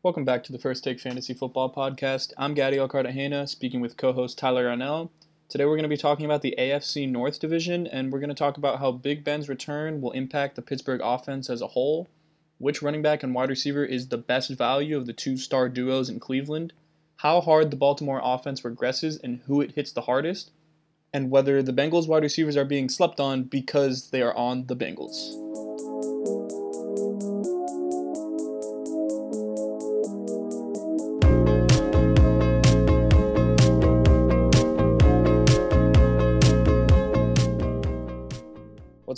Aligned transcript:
Welcome 0.00 0.24
back 0.24 0.44
to 0.44 0.52
the 0.52 0.60
First 0.60 0.84
Take 0.84 1.00
Fantasy 1.00 1.34
Football 1.34 1.74
Podcast. 1.74 2.32
I'm 2.38 2.54
Gadiel 2.54 2.88
Cartagena, 2.88 3.48
speaking 3.48 3.80
with 3.80 3.96
co-host 3.96 4.38
Tyler 4.38 4.66
Arnell. 4.66 5.10
Today 5.48 5.64
we're 5.64 5.72
going 5.72 5.82
to 5.82 5.88
be 5.88 5.96
talking 5.96 6.24
about 6.24 6.40
the 6.40 6.54
AFC 6.56 7.10
North 7.10 7.40
Division, 7.40 7.88
and 7.88 8.12
we're 8.12 8.20
going 8.20 8.28
to 8.28 8.34
talk 8.34 8.56
about 8.56 8.78
how 8.78 8.92
Big 8.92 9.24
Ben's 9.24 9.48
return 9.48 10.00
will 10.00 10.12
impact 10.12 10.54
the 10.54 10.62
Pittsburgh 10.62 11.00
offense 11.02 11.50
as 11.50 11.60
a 11.60 11.66
whole, 11.66 12.06
which 12.58 12.80
running 12.80 13.02
back 13.02 13.24
and 13.24 13.34
wide 13.34 13.48
receiver 13.48 13.84
is 13.84 14.06
the 14.06 14.18
best 14.18 14.50
value 14.50 14.96
of 14.96 15.06
the 15.06 15.12
two-star 15.12 15.68
duos 15.68 16.08
in 16.08 16.20
Cleveland, 16.20 16.72
how 17.16 17.40
hard 17.40 17.72
the 17.72 17.76
Baltimore 17.76 18.20
offense 18.22 18.60
regresses 18.60 19.18
and 19.24 19.40
who 19.48 19.60
it 19.60 19.72
hits 19.72 19.90
the 19.90 20.02
hardest, 20.02 20.52
and 21.12 21.28
whether 21.28 21.60
the 21.60 21.72
Bengals 21.72 22.06
wide 22.06 22.22
receivers 22.22 22.56
are 22.56 22.64
being 22.64 22.88
slept 22.88 23.18
on 23.18 23.42
because 23.42 24.10
they 24.10 24.22
are 24.22 24.36
on 24.36 24.68
the 24.68 24.76
Bengals. 24.76 25.67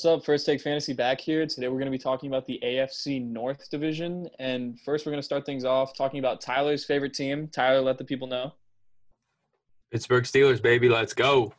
What's 0.01 0.07
up, 0.07 0.25
First 0.25 0.47
Take 0.47 0.63
Fantasy 0.63 0.95
back 0.95 1.21
here. 1.21 1.45
Today 1.45 1.69
we're 1.69 1.75
going 1.75 1.85
to 1.85 1.91
be 1.91 1.99
talking 1.99 2.31
about 2.31 2.47
the 2.47 2.59
AFC 2.65 3.23
North 3.23 3.69
Division. 3.69 4.31
And 4.39 4.81
first, 4.81 5.05
we're 5.05 5.13
going 5.13 5.21
to 5.21 5.27
start 5.27 5.45
things 5.45 5.63
off 5.63 5.95
talking 5.95 6.21
about 6.21 6.41
Tyler's 6.41 6.87
favorite 6.87 7.13
team. 7.13 7.49
Tyler, 7.49 7.83
let 7.83 7.99
the 7.99 8.05
people 8.05 8.27
know. 8.27 8.55
Pittsburgh 9.93 10.25
Steelers, 10.25 10.63
baby. 10.63 10.89
Let's 10.89 11.13
go. 11.13 11.53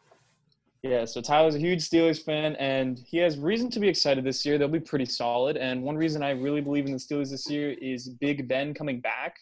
Yeah, 0.82 1.06
so 1.06 1.22
Tyler's 1.22 1.54
a 1.54 1.60
huge 1.60 1.88
Steelers 1.88 2.20
fan, 2.26 2.56
and 2.56 2.98
he 3.06 3.20
has 3.20 3.38
reason 3.38 3.70
to 3.70 3.80
be 3.80 3.88
excited 3.88 4.24
this 4.24 4.44
year. 4.44 4.58
They'll 4.58 4.68
be 4.68 4.80
pretty 4.80 5.06
solid. 5.06 5.56
And 5.56 5.84
one 5.84 5.96
reason 5.96 6.24
I 6.24 6.32
really 6.32 6.62
believe 6.62 6.88
in 6.88 6.94
the 6.94 6.98
Steelers 6.98 7.30
this 7.30 7.48
year 7.48 7.76
is 7.80 8.10
Big 8.10 8.48
Ben 8.48 8.74
coming 8.74 9.02
back. 9.02 9.36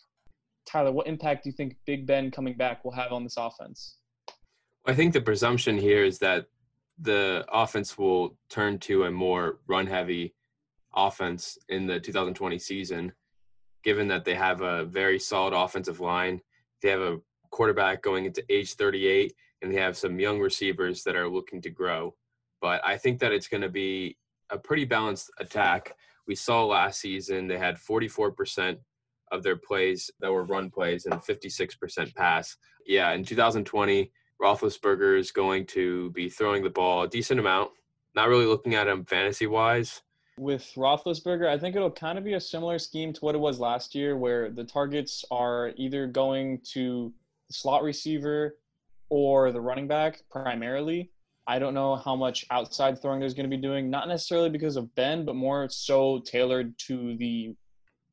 Tyler, 0.69 0.91
what 0.91 1.07
impact 1.07 1.45
do 1.45 1.51
you 1.51 1.53
think 1.53 1.77
Big 1.85 2.05
Ben 2.05 2.31
coming 2.31 2.57
back 2.57 2.83
will 2.83 2.91
have 2.91 3.13
on 3.13 3.23
this 3.23 3.35
offense? 3.37 3.95
I 4.85 4.93
think 4.93 5.13
the 5.13 5.21
presumption 5.21 5.77
here 5.77 6.03
is 6.03 6.19
that 6.19 6.47
the 7.01 7.45
offense 7.51 7.97
will 7.97 8.37
turn 8.49 8.77
to 8.79 9.05
a 9.05 9.11
more 9.11 9.59
run 9.67 9.87
heavy 9.87 10.35
offense 10.95 11.57
in 11.69 11.87
the 11.87 11.99
2020 11.99 12.59
season, 12.59 13.11
given 13.83 14.07
that 14.07 14.25
they 14.25 14.35
have 14.35 14.61
a 14.61 14.85
very 14.85 15.19
solid 15.19 15.53
offensive 15.53 15.99
line. 15.99 16.41
They 16.81 16.89
have 16.89 17.01
a 17.01 17.19
quarterback 17.51 18.01
going 18.01 18.25
into 18.25 18.43
age 18.49 18.73
38, 18.73 19.33
and 19.61 19.71
they 19.71 19.79
have 19.79 19.97
some 19.97 20.19
young 20.19 20.39
receivers 20.39 21.03
that 21.03 21.15
are 21.15 21.29
looking 21.29 21.61
to 21.61 21.69
grow. 21.69 22.15
But 22.61 22.85
I 22.85 22.97
think 22.97 23.19
that 23.19 23.31
it's 23.31 23.47
going 23.47 23.61
to 23.61 23.69
be 23.69 24.17
a 24.49 24.57
pretty 24.57 24.85
balanced 24.85 25.31
attack. 25.39 25.95
We 26.27 26.35
saw 26.35 26.65
last 26.65 26.99
season 26.99 27.47
they 27.47 27.57
had 27.57 27.77
44% 27.77 28.77
of 29.31 29.43
their 29.43 29.55
plays 29.55 30.09
that 30.19 30.31
were 30.31 30.43
run 30.43 30.69
plays 30.69 31.05
and 31.05 31.13
56% 31.21 32.15
pass. 32.15 32.57
Yeah, 32.85 33.11
in 33.11 33.23
2020, 33.23 34.11
Roethlisberger 34.41 35.17
is 35.17 35.31
going 35.31 35.65
to 35.67 36.11
be 36.11 36.29
throwing 36.29 36.63
the 36.63 36.69
ball 36.69 37.03
a 37.03 37.09
decent 37.09 37.39
amount. 37.39 37.71
Not 38.15 38.29
really 38.29 38.45
looking 38.45 38.75
at 38.75 38.87
him 38.87 39.05
fantasy 39.05 39.47
wise. 39.47 40.01
With 40.37 40.71
Roethlisberger, 40.75 41.47
I 41.47 41.57
think 41.57 41.75
it'll 41.75 41.91
kind 41.91 42.17
of 42.17 42.23
be 42.23 42.33
a 42.33 42.39
similar 42.39 42.79
scheme 42.79 43.11
to 43.13 43.19
what 43.19 43.35
it 43.35 43.39
was 43.39 43.59
last 43.59 43.93
year, 43.93 44.17
where 44.17 44.49
the 44.49 44.63
targets 44.63 45.25
are 45.31 45.73
either 45.75 46.07
going 46.07 46.61
to 46.71 47.13
the 47.47 47.53
slot 47.53 47.83
receiver 47.83 48.57
or 49.09 49.51
the 49.51 49.59
running 49.59 49.87
back 49.87 50.21
primarily. 50.31 51.11
I 51.45 51.59
don't 51.59 51.73
know 51.73 51.95
how 51.95 52.15
much 52.15 52.45
outside 52.51 53.01
throwing 53.01 53.19
there's 53.19 53.33
going 53.33 53.49
to 53.49 53.55
be 53.55 53.61
doing, 53.61 53.89
not 53.89 54.07
necessarily 54.07 54.49
because 54.49 54.75
of 54.75 54.93
Ben, 54.95 55.25
but 55.25 55.35
more 55.35 55.67
so 55.69 56.19
tailored 56.19 56.77
to 56.87 57.17
the 57.17 57.55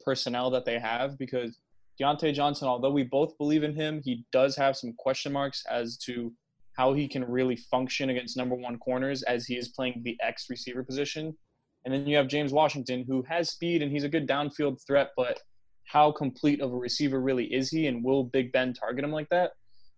personnel 0.01 0.51
that 0.51 0.65
they 0.65 0.79
have 0.79 1.19
because 1.19 1.59
Diontae 2.01 2.35
Johnson, 2.35 2.69
although 2.69 2.91
we 2.91 3.05
both 3.05 3.37
believe 3.39 3.63
in 3.63 3.75
him, 3.75 4.01
he 4.05 4.25
does 4.33 4.57
have 4.57 4.77
some 4.77 4.93
question 4.99 5.33
marks 5.33 5.65
as 5.71 5.97
to 5.99 6.33
how 6.77 6.93
he 6.93 7.09
can 7.09 7.25
really 7.25 7.57
function 7.57 8.11
against 8.11 8.37
number 8.37 8.55
one 8.55 8.79
corners 8.79 9.23
as 9.23 9.47
he 9.47 9.57
is 9.57 9.69
playing 9.69 10.03
the 10.05 10.17
X 10.21 10.47
receiver 10.51 10.85
position. 10.85 11.37
And 11.85 11.95
then 11.95 12.07
you 12.07 12.17
have 12.17 12.29
James 12.29 12.53
Washington, 12.53 13.05
who 13.09 13.23
has 13.23 13.51
speed 13.51 13.83
and 13.83 13.91
he's 13.91 14.05
a 14.05 14.09
good 14.09 14.29
downfield 14.29 14.85
threat, 14.87 15.11
but 15.17 15.41
how 15.85 16.13
complete 16.13 16.61
of 16.61 16.73
a 16.73 16.77
receiver 16.77 17.21
really 17.21 17.47
is 17.47 17.71
he? 17.71 17.87
And 17.87 18.05
will 18.05 18.25
Big 18.25 18.53
Ben 18.53 18.75
target 18.75 19.05
him 19.05 19.13
like 19.13 19.29
that? 19.31 19.53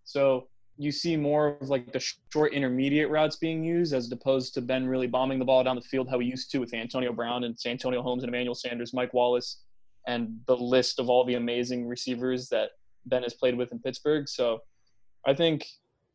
So 0.04 0.48
you 0.76 0.92
see 0.92 1.16
more 1.16 1.56
of 1.60 1.69
like 1.69 1.92
the 1.92 2.00
short 2.32 2.53
intermediate 2.53 3.10
routes 3.10 3.36
being 3.36 3.65
used 3.65 3.92
as 3.92 4.12
opposed 4.12 4.54
to 4.54 4.60
Ben 4.60 4.86
really 4.86 5.09
bombing 5.09 5.41
the 5.41 5.44
ball 5.44 5.65
down 5.65 5.75
the 5.75 5.82
field 5.82 6.09
how 6.09 6.20
he 6.20 6.28
used 6.28 6.53
to 6.53 6.59
with 6.59 6.72
Antonio 6.72 7.12
Brown 7.12 7.42
and 7.42 7.59
Santonio 7.59 8.03
Holmes 8.03 8.22
and 8.22 8.28
Emmanuel 8.28 8.54
Sanders, 8.54 8.94
Mike 8.94 9.12
Wallace 9.12 9.62
and 10.08 10.41
the 10.46 10.56
list 10.56 10.98
of 10.98 11.08
all 11.08 11.24
the 11.24 11.34
amazing 11.34 11.86
receivers 11.86 12.48
that 12.48 12.70
Ben 13.06 13.22
has 13.22 13.34
played 13.34 13.56
with 13.56 13.70
in 13.70 13.78
Pittsburgh. 13.78 14.28
So 14.28 14.60
I 15.26 15.34
think, 15.34 15.66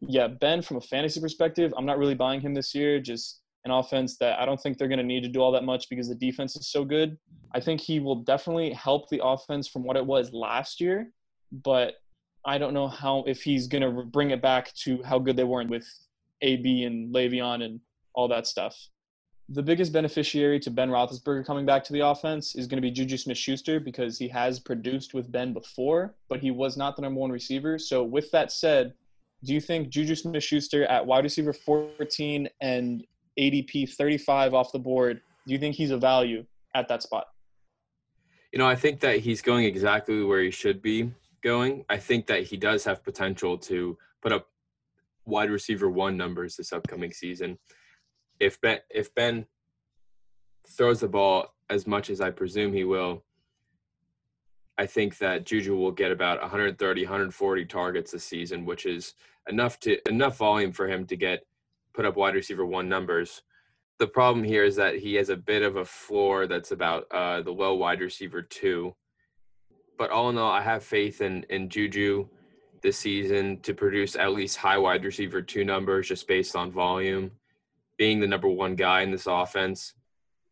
yeah, 0.02 0.28
Ben, 0.28 0.62
from 0.64 0.78
a 0.78 0.82
fantasy 0.82 1.22
perspective, 1.22 1.74
I'm 1.78 1.86
not 1.86 2.00
really 2.00 2.16
buying 2.16 2.42
him 2.42 2.56
this 2.56 2.74
year. 2.74 3.00
Just 3.00 3.42
an 3.66 3.72
offense 3.72 4.18
that 4.18 4.40
I 4.40 4.46
don't 4.46 4.60
think 4.60 4.78
they're 4.78 4.88
going 4.88 4.98
to 4.98 5.06
need 5.06 5.22
to 5.22 5.30
do 5.30 5.40
all 5.42 5.52
that 5.52 5.64
much 5.64 5.90
because 5.90 6.10
the 6.10 6.16
defense 6.16 6.56
is 6.56 6.70
so 6.70 6.84
good. 6.84 7.18
I 7.54 7.60
think 7.60 7.80
he 7.80 8.00
will 8.00 8.16
definitely 8.16 8.74
help 8.74 9.10
the 9.10 9.24
offense 9.24 9.68
from 9.68 9.84
what 9.84 9.96
it 9.96 10.06
was 10.06 10.34
last 10.34 10.82
year, 10.82 11.12
but 11.52 11.94
I 12.46 12.58
don't 12.58 12.74
know 12.74 12.88
how 12.88 13.24
if 13.28 13.44
he's 13.44 13.68
going 13.68 13.84
to 13.84 14.04
bring 14.04 14.32
it 14.32 14.42
back 14.42 14.74
to 14.84 15.02
how 15.04 15.20
good 15.20 15.38
they 15.38 15.46
were 15.46 15.64
with 15.64 15.88
AB 16.42 16.84
and 16.84 17.14
Le'Veon 17.14 17.64
and 17.64 17.80
all 18.16 18.28
that 18.28 18.48
stuff 18.48 18.76
the 19.50 19.62
biggest 19.62 19.92
beneficiary 19.92 20.60
to 20.62 20.72
Ben 20.72 20.90
Roethlisberger 20.90 21.46
coming 21.46 21.66
back 21.66 21.84
to 21.86 21.94
the 21.94 22.00
offense 22.00 22.56
is 22.56 22.66
going 22.66 22.78
to 22.78 22.82
be 22.82 22.92
Juju 22.92 23.18
Smith-Schuster 23.18 23.80
because 23.80 24.18
he 24.18 24.28
has 24.30 24.60
produced 24.60 25.14
with 25.14 25.32
Ben 25.32 25.54
before, 25.54 26.16
but 26.30 26.40
he 26.40 26.52
was 26.52 26.78
not 26.78 26.96
the 26.96 27.02
number 27.02 27.20
one 27.20 27.32
receiver. 27.32 27.78
So 27.78 28.04
with 28.04 28.32
that 28.32 28.52
said, 28.52 28.94
do 29.44 29.54
you 29.54 29.60
think 29.60 29.90
Juju 29.90 30.16
Smith-Schuster 30.16 30.86
at 30.86 31.06
wide 31.06 31.26
receiver 31.26 31.52
14 31.52 32.48
and 32.62 33.04
ADP 33.38 33.94
35 33.94 34.54
off 34.54 34.72
the 34.72 34.80
board, 34.80 35.22
do 35.46 35.54
you 35.54 35.60
think 35.60 35.76
he's 35.76 35.92
a 35.92 35.98
value 35.98 36.46
at 36.74 36.88
that 36.88 37.04
spot? 37.04 37.26
You 38.54 38.60
know, 38.60 38.68
I 38.68 38.76
think 38.76 39.02
that 39.02 39.20
he's 39.20 39.42
going 39.42 39.66
exactly 39.66 40.24
where 40.24 40.42
he 40.42 40.52
should 40.52 40.82
be 40.82 41.12
going. 41.42 41.84
I 41.90 41.98
think 41.98 42.28
that 42.28 42.44
he 42.44 42.56
does 42.56 42.86
have 42.86 43.04
potential 43.04 43.58
to 43.58 43.98
put 44.22 44.32
up 44.32 44.48
wide 45.26 45.50
receiver 45.50 45.90
one 45.90 46.16
numbers 46.16 46.56
this 46.56 46.72
upcoming 46.72 47.12
season 47.12 47.58
if 48.40 48.60
Ben 48.62 48.80
if 48.90 49.14
Ben 49.16 49.46
throws 50.68 51.02
the 51.02 51.08
ball 51.08 51.54
as 51.70 51.88
much 51.88 52.10
as 52.10 52.22
I 52.22 52.30
presume 52.30 52.74
he 52.74 52.84
will, 52.84 53.24
I 54.78 54.86
think 54.86 55.18
that 55.20 55.46
Juju 55.46 55.76
will 55.76 55.92
get 55.92 56.12
about 56.12 56.42
130, 56.42 57.04
140 57.04 57.66
targets 57.66 58.12
this 58.12 58.24
season, 58.24 58.66
which 58.66 58.86
is 58.86 59.14
enough 59.48 59.80
to 59.82 59.98
enough 60.10 60.38
volume 60.38 60.72
for 60.72 60.88
him 60.88 61.06
to 61.08 61.16
get 61.16 61.46
put 61.94 62.06
up 62.06 62.16
wide 62.16 62.36
receiver 62.36 62.66
one 62.66 62.90
numbers. 62.90 63.44
The 64.00 64.08
problem 64.08 64.44
here 64.44 64.64
is 64.64 64.76
that 64.78 64.96
he 64.96 65.14
has 65.16 65.30
a 65.30 65.38
bit 65.38 65.62
of 65.62 65.76
a 65.76 65.86
floor 65.86 66.48
that's 66.48 66.72
about 66.72 67.06
uh, 67.12 67.42
the 67.42 67.52
low 67.52 67.76
wide 67.76 68.02
receiver 68.02 68.42
two. 68.42 68.96
But 69.98 70.10
all 70.10 70.30
in 70.30 70.38
all, 70.38 70.52
I 70.52 70.62
have 70.62 70.84
faith 70.84 71.22
in 71.22 71.44
in 71.50 71.70
Juju 71.70 72.28
this 72.82 72.98
season 72.98 73.60
to 73.62 73.74
produce 73.74 74.16
at 74.16 74.34
least 74.34 74.58
high 74.58 74.78
wide 74.78 75.06
receiver 75.06 75.42
two 75.42 75.64
numbers 75.64 76.08
just 76.08 76.28
based 76.28 76.56
on 76.56 76.72
volume 76.72 77.32
being 77.98 78.20
the 78.20 78.28
number 78.28 78.48
one 78.48 78.76
guy 78.76 79.02
in 79.02 79.12
this 79.12 79.28
offense. 79.28 79.94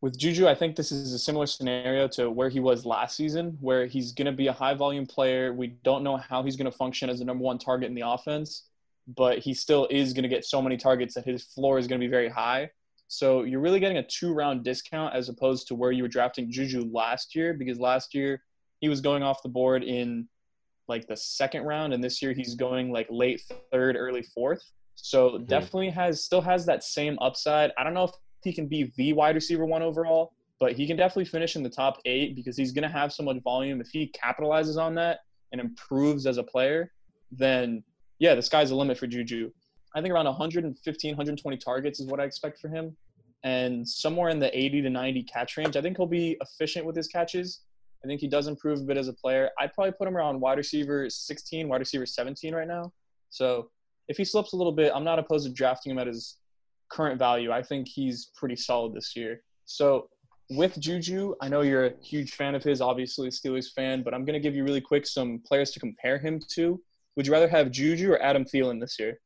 With 0.02 0.18
Juju, 0.18 0.48
I 0.48 0.56
think 0.56 0.76
this 0.76 0.92
is 0.92 1.14
a 1.14 1.20
similar 1.20 1.46
scenario 1.46 2.08
to 2.10 2.32
where 2.32 2.50
he 2.50 2.60
was 2.60 2.86
last 2.86 3.16
season, 3.16 3.58
where 3.62 3.86
he's 3.86 4.14
going 4.14 4.26
to 4.26 4.32
be 4.32 4.48
a 4.48 4.54
high 4.54 4.74
volume 4.74 5.06
player. 5.06 5.54
We 5.54 5.68
don't 5.84 6.04
know 6.04 6.18
how 6.18 6.42
he's 6.42 6.56
going 6.56 6.72
to 6.72 6.76
function 6.76 7.10
as 7.10 7.20
the 7.20 7.26
number 7.26 7.44
one 7.44 7.60
target 7.60 7.88
in 7.90 7.96
the 7.96 8.08
offense, 8.08 8.64
but 9.16 9.38
he 9.38 9.54
still 9.54 9.88
is 9.92 10.14
going 10.14 10.24
to 10.24 10.30
get 10.30 10.44
so 10.44 10.62
many 10.62 10.76
targets 10.76 11.14
that 11.16 11.26
his 11.26 11.44
floor 11.44 11.78
is 11.78 11.86
going 11.86 12.02
to 12.02 12.06
be 12.06 12.10
very 12.10 12.30
high. 12.30 12.72
So 13.10 13.44
you're 13.44 13.60
really 13.60 13.80
getting 13.80 13.98
a 13.98 14.08
two 14.08 14.34
round 14.34 14.64
discount 14.64 15.14
as 15.14 15.30
opposed 15.30 15.68
to 15.68 15.76
where 15.76 15.92
you 15.92 16.04
were 16.04 16.10
drafting 16.10 16.52
Juju 16.52 16.90
last 16.92 17.36
year, 17.36 17.54
because 17.54 17.78
last 17.78 18.16
year 18.16 18.42
he 18.80 18.90
was 18.90 19.02
going 19.02 19.22
off 19.22 19.44
the 19.44 19.50
board 19.50 19.84
in 19.84 20.28
like 20.88 21.08
the 21.08 21.18
second 21.18 21.64
round, 21.64 21.94
and 21.94 22.04
this 22.04 22.22
year 22.22 22.34
he's 22.34 22.56
going 22.56 22.92
like 22.92 23.08
late 23.12 23.42
third, 23.72 23.96
early 23.96 24.24
fourth. 24.24 24.64
So 25.02 25.32
mm-hmm. 25.32 25.46
definitely 25.46 25.90
has 25.90 26.24
still 26.24 26.42
has 26.42 26.66
that 26.66 26.84
same 26.84 27.18
upside. 27.20 27.72
I 27.78 27.84
don't 27.84 27.94
know 27.94 28.06
if 28.06 28.12
he 28.44 28.54
can 28.54 28.68
be 28.68 28.92
the 28.98 29.14
wide 29.14 29.36
receiver 29.36 29.66
one 29.66 29.82
overall, 29.82 30.34
but 30.60 30.74
he 30.74 30.88
can 30.88 30.98
definitely 30.98 31.26
finish 31.26 31.56
in 31.56 31.64
the 31.64 31.70
top 31.70 32.00
eight 32.06 32.36
because 32.36 32.56
he's 32.56 32.72
going 32.72 32.84
to 32.84 32.90
have 32.90 33.12
so 33.12 33.24
much 33.24 33.38
volume. 33.44 33.82
If 33.82 33.90
he 33.90 34.12
capitalizes 34.12 34.78
on 34.78 34.96
that 34.96 35.20
and 35.52 35.60
improves 35.60 36.26
as 36.26 36.38
a 36.38 36.44
player, 36.44 36.92
then 37.32 37.84
yeah, 38.20 38.36
the 38.36 38.42
sky's 38.42 38.70
the 38.70 38.76
limit 38.76 38.98
for 38.98 39.08
Juju. 39.08 39.52
I 39.96 40.02
think 40.02 40.14
around 40.14 40.26
115, 40.26 41.12
120 41.12 41.58
targets 41.58 42.00
is 42.00 42.08
what 42.08 42.20
I 42.20 42.24
expect 42.24 42.60
for 42.60 42.70
him. 42.70 42.96
And 43.44 43.88
somewhere 43.88 44.30
in 44.30 44.40
the 44.40 44.56
80 44.56 44.84
to 44.84 44.90
90 44.90 45.24
catch 45.24 45.58
range. 45.58 45.76
I 45.76 45.82
think 45.82 45.98
he'll 45.98 46.06
be 46.06 46.38
efficient 46.40 46.86
with 46.86 46.96
his 46.96 47.08
catches. 47.08 47.62
I 48.04 48.08
think 48.08 48.22
he 48.22 48.28
does 48.28 48.48
improve 48.48 48.80
a 48.80 48.84
bit 48.84 48.98
as 48.98 49.08
a 49.08 49.14
player. 49.14 49.50
I'd 49.60 49.74
probably 49.74 49.94
put 49.94 50.08
him 50.08 50.16
around 50.16 50.40
wide 50.40 50.58
receiver 50.58 51.10
16, 51.10 51.68
wide 51.68 51.80
receiver 51.80 52.06
17 52.06 52.54
right 52.54 52.68
now. 52.68 52.92
So 53.32 53.70
if 54.08 54.18
he 54.18 54.26
slips 54.26 54.54
a 54.54 54.56
little 54.56 54.72
bit, 54.72 54.92
I'm 54.94 55.04
not 55.04 55.20
opposed 55.20 55.48
to 55.48 55.54
drafting 55.54 55.92
him 55.92 56.00
at 56.00 56.08
his 56.08 56.38
current 56.92 57.18
value. 57.18 57.52
I 57.52 57.62
think 57.62 57.88
he's 57.88 58.32
pretty 58.36 58.56
solid 58.56 58.94
this 58.94 59.16
year. 59.16 59.42
So 59.66 60.10
with 60.50 60.78
Juju, 60.80 61.34
I 61.42 61.48
know 61.48 61.62
you're 61.62 61.86
a 61.86 61.94
huge 62.04 62.34
fan 62.34 62.56
of 62.56 62.64
his, 62.64 62.82
obviously 62.82 63.30
Steelers 63.30 63.72
fan, 63.74 64.04
but 64.04 64.14
I'm 64.14 64.26
going 64.26 64.34
to 64.34 64.40
give 64.40 64.56
you 64.56 64.64
really 64.64 64.82
quick 64.82 65.08
some 65.08 65.42
players 65.46 65.72
to 65.72 65.80
compare 65.80 66.18
him 66.18 66.42
to. 66.56 66.82
Would 67.16 67.26
you 67.26 67.34
rather 67.34 67.48
have 67.48 67.72
Juju 67.72 68.12
or 68.12 68.22
Adam 68.22 68.44
Thielen 68.44 68.80
this 68.80 69.00
year? 69.00 69.20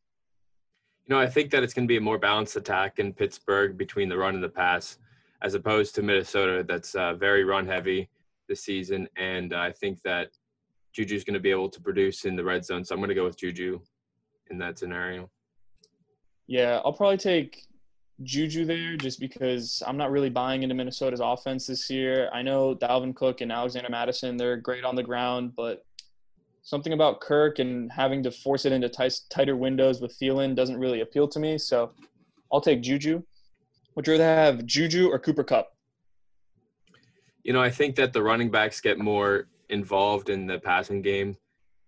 You 1.06 1.16
know, 1.16 1.20
I 1.20 1.28
think 1.28 1.52
that 1.52 1.64
it's 1.64 1.74
going 1.74 1.88
to 1.88 1.92
be 1.92 1.98
a 1.98 2.02
more 2.02 2.18
balanced 2.18 2.56
attack 2.56 3.00
in 3.00 3.14
Pittsburgh 3.14 3.78
between 3.78 4.10
the 4.10 4.18
run 4.18 4.36
and 4.36 4.44
the 4.44 4.50
pass, 4.50 4.98
as 5.42 5.54
opposed 5.54 5.96
to 5.96 6.02
Minnesota, 6.02 6.64
that's 6.68 6.96
uh, 6.96 7.14
very 7.16 7.44
run 7.44 7.68
heavy 7.68 8.10
this 8.48 8.64
season. 8.64 9.08
And 9.16 9.54
I 9.54 9.72
think 9.72 10.02
that 10.04 10.30
Juju's 10.94 11.24
going 11.24 11.36
to 11.36 11.40
be 11.40 11.52
able 11.52 11.70
to 11.70 11.82
produce 11.82 12.26
in 12.26 12.36
the 12.36 12.44
red 12.44 12.66
zone. 12.66 12.86
So 12.86 12.94
I'm 12.94 13.00
going 13.00 13.10
to 13.10 13.16
go 13.16 13.26
with 13.26 13.38
Juju 13.38 13.80
in 14.50 14.58
that 14.60 14.78
scenario. 14.80 15.30
Yeah, 16.48 16.82
I'll 16.86 16.94
probably 16.94 17.18
take 17.18 17.66
Juju 18.24 18.66
there 18.66 18.96
just 18.96 19.20
because 19.20 19.84
I'm 19.86 19.98
not 19.98 20.12
really 20.12 20.30
buying 20.30 20.64
into 20.64 20.76
Minnesota's 20.76 21.20
offense 21.20 21.68
this 21.68 21.90
year. 21.90 22.30
I 22.34 22.42
know 22.42 22.76
Dalvin 22.76 23.16
Cook 23.16 23.42
and 23.42 23.52
Alexander 23.52 23.90
Mattison, 23.90 24.38
they're 24.38 24.58
great 24.58 24.86
on 24.86 24.96
the 24.96 25.04
ground, 25.04 25.54
but 25.56 25.84
something 26.62 26.94
about 26.94 27.20
Kirk 27.20 27.60
and 27.60 27.92
having 27.92 28.24
to 28.24 28.32
force 28.32 28.66
it 28.66 28.72
into 28.72 28.90
t- 28.90 29.10
tighter 29.30 29.56
windows 29.56 30.02
with 30.02 30.18
Thielen 30.20 30.56
doesn't 30.56 30.78
really 30.78 31.02
appeal 31.02 31.28
to 31.28 31.40
me. 31.40 31.58
So 31.58 31.92
I'll 32.52 32.62
take 32.62 32.82
Juju. 32.82 33.22
Would 33.96 34.08
you 34.08 34.14
rather 34.14 34.24
have 34.24 34.66
Juju 34.66 35.10
or 35.10 35.20
Cooper 35.20 35.44
Kupp? 35.44 35.72
You 37.44 37.54
know, 37.54 37.62
I 37.62 37.70
think 37.70 37.96
that 37.98 38.14
the 38.14 38.24
running 38.24 38.50
backs 38.50 38.82
get 38.82 38.98
more 38.98 39.48
involved 39.70 40.30
in 40.30 40.48
the 40.48 40.60
passing 40.60 41.02
game 41.02 41.38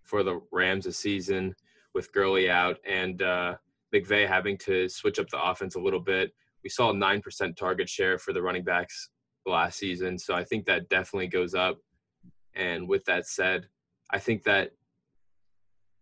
for 0.04 0.22
the 0.22 0.40
Rams 0.52 0.84
this 0.84 0.98
season 0.98 1.54
with 1.94 2.12
Gurley 2.12 2.50
out 2.50 2.78
and 2.86 3.22
uh, 3.22 3.56
McVay 3.94 4.26
having 4.26 4.58
to 4.58 4.88
switch 4.88 5.18
up 5.18 5.28
the 5.28 5.42
offense 5.42 5.74
a 5.74 5.80
little 5.80 6.00
bit. 6.00 6.32
We 6.62 6.70
saw 6.70 6.90
a 6.90 6.94
9% 6.94 7.56
target 7.56 7.88
share 7.88 8.18
for 8.18 8.32
the 8.32 8.42
running 8.42 8.64
backs 8.64 9.10
last 9.46 9.78
season. 9.78 10.18
So 10.18 10.34
I 10.34 10.44
think 10.44 10.66
that 10.66 10.88
definitely 10.88 11.28
goes 11.28 11.54
up. 11.54 11.78
And 12.54 12.88
with 12.88 13.04
that 13.06 13.26
said, 13.26 13.66
I 14.10 14.18
think 14.18 14.42
that 14.44 14.72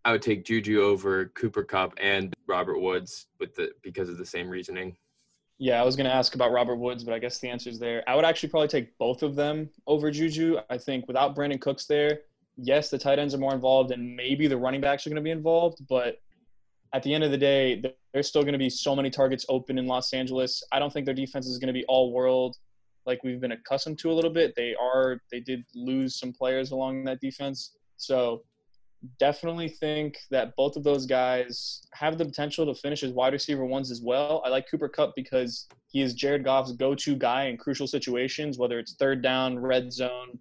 I 0.04 0.12
would 0.12 0.22
take 0.22 0.44
Juju 0.44 0.80
over 0.82 1.26
Cooper 1.34 1.64
Kupp 1.64 1.94
and 2.00 2.32
Robert 2.46 2.78
Woods 2.78 3.26
with 3.40 3.54
the 3.54 3.72
because 3.82 4.08
of 4.08 4.18
the 4.18 4.24
same 4.24 4.48
reasoning. 4.48 4.96
Yeah, 5.58 5.80
I 5.80 5.84
was 5.84 5.96
going 5.96 6.06
to 6.06 6.14
ask 6.14 6.34
about 6.34 6.52
Robert 6.52 6.76
Woods, 6.76 7.02
but 7.02 7.14
I 7.14 7.18
guess 7.18 7.38
the 7.38 7.48
answer 7.48 7.70
is 7.70 7.78
there. 7.78 8.04
I 8.06 8.14
would 8.14 8.24
actually 8.24 8.50
probably 8.50 8.68
take 8.68 8.96
both 8.98 9.22
of 9.22 9.34
them 9.34 9.70
over 9.86 10.10
Juju. 10.10 10.58
I 10.68 10.78
think 10.78 11.08
without 11.08 11.34
Brandin 11.34 11.60
Cooks 11.60 11.86
there, 11.86 12.20
yes, 12.56 12.90
the 12.90 12.98
tight 12.98 13.18
ends 13.18 13.34
are 13.34 13.38
more 13.38 13.54
involved 13.54 13.90
and 13.90 14.16
maybe 14.16 14.46
the 14.46 14.56
running 14.56 14.80
backs 14.80 15.06
are 15.06 15.10
going 15.10 15.16
to 15.16 15.22
be 15.22 15.30
involved, 15.30 15.78
but 15.88 16.20
at 16.92 17.02
the 17.02 17.12
end 17.12 17.24
of 17.24 17.30
the 17.30 17.38
day, 17.38 17.82
there's 18.12 18.28
still 18.28 18.42
going 18.42 18.52
to 18.52 18.58
be 18.58 18.70
so 18.70 18.96
many 18.96 19.10
targets 19.10 19.44
open 19.48 19.78
in 19.78 19.86
Los 19.86 20.12
Angeles. 20.12 20.62
I 20.72 20.78
don't 20.78 20.92
think 20.92 21.04
their 21.04 21.14
defense 21.14 21.46
is 21.46 21.58
going 21.58 21.68
to 21.68 21.74
be 21.74 21.84
all 21.86 22.12
world 22.12 22.56
like 23.06 23.22
we've 23.22 23.40
been 23.40 23.52
accustomed 23.52 23.98
to 24.00 24.10
a 24.10 24.14
little 24.14 24.32
bit. 24.32 24.54
They 24.56 24.74
are 24.74 25.20
they 25.30 25.40
did 25.40 25.64
lose 25.74 26.18
some 26.18 26.32
players 26.32 26.72
along 26.72 27.04
that 27.04 27.20
defense. 27.20 27.76
So 27.96 28.42
definitely 29.20 29.68
think 29.68 30.18
that 30.30 30.54
both 30.56 30.76
of 30.76 30.82
those 30.82 31.06
guys 31.06 31.86
have 31.92 32.18
the 32.18 32.24
potential 32.24 32.66
to 32.66 32.74
finish 32.80 33.02
as 33.02 33.12
wide 33.12 33.32
receiver 33.32 33.64
ones 33.64 33.90
as 33.90 34.02
well. 34.02 34.42
I 34.44 34.48
like 34.48 34.66
Cooper 34.70 34.88
Kupp 34.88 35.14
because 35.14 35.68
he 35.86 36.02
is 36.02 36.14
Jared 36.14 36.44
Goff's 36.44 36.72
go-to 36.72 37.14
guy 37.14 37.44
in 37.44 37.56
crucial 37.56 37.86
situations, 37.86 38.58
whether 38.58 38.78
it's 38.78 38.94
third 38.94 39.22
down, 39.22 39.58
red 39.58 39.92
zone, 39.92 40.38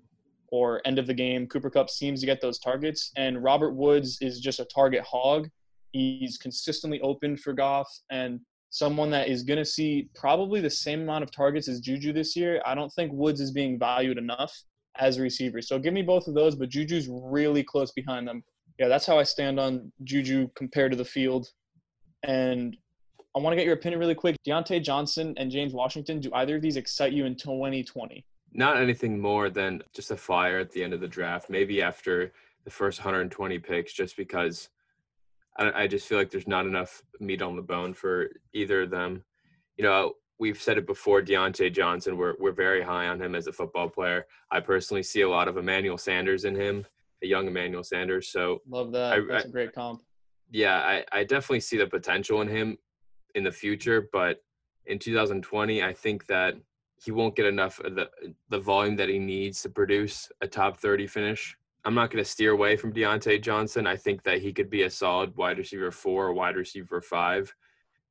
or 0.56 0.82
end 0.86 0.98
of 0.98 1.06
the 1.06 1.14
game. 1.14 1.48
Cooper 1.48 1.70
Kupp 1.70 1.90
seems 1.90 2.22
to 2.22 2.26
get 2.26 2.40
those 2.40 2.60
targets, 2.60 3.12
and 3.18 3.44
Robert 3.44 3.74
Woods 3.74 4.18
is 4.22 4.40
just 4.40 4.62
a 4.62 4.66
target 4.66 5.04
hog. 5.04 5.50
He's 5.92 6.38
consistently 6.38 7.02
open 7.02 7.36
for 7.36 7.52
Goff 7.52 7.90
and 8.10 8.40
someone 8.70 9.10
that 9.12 9.28
is 9.28 9.44
going 9.44 9.60
to 9.60 9.66
see 9.66 10.10
probably 10.16 10.62
the 10.62 10.70
same 10.70 11.02
amount 11.02 11.24
of 11.24 11.32
targets 11.32 11.68
as 11.68 11.82
Juju 11.82 12.14
this 12.14 12.36
year. 12.38 12.62
I 12.66 12.74
don't 12.74 12.92
think 12.94 13.12
Woods 13.14 13.42
is 13.42 13.52
being 13.52 13.78
valued 13.78 14.18
enough 14.18 14.54
as 14.98 15.18
a 15.18 15.22
receiver. 15.22 15.62
So 15.62 15.78
give 15.78 15.94
me 15.94 16.02
both 16.02 16.28
of 16.28 16.36
those, 16.36 16.56
but 16.56 16.70
Juju's 16.70 17.10
really 17.10 17.64
close 17.64 17.92
behind 17.92 18.26
them. 18.28 18.44
Yeah, 18.80 18.88
that's 18.88 19.06
how 19.06 19.20
I 19.20 19.24
stand 19.24 19.60
on 19.60 19.92
Juju 20.06 20.50
compared 20.56 20.92
to 20.92 20.98
the 20.98 21.06
field. 21.06 21.48
And 22.24 22.76
I 23.36 23.40
want 23.40 23.52
to 23.52 23.58
get 23.58 23.66
your 23.66 23.76
opinion 23.76 24.00
really 24.00 24.16
quick. 24.16 24.38
Diontae 24.48 24.82
Johnson 24.82 25.34
and 25.38 25.52
James 25.52 25.74
Washington, 25.74 26.22
do 26.22 26.30
either 26.34 26.56
of 26.56 26.62
these 26.62 26.78
excite 26.78 27.12
you 27.12 27.26
in 27.26 27.36
2020? 27.36 28.26
Not 28.56 28.78
anything 28.78 29.20
more 29.20 29.50
than 29.50 29.84
just 29.94 30.12
a 30.12 30.18
flyer 30.18 30.60
at 30.60 30.72
the 30.72 30.84
end 30.84 30.94
of 30.94 31.02
the 31.02 31.08
draft, 31.08 31.50
maybe 31.50 31.82
after 31.82 32.32
the 32.64 32.72
first 32.72 33.00
120 33.00 33.60
picks, 33.60 33.92
just 33.92 34.16
because 34.16 34.70
I, 35.58 35.84
I 35.84 35.88
just 35.88 36.08
feel 36.08 36.18
like 36.18 36.32
there's 36.32 36.48
not 36.48 36.66
enough 36.66 37.02
meat 37.20 37.42
on 37.42 37.58
the 37.58 37.62
bone 37.62 37.94
for 37.94 38.30
either 38.54 38.84
of 38.84 38.92
them. 38.92 39.24
You 39.78 39.84
know, 39.84 40.14
we've 40.40 40.62
said 40.62 40.78
it 40.78 40.88
before 40.88 41.22
Diontae 41.22 41.74
Johnson, 41.74 42.18
we're, 42.18 42.36
we're 42.40 42.54
very 42.54 42.82
high 42.82 43.08
on 43.08 43.22
him 43.22 43.36
as 43.36 43.48
a 43.48 43.54
football 43.54 43.90
player. 43.90 44.26
I 44.52 44.62
personally 44.62 45.04
see 45.04 45.22
a 45.22 45.30
lot 45.30 45.48
of 45.48 45.58
Emmanuel 45.58 45.98
Sanders 45.98 46.46
in 46.46 46.56
him, 46.56 46.86
a 47.24 47.28
young 47.28 47.48
Emmanuel 47.48 47.84
Sanders. 47.84 48.30
So 48.30 48.62
love 48.70 48.92
that. 48.94 49.14
I, 49.14 49.20
That's 49.20 49.46
a 49.46 49.50
great 49.50 49.74
comp. 49.74 50.02
Yeah, 50.50 50.78
I, 50.78 51.04
I 51.12 51.24
definitely 51.24 51.60
see 51.60 51.78
the 51.78 51.88
potential 51.88 52.42
in 52.42 52.48
him 52.48 52.78
in 53.34 53.44
the 53.44 53.52
future, 53.52 54.08
but 54.14 54.42
in 54.86 55.00
2020, 55.00 55.84
I 55.84 55.94
think 55.94 56.26
that 56.28 56.56
he 57.04 57.12
won't 57.12 57.36
get 57.36 57.46
enough 57.46 57.80
of 57.80 57.96
the 57.96 58.10
the 58.50 58.60
volume 58.60 58.96
that 58.96 59.10
he 59.10 59.20
needs 59.20 59.62
to 59.62 59.70
produce 59.70 60.30
a 60.42 60.48
top 60.48 60.80
30 60.80 61.08
finish. 61.08 61.58
I'm 61.84 61.94
not 61.94 62.10
going 62.10 62.24
to 62.24 62.30
steer 62.30 62.52
away 62.52 62.78
from 62.78 62.94
Diontae 62.94 63.42
Johnson. 63.42 63.86
I 63.86 63.96
think 63.96 64.24
that 64.24 64.42
he 64.42 64.52
could 64.52 64.72
be 64.72 64.84
a 64.84 64.90
solid 64.90 65.36
wide 65.36 65.60
receiver 65.60 65.92
four 65.92 66.28
or 66.28 66.34
wide 66.34 66.56
receiver 66.56 67.00
five 67.00 67.54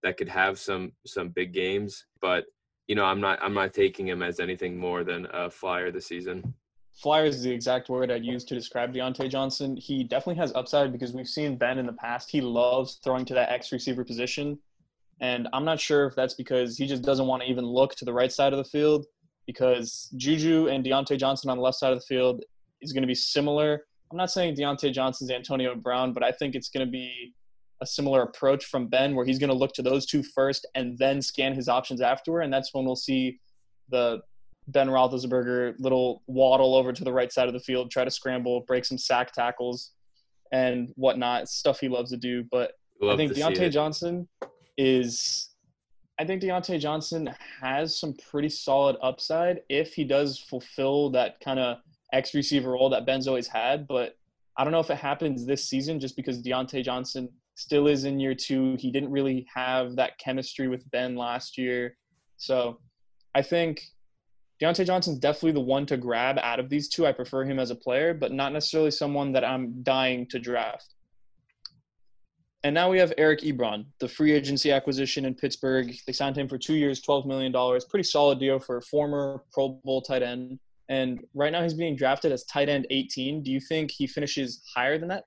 that 0.02 0.16
could 0.16 0.28
have 0.28 0.58
some 0.58 0.92
some 1.06 1.30
big 1.30 1.52
games. 1.52 2.06
But 2.20 2.44
you 2.86 2.94
know, 2.94 3.04
I'm 3.04 3.20
not 3.20 3.38
I'm 3.42 3.54
not 3.54 3.72
taking 3.72 4.06
him 4.06 4.22
as 4.22 4.38
anything 4.38 4.76
more 4.76 5.02
than 5.02 5.26
a 5.32 5.50
flyer 5.50 5.90
this 5.90 6.06
season. 6.06 6.54
Flyer 6.92 7.24
is 7.24 7.42
the 7.42 7.50
exact 7.50 7.88
word 7.88 8.12
I'd 8.12 8.24
use 8.24 8.44
to 8.44 8.54
describe 8.54 8.94
Diontae 8.94 9.28
Johnson. 9.28 9.76
He 9.76 10.04
definitely 10.04 10.36
has 10.36 10.54
upside 10.54 10.92
because 10.92 11.12
we've 11.12 11.26
seen 11.26 11.56
Ben 11.56 11.78
in 11.78 11.86
the 11.86 11.92
past. 11.94 12.30
He 12.30 12.40
loves 12.40 13.00
throwing 13.02 13.24
to 13.24 13.34
that 13.34 13.50
X 13.50 13.72
receiver 13.72 14.04
position. 14.04 14.58
And 15.20 15.48
I'm 15.52 15.64
not 15.64 15.80
sure 15.80 16.06
if 16.06 16.14
that's 16.14 16.34
because 16.34 16.76
he 16.76 16.86
just 16.86 17.02
doesn't 17.02 17.26
want 17.26 17.42
to 17.42 17.48
even 17.48 17.64
look 17.64 17.94
to 17.96 18.04
the 18.04 18.12
right 18.12 18.32
side 18.32 18.52
of 18.52 18.58
the 18.58 18.64
field 18.64 19.06
because 19.46 20.10
Juju 20.16 20.68
and 20.68 20.84
Diontae 20.84 21.18
Johnson 21.18 21.50
on 21.50 21.58
the 21.58 21.62
left 21.62 21.78
side 21.78 21.92
of 21.92 21.98
the 21.98 22.06
field 22.06 22.42
is 22.80 22.92
going 22.92 23.02
to 23.02 23.08
be 23.08 23.14
similar. 23.14 23.82
I'm 24.10 24.16
not 24.16 24.30
saying 24.30 24.56
Diontae 24.56 24.92
Johnson's 24.92 25.30
Antonio 25.30 25.74
Brown, 25.74 26.12
but 26.12 26.22
I 26.22 26.32
think 26.32 26.54
it's 26.54 26.68
going 26.68 26.86
to 26.86 26.90
be 26.90 27.32
a 27.80 27.86
similar 27.86 28.22
approach 28.22 28.66
from 28.66 28.86
Ben 28.86 29.14
where 29.14 29.24
he's 29.24 29.38
going 29.38 29.50
to 29.50 29.56
look 29.56 29.72
to 29.74 29.82
those 29.82 30.06
two 30.06 30.22
first 30.22 30.66
and 30.74 30.96
then 30.98 31.20
scan 31.20 31.54
his 31.54 31.68
options 31.68 32.00
afterward. 32.00 32.42
And 32.42 32.52
that's 32.52 32.72
when 32.72 32.84
we'll 32.84 32.96
see 32.96 33.40
the 33.90 34.20
Ben 34.68 34.88
Roethlisberger 34.88 35.74
little 35.78 36.22
waddle 36.26 36.74
over 36.74 36.92
to 36.92 37.04
the 37.04 37.12
right 37.12 37.32
side 37.32 37.48
of 37.48 37.54
the 37.54 37.60
field, 37.60 37.90
try 37.90 38.04
to 38.04 38.10
scramble, 38.10 38.62
break 38.62 38.84
some 38.84 38.98
sack 38.98 39.32
tackles 39.32 39.92
and 40.52 40.90
whatnot, 40.96 41.48
stuff 41.48 41.80
he 41.80 41.88
loves 41.88 42.10
to 42.10 42.16
do. 42.16 42.44
But 42.50 42.72
Love 43.00 43.14
I 43.14 43.16
think 43.16 43.32
Diontae 43.32 43.70
Johnson 43.70 44.28
is 44.76 45.50
I 46.18 46.24
think 46.24 46.42
Diontae 46.42 46.78
Johnson 46.78 47.28
has 47.60 47.98
some 47.98 48.14
pretty 48.30 48.48
solid 48.48 48.96
upside 49.02 49.60
if 49.68 49.94
he 49.94 50.04
does 50.04 50.38
fulfill 50.38 51.10
that 51.10 51.40
kind 51.40 51.58
of 51.58 51.78
X 52.12 52.34
receiver 52.34 52.72
role 52.72 52.88
that 52.90 53.06
Ben's 53.06 53.26
always 53.26 53.48
had. 53.48 53.88
But 53.88 54.16
I 54.56 54.62
don't 54.62 54.72
know 54.72 54.80
if 54.80 54.90
it 54.90 54.98
happens 54.98 55.44
this 55.44 55.68
season 55.68 55.98
just 55.98 56.14
because 56.14 56.42
Diontae 56.42 56.84
Johnson 56.84 57.28
still 57.56 57.88
is 57.88 58.04
in 58.04 58.20
year 58.20 58.34
two. 58.34 58.76
He 58.78 58.92
didn't 58.92 59.10
really 59.10 59.46
have 59.52 59.96
that 59.96 60.18
chemistry 60.18 60.68
with 60.68 60.88
Ben 60.92 61.16
last 61.16 61.58
year. 61.58 61.96
So 62.36 62.78
I 63.34 63.42
think 63.42 63.82
Diontae 64.62 64.86
Johnson's 64.86 65.18
definitely 65.18 65.52
the 65.52 65.60
one 65.60 65.84
to 65.86 65.96
grab 65.96 66.38
out 66.38 66.60
of 66.60 66.68
these 66.68 66.88
two. 66.88 67.06
I 67.06 67.12
prefer 67.12 67.44
him 67.44 67.58
as 67.58 67.70
a 67.70 67.76
player, 67.76 68.14
but 68.14 68.32
not 68.32 68.52
necessarily 68.52 68.92
someone 68.92 69.32
that 69.32 69.44
I'm 69.44 69.82
dying 69.82 70.28
to 70.28 70.38
draft. 70.38 70.93
And 72.64 72.72
now 72.72 72.90
we 72.90 72.98
have 72.98 73.12
Eric 73.18 73.42
Ebron, 73.42 73.84
the 74.00 74.08
free 74.08 74.32
agency 74.32 74.72
acquisition 74.72 75.26
in 75.26 75.34
Pittsburgh. 75.34 75.94
They 76.06 76.14
signed 76.14 76.38
him 76.38 76.48
for 76.48 76.56
two 76.56 76.74
years, 76.74 77.02
$12 77.02 77.26
million. 77.26 77.52
Pretty 77.90 78.04
solid 78.04 78.40
deal 78.40 78.58
for 78.58 78.78
a 78.78 78.82
former 78.82 79.42
Pro 79.52 79.80
Bowl 79.84 80.00
tight 80.00 80.22
end. 80.22 80.58
And 80.88 81.20
right 81.34 81.52
now 81.52 81.62
he's 81.62 81.74
being 81.74 81.94
drafted 81.94 82.32
as 82.32 82.44
tight 82.44 82.70
end 82.70 82.86
18. 82.88 83.42
Do 83.42 83.52
you 83.52 83.60
think 83.60 83.90
he 83.90 84.06
finishes 84.06 84.62
higher 84.74 84.96
than 84.96 85.08
that? 85.08 85.24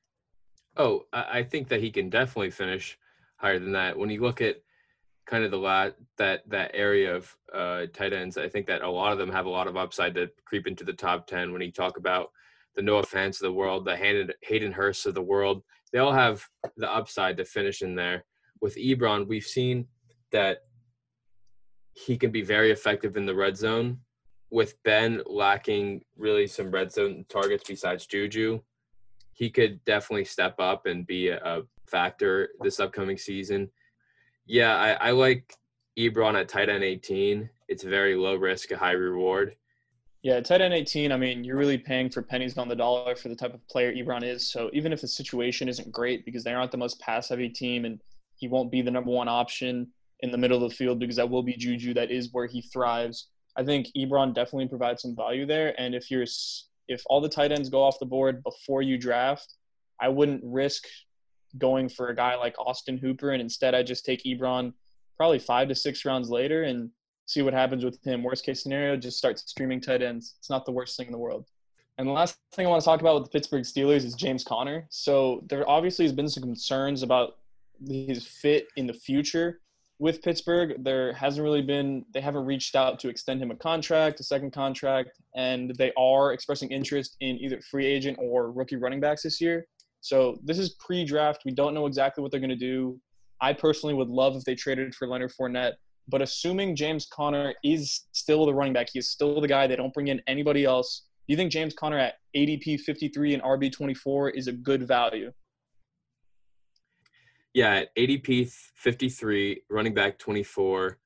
Oh, 0.77 1.03
I 1.13 1.43
think 1.43 1.67
that 1.69 1.79
he 1.79 1.91
can 1.91 2.09
definitely 2.09 2.49
finish 2.49 2.97
higher 3.35 3.59
than 3.59 3.71
that. 3.73 3.95
When 3.95 4.09
you 4.09 4.21
look 4.21 4.41
at 4.41 4.57
kind 5.27 5.43
of 5.43 5.51
the 5.51 5.57
lot 5.57 5.95
that 6.17 6.41
that 6.49 6.71
area 6.73 7.15
of 7.15 7.35
uh, 7.53 7.85
tight 7.93 8.13
ends, 8.13 8.37
I 8.37 8.49
think 8.49 8.65
that 8.67 8.81
a 8.81 8.89
lot 8.89 9.11
of 9.11 9.19
them 9.19 9.31
have 9.31 9.45
a 9.45 9.49
lot 9.49 9.67
of 9.67 9.77
upside 9.77 10.15
to 10.15 10.29
creep 10.45 10.65
into 10.65 10.83
the 10.83 10.93
top 10.93 11.27
ten. 11.27 11.51
When 11.53 11.61
you 11.61 11.71
talk 11.71 11.97
about 11.97 12.29
the 12.75 12.83
Noah 12.83 13.03
Fants 13.03 13.37
of 13.37 13.39
the 13.39 13.53
world, 13.53 13.85
the 13.85 13.95
Hayden 13.95 14.71
Hurst 14.71 15.07
of 15.07 15.15
the 15.15 15.21
world, 15.21 15.63
they 15.91 15.99
all 15.99 16.13
have 16.13 16.43
the 16.75 16.91
upside 16.91 17.37
to 17.37 17.45
finish 17.45 17.81
in 17.81 17.95
there. 17.95 18.25
With 18.61 18.75
Ebron, 18.75 19.27
we've 19.27 19.45
seen 19.45 19.87
that 20.31 20.59
he 21.93 22.17
can 22.17 22.31
be 22.31 22.41
very 22.41 22.71
effective 22.71 23.17
in 23.17 23.25
the 23.25 23.35
red 23.35 23.57
zone 23.57 23.99
with 24.49 24.81
Ben 24.83 25.21
lacking 25.25 26.01
really 26.17 26.47
some 26.47 26.71
red 26.71 26.91
zone 26.91 27.25
targets 27.29 27.63
besides 27.67 28.05
Juju, 28.05 28.61
he 29.33 29.49
could 29.49 29.83
definitely 29.85 30.25
step 30.25 30.55
up 30.59 30.85
and 30.85 31.05
be 31.05 31.29
a, 31.29 31.63
factor 31.87 32.49
this 32.59 32.81
upcoming 32.81 33.17
season. 33.17 33.69
Yeah, 34.45 34.75
I, 34.75 35.07
I 35.07 35.11
like 35.11 35.53
Ebron 35.97 36.37
at 36.37 36.49
tight 36.49 36.67
end 36.67 36.83
18. 36.83 37.49
it's 37.69 37.83
very 37.83 38.13
low 38.13 38.35
risk, 38.35 38.71
a 38.71 38.77
high 38.77 38.91
reward. 38.91 39.55
Yeah, 40.23 40.39
tight 40.41 40.61
end 40.61 40.73
18, 40.73 41.11
I 41.11 41.17
mean, 41.17 41.43
you're 41.43 41.57
really 41.57 41.77
paying 41.77 42.09
for 42.09 42.21
pennies 42.21 42.57
on 42.57 42.67
the 42.67 42.75
dollar 42.75 43.15
for 43.15 43.29
the 43.29 43.35
type 43.35 43.53
of 43.53 43.65
player 43.67 43.93
Ebron 43.93 44.23
is. 44.23 44.51
So 44.51 44.69
even 44.73 44.91
if 44.91 45.01
the 45.01 45.07
situation 45.07 45.69
isn't 45.69 45.91
great 45.91 46.25
because 46.25 46.43
they 46.43 46.53
aren't 46.53 46.71
the 46.71 46.77
most 46.77 46.99
pass 46.99 47.29
heavy 47.29 47.49
team 47.49 47.85
and 47.85 48.01
he 48.35 48.47
won't 48.47 48.71
be 48.71 48.81
the 48.81 48.91
number 48.91 49.11
one 49.11 49.27
option 49.27 49.87
in 50.21 50.31
the 50.31 50.37
middle 50.37 50.63
of 50.63 50.69
the 50.69 50.75
field 50.75 50.99
because 50.99 51.15
that 51.17 51.29
will 51.29 51.43
be 51.43 51.55
Juju. 51.55 51.93
That 51.93 52.11
is 52.11 52.29
where 52.31 52.47
he 52.47 52.61
thrives. 52.61 53.27
I 53.55 53.63
think 53.63 53.87
Ebron 53.95 54.33
definitely 54.33 54.67
provides 54.67 55.01
some 55.01 55.15
value 55.15 55.45
there. 55.45 55.79
And 55.79 55.95
if 55.95 56.09
you're 56.09 56.25
if 56.87 57.03
all 57.07 57.21
the 57.21 57.29
tight 57.29 57.51
ends 57.51 57.69
go 57.69 57.83
off 57.83 57.99
the 57.99 58.05
board 58.05 58.43
before 58.43 58.81
you 58.81 58.97
draft, 58.97 59.55
I 59.99 60.09
wouldn't 60.09 60.41
risk 60.43 60.85
going 61.57 61.89
for 61.89 62.09
a 62.09 62.15
guy 62.15 62.35
like 62.35 62.55
Austin 62.59 62.97
Hooper, 62.97 63.31
and 63.31 63.41
instead 63.41 63.75
I 63.75 63.83
just 63.83 64.05
take 64.05 64.23
Ebron 64.23 64.73
probably 65.17 65.39
five 65.39 65.67
to 65.69 65.75
six 65.75 66.05
rounds 66.05 66.29
later 66.29 66.63
and 66.63 66.89
see 67.27 67.41
what 67.43 67.53
happens 67.53 67.85
with 67.85 68.03
him. 68.03 68.23
Worst 68.23 68.43
case 68.43 68.63
scenario, 68.63 68.97
just 68.97 69.17
start 69.17 69.37
streaming 69.37 69.79
tight 69.79 70.01
ends. 70.01 70.35
It's 70.39 70.49
not 70.49 70.65
the 70.65 70.71
worst 70.71 70.97
thing 70.97 71.05
in 71.05 71.11
the 71.11 71.17
world. 71.19 71.45
And 71.97 72.07
the 72.07 72.11
last 72.11 72.37
thing 72.53 72.65
I 72.65 72.69
want 72.69 72.81
to 72.81 72.85
talk 72.85 73.01
about 73.01 73.15
with 73.15 73.23
the 73.25 73.29
Pittsburgh 73.29 73.63
Steelers 73.63 74.05
is 74.05 74.13
James 74.15 74.43
Conner. 74.43 74.87
So 74.89 75.43
there 75.49 75.67
obviously 75.69 76.05
has 76.05 76.13
been 76.13 76.29
some 76.29 76.43
concerns 76.43 77.03
about 77.03 77.37
his 77.85 78.25
fit 78.25 78.67
in 78.77 78.87
the 78.87 78.93
future 78.93 79.59
with 79.99 80.21
Pittsburgh. 80.21 80.83
There 80.83 81.13
hasn't 81.13 81.43
really 81.43 81.63
been, 81.63 82.05
they 82.13 82.21
haven't 82.21 82.45
reached 82.45 82.75
out 82.75 82.99
to 82.99 83.09
extend 83.09 83.41
him 83.41 83.51
a 83.51 83.55
contract, 83.55 84.19
a 84.19 84.23
second 84.23 84.51
contract, 84.51 85.19
and 85.35 85.75
they 85.77 85.91
are 85.97 86.33
expressing 86.33 86.69
interest 86.71 87.17
in 87.19 87.37
either 87.39 87.59
free 87.61 87.85
agent 87.85 88.17
or 88.21 88.51
rookie 88.51 88.75
running 88.75 88.99
backs 88.99 89.23
this 89.23 89.41
year. 89.41 89.65
So 90.01 90.37
this 90.43 90.59
is 90.59 90.75
pre 90.79 91.03
draft. 91.03 91.41
We 91.45 91.51
don't 91.51 91.73
know 91.73 91.87
exactly 91.87 92.21
what 92.21 92.31
they're 92.31 92.39
going 92.39 92.49
to 92.51 92.55
do. 92.55 92.99
I 93.41 93.53
personally 93.53 93.95
would 93.95 94.09
love 94.09 94.35
if 94.35 94.43
they 94.43 94.55
traded 94.55 94.95
for 94.95 95.07
Leonard 95.07 95.33
Fournette. 95.39 95.73
But 96.07 96.21
assuming 96.21 96.75
James 96.75 97.05
Conner 97.11 97.53
is 97.63 98.05
still 98.13 98.45
the 98.45 98.53
running 98.53 98.73
back, 98.73 98.87
he 98.93 98.99
is 98.99 99.09
still 99.09 99.41
the 99.41 99.47
guy. 99.47 99.67
They 99.67 99.75
don't 99.75 99.93
bring 99.93 100.07
in 100.07 100.21
anybody 100.27 100.63
else. 100.63 101.07
Do 101.27 101.33
you 101.33 101.37
think 101.37 101.51
James 101.51 101.73
Conner 101.73 101.97
at 101.97 102.15
ADP 102.35 102.79
53 102.79 103.33
and 103.33 103.43
RB 103.43 103.71
24 103.71 104.29
is 104.29 104.47
a 104.47 104.53
good 104.53 104.87
value? 104.87 105.31
Yeah, 107.53 107.73
at 107.73 107.95
ADP 107.95 108.53
53, 108.75 109.63
running 109.69 109.93
back 109.93 110.17
24. 110.19 110.97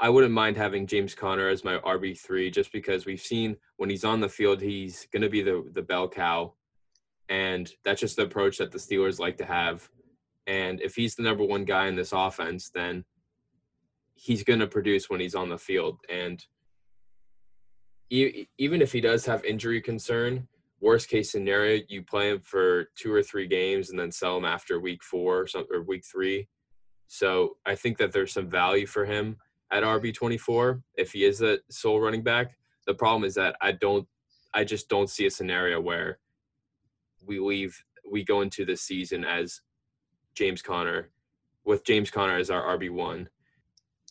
I 0.00 0.10
wouldn't 0.10 0.32
mind 0.32 0.56
having 0.56 0.86
James 0.86 1.14
Conner 1.14 1.48
as 1.48 1.64
my 1.64 1.78
RB3 1.78 2.52
just 2.52 2.72
because 2.72 3.06
we've 3.06 3.20
seen 3.20 3.56
when 3.78 3.88
he's 3.88 4.04
on 4.04 4.20
the 4.20 4.28
field, 4.28 4.60
he's 4.60 5.08
going 5.12 5.22
to 5.22 5.28
be 5.28 5.42
the, 5.42 5.64
the 5.72 5.82
bell 5.82 6.08
cow. 6.08 6.52
And 7.28 7.70
that's 7.84 8.00
just 8.00 8.16
the 8.16 8.22
approach 8.22 8.58
that 8.58 8.70
the 8.70 8.78
Steelers 8.78 9.18
like 9.18 9.36
to 9.38 9.44
have. 9.44 9.88
And 10.46 10.80
if 10.80 10.94
he's 10.94 11.14
the 11.14 11.22
number 11.22 11.44
one 11.44 11.64
guy 11.64 11.86
in 11.88 11.96
this 11.96 12.12
offense, 12.12 12.70
then 12.74 13.04
he's 14.18 14.42
going 14.42 14.58
to 14.58 14.66
produce 14.66 15.08
when 15.08 15.20
he's 15.20 15.36
on 15.36 15.48
the 15.48 15.58
field. 15.58 16.00
And 16.12 16.44
even 18.10 18.82
if 18.82 18.92
he 18.92 19.00
does 19.00 19.24
have 19.26 19.44
injury 19.44 19.80
concern, 19.80 20.48
worst 20.80 21.08
case 21.08 21.30
scenario, 21.30 21.82
you 21.88 22.02
play 22.02 22.30
him 22.30 22.40
for 22.40 22.86
two 22.96 23.12
or 23.12 23.22
three 23.22 23.46
games 23.46 23.90
and 23.90 23.98
then 23.98 24.10
sell 24.10 24.36
him 24.36 24.44
after 24.44 24.80
week 24.80 25.04
four 25.04 25.46
or, 25.54 25.82
week 25.82 26.04
three. 26.04 26.48
So 27.06 27.56
I 27.64 27.76
think 27.76 27.96
that 27.98 28.12
there's 28.12 28.32
some 28.32 28.50
value 28.50 28.86
for 28.86 29.04
him 29.04 29.36
at 29.70 29.82
RB 29.82 30.14
twenty 30.14 30.38
four 30.38 30.82
if 30.94 31.12
he 31.12 31.24
is 31.24 31.38
the 31.38 31.60
sole 31.70 32.00
running 32.00 32.22
back. 32.22 32.56
The 32.86 32.94
problem 32.94 33.24
is 33.24 33.34
that 33.34 33.56
I 33.60 33.72
don't, 33.72 34.06
I 34.52 34.64
just 34.64 34.88
don't 34.88 35.10
see 35.10 35.26
a 35.26 35.30
scenario 35.30 35.80
where 35.80 36.18
we 37.24 37.38
leave, 37.38 37.80
we 38.10 38.24
go 38.24 38.40
into 38.40 38.64
the 38.64 38.76
season 38.76 39.24
as 39.24 39.60
James 40.34 40.62
Conner, 40.62 41.10
with 41.64 41.84
James 41.84 42.10
Conner 42.10 42.36
as 42.36 42.50
our 42.50 42.78
RB 42.78 42.90
one. 42.90 43.28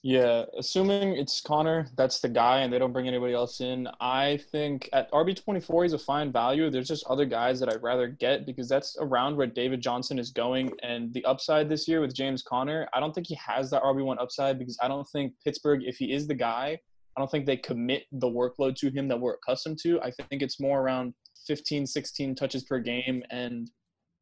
Yeah, 0.03 0.45
assuming 0.57 1.15
it's 1.15 1.41
Conner, 1.41 1.87
that's 1.97 2.19
the 2.19 2.29
guy, 2.29 2.59
and 2.59 2.71
they 2.71 2.77
don't 2.77 2.93
bring 2.93 3.07
anybody 3.07 3.33
else 3.33 3.61
in. 3.61 3.87
I 3.99 4.37
think 4.51 4.87
at 4.93 5.11
RB 5.11 5.43
twenty 5.43 5.59
four, 5.59 5.83
he's 5.83 5.93
a 5.93 5.99
fine 5.99 6.31
value. 6.31 6.69
There's 6.69 6.87
just 6.87 7.05
other 7.07 7.25
guys 7.25 7.59
that 7.59 7.73
I'd 7.73 7.81
rather 7.81 8.07
get 8.07 8.45
because 8.45 8.69
that's 8.69 8.95
around 8.99 9.35
where 9.35 9.47
David 9.47 9.81
Johnson 9.81 10.19
is 10.19 10.29
going, 10.29 10.71
and 10.83 11.11
the 11.13 11.25
upside 11.25 11.67
this 11.67 11.87
year 11.87 11.99
with 11.99 12.13
James 12.13 12.43
Conner, 12.43 12.87
I 12.93 12.99
don't 12.99 13.13
think 13.13 13.25
he 13.25 13.35
has 13.43 13.71
that 13.71 13.81
RB 13.81 14.05
one 14.05 14.19
upside 14.19 14.59
because 14.59 14.77
I 14.81 14.87
don't 14.87 15.07
think 15.09 15.33
Pittsburgh, 15.43 15.81
if 15.83 15.97
he 15.97 16.13
is 16.13 16.27
the 16.27 16.35
guy, 16.35 16.79
I 17.17 17.19
don't 17.19 17.31
think 17.31 17.47
they 17.47 17.57
commit 17.57 18.03
the 18.11 18.29
workload 18.29 18.75
to 18.77 18.91
him 18.91 19.07
that 19.07 19.19
we're 19.19 19.33
accustomed 19.33 19.79
to. 19.81 19.99
I 20.01 20.11
think 20.11 20.43
it's 20.43 20.59
more 20.59 20.79
around 20.79 21.15
15, 21.47 21.87
16 21.87 22.35
touches 22.35 22.63
per 22.65 22.79
game, 22.79 23.23
and 23.31 23.71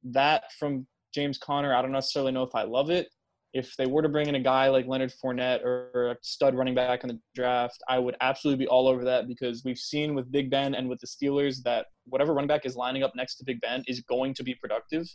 that 0.03 0.53
from 0.57 0.87
James 1.13 1.37
Conner, 1.37 1.75
I 1.75 1.81
don't 1.81 1.91
necessarily 1.91 2.31
know 2.31 2.43
if 2.43 2.55
I 2.55 2.63
love 2.63 2.89
it. 2.89 3.09
If 3.55 3.75
they 3.77 3.85
were 3.85 4.01
to 4.01 4.09
bring 4.09 4.27
in 4.27 4.35
a 4.35 4.39
guy 4.39 4.67
like 4.67 4.85
Leonard 4.85 5.13
Fournette 5.23 5.63
or 5.63 6.11
a 6.11 6.17
stud 6.21 6.55
running 6.55 6.75
back 6.75 7.03
in 7.03 7.07
the 7.07 7.19
draft, 7.33 7.81
I 7.87 7.99
would 7.99 8.17
absolutely 8.19 8.65
be 8.65 8.67
all 8.67 8.85
over 8.85 9.05
that 9.05 9.29
because 9.29 9.63
we've 9.63 9.77
seen 9.77 10.13
with 10.13 10.29
Big 10.29 10.51
Ben 10.51 10.75
and 10.75 10.89
with 10.89 10.99
the 10.99 11.07
Steelers 11.07 11.63
that 11.63 11.85
whatever 12.05 12.33
running 12.33 12.49
back 12.49 12.65
is 12.65 12.75
lining 12.75 13.03
up 13.03 13.13
next 13.15 13.37
to 13.37 13.45
Big 13.45 13.61
Ben 13.61 13.81
is 13.87 14.01
going 14.01 14.33
to 14.33 14.43
be 14.43 14.55
productive. 14.55 15.07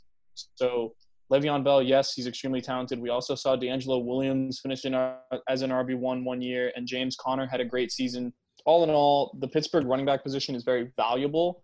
So 0.55 0.95
Le'Veon 1.31 1.63
Bell, 1.63 1.83
yes, 1.83 2.15
he's 2.15 2.27
extremely 2.27 2.63
talented. 2.63 2.99
We 2.99 3.11
also 3.11 3.35
saw 3.35 3.57
DeAngelo 3.57 4.07
Williams 4.07 4.59
finish 4.59 4.87
in 4.87 4.95
our, 4.95 5.19
as 5.49 5.61
an 5.61 5.69
RB 5.69 5.99
one 5.99 6.25
one 6.25 6.41
year, 6.41 6.73
and 6.77 6.87
James 6.87 7.17
Conner 7.21 7.47
had 7.47 7.61
a 7.61 7.65
great 7.65 7.93
season. 7.93 8.33
All 8.65 8.85
in 8.85 8.91
all, 8.91 9.37
the 9.41 9.49
Pittsburgh 9.49 9.87
running 9.87 10.07
back 10.07 10.23
position 10.23 10.55
is 10.55 10.65
very 10.65 10.91
valuable 10.97 11.63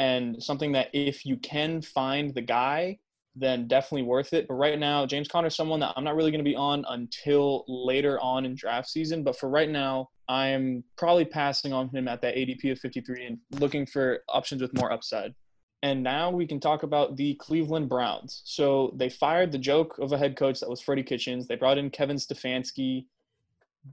and 0.00 0.42
something 0.42 0.72
that 0.72 0.88
if 0.94 1.26
you 1.26 1.36
can 1.36 1.82
find 1.82 2.34
the 2.34 2.40
guy 2.40 2.98
then 3.36 3.68
definitely 3.68 4.02
worth 4.02 4.32
it. 4.32 4.46
But 4.48 4.54
right 4.54 4.78
now, 4.78 5.06
James 5.06 5.28
Conner 5.28 5.48
is 5.48 5.56
someone 5.56 5.80
that 5.80 5.92
I'm 5.96 6.04
not 6.04 6.16
really 6.16 6.30
going 6.30 6.44
to 6.44 6.50
be 6.50 6.56
on 6.56 6.84
until 6.88 7.64
later 7.68 8.20
on 8.20 8.44
in 8.44 8.54
draft 8.54 8.88
season. 8.88 9.22
But 9.22 9.38
for 9.38 9.48
right 9.48 9.68
now, 9.68 10.08
I'm 10.28 10.84
probably 10.96 11.24
passing 11.24 11.72
on 11.72 11.88
him 11.88 12.08
at 12.08 12.22
that 12.22 12.34
ADP 12.34 12.72
of 12.72 12.78
53 12.78 13.26
and 13.26 13.38
looking 13.60 13.86
for 13.86 14.22
options 14.28 14.62
with 14.62 14.74
more 14.74 14.92
upside. 14.92 15.34
And 15.82 16.02
now 16.02 16.30
we 16.30 16.46
can 16.46 16.60
talk 16.60 16.82
about 16.82 17.16
the 17.16 17.34
Cleveland 17.36 17.88
Browns. 17.88 18.42
So 18.44 18.92
they 18.96 19.08
fired 19.08 19.50
the 19.50 19.58
joke 19.58 19.98
of 19.98 20.12
a 20.12 20.18
head 20.18 20.36
coach 20.36 20.60
that 20.60 20.68
was 20.68 20.80
Freddie 20.80 21.02
Kitchens. 21.02 21.46
They 21.46 21.56
brought 21.56 21.78
in 21.78 21.88
Kevin 21.88 22.16
Stefanski, 22.16 23.06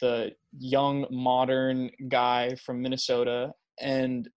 the 0.02 0.32
young, 0.58 1.06
modern 1.10 1.90
guy 2.10 2.56
from 2.56 2.82
Minnesota. 2.82 3.54
And 3.80 4.28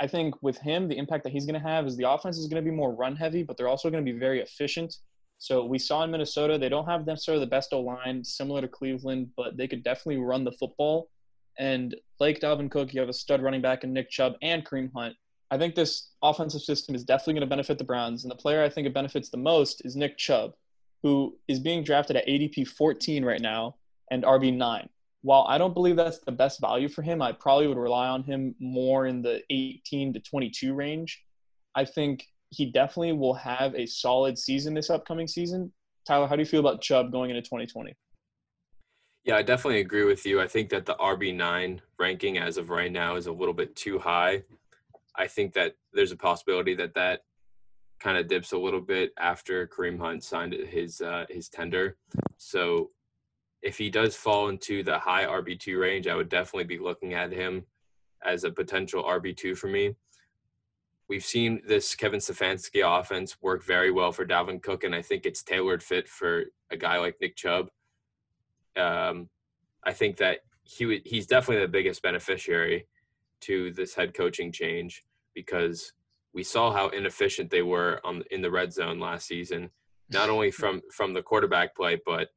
I 0.00 0.06
think 0.06 0.34
with 0.42 0.58
him, 0.58 0.88
the 0.88 0.96
impact 0.96 1.24
that 1.24 1.32
he's 1.32 1.44
going 1.44 1.60
to 1.60 1.66
have 1.66 1.86
is 1.86 1.96
the 1.96 2.08
offense 2.08 2.38
is 2.38 2.46
going 2.46 2.62
to 2.62 2.70
be 2.70 2.74
more 2.74 2.94
run 2.94 3.16
heavy, 3.16 3.42
but 3.42 3.56
they're 3.56 3.68
also 3.68 3.90
going 3.90 4.04
to 4.04 4.12
be 4.12 4.18
very 4.18 4.40
efficient. 4.40 4.96
So 5.38 5.64
we 5.64 5.78
saw 5.78 6.04
in 6.04 6.10
Minnesota, 6.10 6.58
they 6.58 6.68
don't 6.68 6.86
have 6.86 7.06
necessarily 7.06 7.44
the 7.44 7.50
best 7.50 7.72
O 7.72 7.80
line, 7.80 8.24
similar 8.24 8.60
to 8.60 8.68
Cleveland, 8.68 9.30
but 9.36 9.56
they 9.56 9.68
could 9.68 9.82
definitely 9.82 10.22
run 10.22 10.44
the 10.44 10.52
football. 10.52 11.10
And 11.58 11.96
like 12.20 12.40
Dalvin 12.40 12.70
Cook, 12.70 12.94
you 12.94 13.00
have 13.00 13.08
a 13.08 13.12
stud 13.12 13.42
running 13.42 13.62
back 13.62 13.82
in 13.82 13.92
Nick 13.92 14.10
Chubb 14.10 14.34
and 14.42 14.64
Kareem 14.64 14.90
Hunt. 14.94 15.16
I 15.50 15.58
think 15.58 15.74
this 15.74 16.10
offensive 16.22 16.60
system 16.60 16.94
is 16.94 17.04
definitely 17.04 17.34
going 17.34 17.48
to 17.48 17.48
benefit 17.48 17.78
the 17.78 17.84
Browns. 17.84 18.24
And 18.24 18.30
the 18.30 18.36
player 18.36 18.62
I 18.62 18.68
think 18.68 18.86
it 18.86 18.94
benefits 18.94 19.30
the 19.30 19.38
most 19.38 19.82
is 19.84 19.96
Nick 19.96 20.18
Chubb, 20.18 20.52
who 21.02 21.36
is 21.48 21.58
being 21.58 21.82
drafted 21.82 22.16
at 22.16 22.26
ADP 22.26 22.68
14 22.68 23.24
right 23.24 23.40
now 23.40 23.76
and 24.10 24.24
RB 24.24 24.54
9 24.56 24.88
while 25.22 25.46
I 25.48 25.58
don't 25.58 25.74
believe 25.74 25.96
that's 25.96 26.18
the 26.20 26.32
best 26.32 26.60
value 26.60 26.88
for 26.88 27.02
him, 27.02 27.20
I 27.20 27.32
probably 27.32 27.66
would 27.66 27.76
rely 27.76 28.08
on 28.08 28.22
him 28.22 28.54
more 28.60 29.06
in 29.06 29.22
the 29.22 29.42
18 29.50 30.12
to 30.14 30.20
22 30.20 30.74
range. 30.74 31.22
I 31.74 31.84
think 31.84 32.24
he 32.50 32.66
definitely 32.66 33.12
will 33.12 33.34
have 33.34 33.74
a 33.74 33.86
solid 33.86 34.38
season 34.38 34.74
this 34.74 34.90
upcoming 34.90 35.28
season. 35.28 35.72
Tyler, 36.06 36.26
how 36.26 36.36
do 36.36 36.42
you 36.42 36.46
feel 36.46 36.60
about 36.60 36.80
Chubb 36.80 37.12
going 37.12 37.30
into 37.30 37.42
2020? 37.42 37.94
Yeah, 39.24 39.36
I 39.36 39.42
definitely 39.42 39.80
agree 39.80 40.04
with 40.04 40.24
you. 40.24 40.40
I 40.40 40.46
think 40.46 40.70
that 40.70 40.86
the 40.86 40.94
RB9 40.94 41.80
ranking 41.98 42.38
as 42.38 42.56
of 42.56 42.70
right 42.70 42.90
now 42.90 43.16
is 43.16 43.26
a 43.26 43.32
little 43.32 43.52
bit 43.52 43.76
too 43.76 43.98
high. 43.98 44.42
I 45.16 45.26
think 45.26 45.52
that 45.54 45.74
there's 45.92 46.12
a 46.12 46.16
possibility 46.16 46.74
that 46.76 46.94
that 46.94 47.22
kind 48.00 48.16
of 48.16 48.28
dips 48.28 48.52
a 48.52 48.58
little 48.58 48.80
bit 48.80 49.12
after 49.18 49.66
Kareem 49.66 49.98
Hunt 49.98 50.22
signed 50.22 50.54
his 50.54 51.00
uh, 51.00 51.26
his 51.28 51.48
tender. 51.48 51.96
So 52.36 52.90
if 53.62 53.78
he 53.78 53.90
does 53.90 54.14
fall 54.14 54.48
into 54.48 54.82
the 54.82 54.98
high 54.98 55.24
RB2 55.24 55.80
range, 55.80 56.06
I 56.06 56.14
would 56.14 56.28
definitely 56.28 56.64
be 56.64 56.78
looking 56.78 57.14
at 57.14 57.32
him 57.32 57.64
as 58.24 58.44
a 58.44 58.50
potential 58.50 59.02
RB2 59.02 59.56
for 59.56 59.68
me. 59.68 59.94
We've 61.08 61.24
seen 61.24 61.62
this 61.66 61.94
Kevin 61.94 62.20
Stefanski 62.20 62.82
offense 62.84 63.36
work 63.40 63.64
very 63.64 63.90
well 63.90 64.12
for 64.12 64.26
Dalvin 64.26 64.62
Cook, 64.62 64.84
and 64.84 64.94
I 64.94 65.02
think 65.02 65.24
it's 65.24 65.42
tailored 65.42 65.82
fit 65.82 66.06
for 66.06 66.44
a 66.70 66.76
guy 66.76 66.98
like 66.98 67.16
Nick 67.20 67.34
Chubb. 67.34 67.70
Um, 68.76 69.28
I 69.84 69.92
think 69.92 70.18
that 70.18 70.40
he 70.64 71.00
he's 71.06 71.26
definitely 71.26 71.64
the 71.64 71.72
biggest 71.72 72.02
beneficiary 72.02 72.86
to 73.40 73.72
this 73.72 73.94
head 73.94 74.12
coaching 74.12 74.52
change 74.52 75.02
because 75.34 75.94
we 76.34 76.42
saw 76.42 76.72
how 76.72 76.88
inefficient 76.88 77.50
they 77.50 77.62
were 77.62 78.00
on 78.04 78.22
in 78.30 78.42
the 78.42 78.50
red 78.50 78.72
zone 78.72 79.00
last 79.00 79.26
season, 79.26 79.70
not 80.10 80.28
only 80.28 80.50
from 80.50 80.82
from 80.92 81.14
the 81.14 81.22
quarterback 81.22 81.74
play, 81.74 81.98
but 82.04 82.28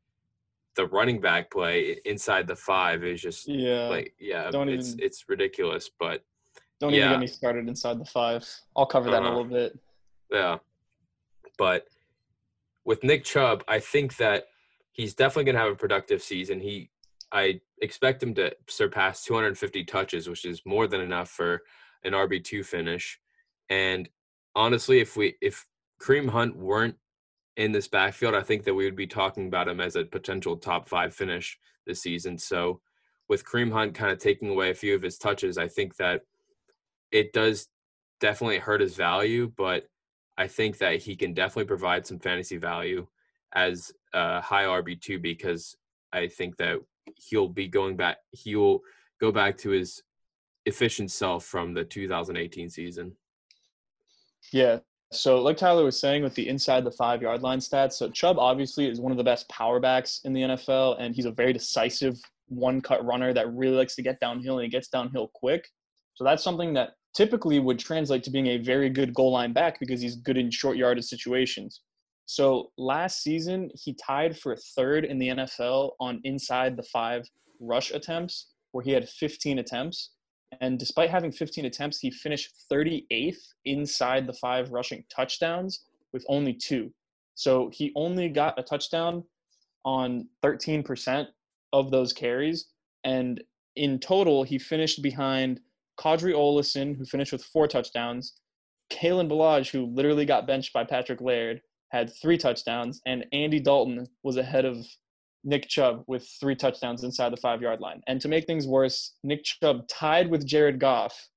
the 0.75 0.85
running 0.87 1.19
back 1.19 1.51
play 1.51 1.99
inside 2.05 2.47
the 2.47 2.55
five 2.55 3.03
is 3.03 3.21
just 3.21 3.47
yeah 3.47 3.87
like 3.87 4.13
yeah 4.19 4.49
don't 4.51 4.69
it's 4.69 4.89
even, 4.89 5.03
it's 5.03 5.25
ridiculous 5.27 5.89
but 5.99 6.23
don't 6.79 6.93
yeah. 6.93 6.99
even 6.99 7.11
get 7.11 7.19
me 7.19 7.27
started 7.27 7.67
inside 7.67 7.99
the 7.99 8.05
five 8.05 8.47
i'll 8.75 8.85
cover 8.85 9.11
that 9.11 9.17
uh, 9.17 9.19
in 9.19 9.23
a 9.25 9.27
uh-huh. 9.27 9.37
little 9.37 9.51
bit 9.51 9.79
yeah 10.31 10.57
but 11.57 11.85
with 12.85 13.03
nick 13.03 13.23
chubb 13.23 13.63
i 13.67 13.79
think 13.79 14.15
that 14.17 14.45
he's 14.91 15.13
definitely 15.13 15.43
going 15.43 15.55
to 15.55 15.61
have 15.61 15.71
a 15.71 15.75
productive 15.75 16.21
season 16.21 16.59
he 16.59 16.89
I 17.31 17.61
expect 17.81 18.21
him 18.21 18.33
to 18.35 18.53
surpass 18.67 19.23
250 19.23 19.85
touches, 19.85 20.27
which 20.27 20.45
is 20.45 20.61
more 20.65 20.87
than 20.87 21.01
enough 21.01 21.29
for 21.29 21.61
an 22.03 22.13
RB 22.13 22.43
two 22.43 22.63
finish. 22.63 23.19
And 23.69 24.09
honestly, 24.55 24.99
if 24.99 25.15
we 25.15 25.35
if 25.41 25.65
Kareem 26.01 26.29
Hunt 26.29 26.57
weren't 26.57 26.95
in 27.57 27.71
this 27.71 27.87
backfield, 27.87 28.35
I 28.35 28.41
think 28.41 28.63
that 28.63 28.73
we 28.73 28.85
would 28.85 28.95
be 28.95 29.07
talking 29.07 29.47
about 29.47 29.67
him 29.67 29.81
as 29.81 29.95
a 29.95 30.05
potential 30.05 30.57
top 30.57 30.87
five 30.87 31.13
finish 31.13 31.57
this 31.85 32.01
season. 32.01 32.37
So 32.37 32.79
with 33.27 33.45
Kareem 33.45 33.71
Hunt 33.71 33.93
kind 33.93 34.11
of 34.11 34.19
taking 34.19 34.49
away 34.49 34.69
a 34.69 34.75
few 34.75 34.95
of 34.95 35.01
his 35.01 35.17
touches, 35.17 35.57
I 35.57 35.67
think 35.67 35.95
that 35.97 36.21
it 37.11 37.33
does 37.33 37.67
definitely 38.19 38.59
hurt 38.59 38.81
his 38.81 38.95
value, 38.95 39.51
but 39.57 39.87
I 40.37 40.47
think 40.47 40.77
that 40.77 41.01
he 41.01 41.15
can 41.15 41.33
definitely 41.33 41.65
provide 41.65 42.05
some 42.05 42.19
fantasy 42.19 42.57
value 42.57 43.05
as 43.53 43.91
a 44.13 44.39
high 44.41 44.63
RB2 44.63 45.21
because 45.21 45.75
I 46.13 46.27
think 46.27 46.57
that 46.57 46.77
he'll 47.15 47.49
be 47.49 47.67
going 47.67 47.97
back, 47.97 48.17
he'll 48.31 48.81
go 49.19 49.31
back 49.31 49.57
to 49.59 49.71
his 49.71 50.03
efficient 50.65 51.11
self 51.11 51.45
from 51.45 51.73
the 51.73 51.83
2018 51.83 52.69
season. 52.69 53.13
Yeah. 54.51 54.79
So, 55.13 55.41
like 55.41 55.57
Tyler 55.57 55.83
was 55.83 55.99
saying 55.99 56.23
with 56.23 56.35
the 56.35 56.47
inside 56.47 56.85
the 56.85 56.91
five 56.91 57.21
yard 57.21 57.41
line 57.41 57.59
stats, 57.59 57.93
so 57.93 58.09
Chubb 58.09 58.39
obviously 58.39 58.89
is 58.89 59.01
one 59.01 59.11
of 59.11 59.17
the 59.17 59.23
best 59.23 59.47
power 59.49 59.79
backs 59.79 60.21
in 60.23 60.31
the 60.31 60.41
NFL, 60.41 60.97
and 60.99 61.13
he's 61.13 61.25
a 61.25 61.31
very 61.31 61.51
decisive 61.51 62.17
one 62.47 62.79
cut 62.79 63.05
runner 63.05 63.33
that 63.33 63.53
really 63.53 63.75
likes 63.75 63.95
to 63.95 64.01
get 64.01 64.19
downhill 64.21 64.59
and 64.59 64.63
he 64.63 64.69
gets 64.69 64.87
downhill 64.87 65.29
quick. 65.33 65.67
So, 66.13 66.23
that's 66.23 66.43
something 66.43 66.73
that 66.75 66.91
typically 67.13 67.59
would 67.59 67.77
translate 67.77 68.23
to 68.23 68.31
being 68.31 68.47
a 68.47 68.57
very 68.57 68.89
good 68.89 69.13
goal 69.13 69.33
line 69.33 69.51
back 69.51 69.81
because 69.81 69.99
he's 69.99 70.15
good 70.15 70.37
in 70.37 70.49
short 70.49 70.77
yardage 70.77 71.05
situations. 71.05 71.81
So, 72.25 72.71
last 72.77 73.21
season, 73.21 73.69
he 73.73 73.93
tied 73.93 74.39
for 74.39 74.55
third 74.55 75.03
in 75.03 75.19
the 75.19 75.27
NFL 75.27 75.91
on 75.99 76.21
inside 76.23 76.77
the 76.77 76.83
five 76.83 77.27
rush 77.59 77.91
attempts, 77.91 78.47
where 78.71 78.83
he 78.83 78.91
had 78.91 79.09
15 79.09 79.59
attempts. 79.59 80.11
And 80.59 80.77
despite 80.77 81.09
having 81.09 81.31
15 81.31 81.65
attempts, 81.65 81.99
he 81.99 82.11
finished 82.11 82.51
38th 82.71 83.37
inside 83.65 84.27
the 84.27 84.33
five 84.33 84.71
rushing 84.71 85.03
touchdowns 85.09 85.85
with 86.11 86.25
only 86.27 86.53
two. 86.53 86.91
So 87.35 87.69
he 87.73 87.93
only 87.95 88.29
got 88.29 88.59
a 88.59 88.63
touchdown 88.63 89.23
on 89.85 90.27
13% 90.43 91.27
of 91.73 91.89
those 91.89 92.13
carries. 92.13 92.67
And 93.03 93.41
in 93.75 93.99
total, 93.99 94.43
he 94.43 94.59
finished 94.59 95.01
behind 95.01 95.61
Qadree 95.97 96.33
Ollison, 96.33 96.97
who 96.97 97.05
finished 97.05 97.31
with 97.31 97.43
four 97.43 97.67
touchdowns, 97.67 98.33
Kalen 98.91 99.29
Ballage, 99.29 99.71
who 99.71 99.85
literally 99.85 100.25
got 100.25 100.47
benched 100.47 100.73
by 100.73 100.83
Patrick 100.83 101.21
Laird, 101.21 101.61
had 101.89 102.11
three 102.21 102.37
touchdowns, 102.37 103.01
and 103.05 103.25
Andy 103.31 103.59
Dalton 103.59 104.07
was 104.23 104.37
ahead 104.37 104.65
of 104.65 104.85
Nick 105.43 105.67
Chubb 105.67 106.03
with 106.07 106.27
three 106.39 106.55
touchdowns 106.55 107.03
inside 107.03 107.31
the 107.31 107.37
five 107.37 107.61
yard 107.61 107.79
line. 107.79 108.01
And 108.07 108.21
to 108.21 108.27
make 108.27 108.45
things 108.45 108.67
worse, 108.67 109.15
Nick 109.23 109.43
Chubb 109.43 109.87
tied 109.87 110.29
with 110.29 110.45
Jared 110.45 110.79
Goff 110.79 111.27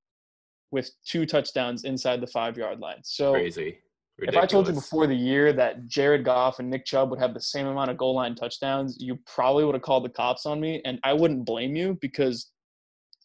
with 0.71 0.91
two 1.07 1.25
touchdowns 1.25 1.85
inside 1.85 2.21
the 2.21 2.27
five 2.27 2.57
yard 2.57 2.81
line. 2.81 2.99
So 3.03 3.33
crazy. 3.33 3.79
Ridiculous. 4.17 4.45
If 4.45 4.49
I 4.49 4.53
told 4.53 4.69
you 4.69 4.75
before 4.75 5.07
the 5.09 5.17
year 5.17 5.53
that 5.53 5.89
Jared 5.89 6.25
Goff 6.25 6.61
and 6.61 6.71
Nick 6.71 6.85
Chubb 6.85 7.11
would 7.11 7.19
have 7.19 7.35
the 7.35 7.41
same 7.41 7.67
amount 7.67 7.91
of 7.91 7.97
goal 7.97 8.15
line 8.15 8.37
touchdowns, 8.37 8.97
you 9.01 9.19
probably 9.27 9.65
would 9.65 9.75
have 9.75 9.83
called 9.83 10.05
the 10.05 10.11
cops 10.11 10.47
on 10.47 10.61
me. 10.61 10.81
And 10.85 11.01
I 11.03 11.13
wouldn't 11.13 11.45
blame 11.45 11.75
you 11.75 11.99
because 12.01 12.53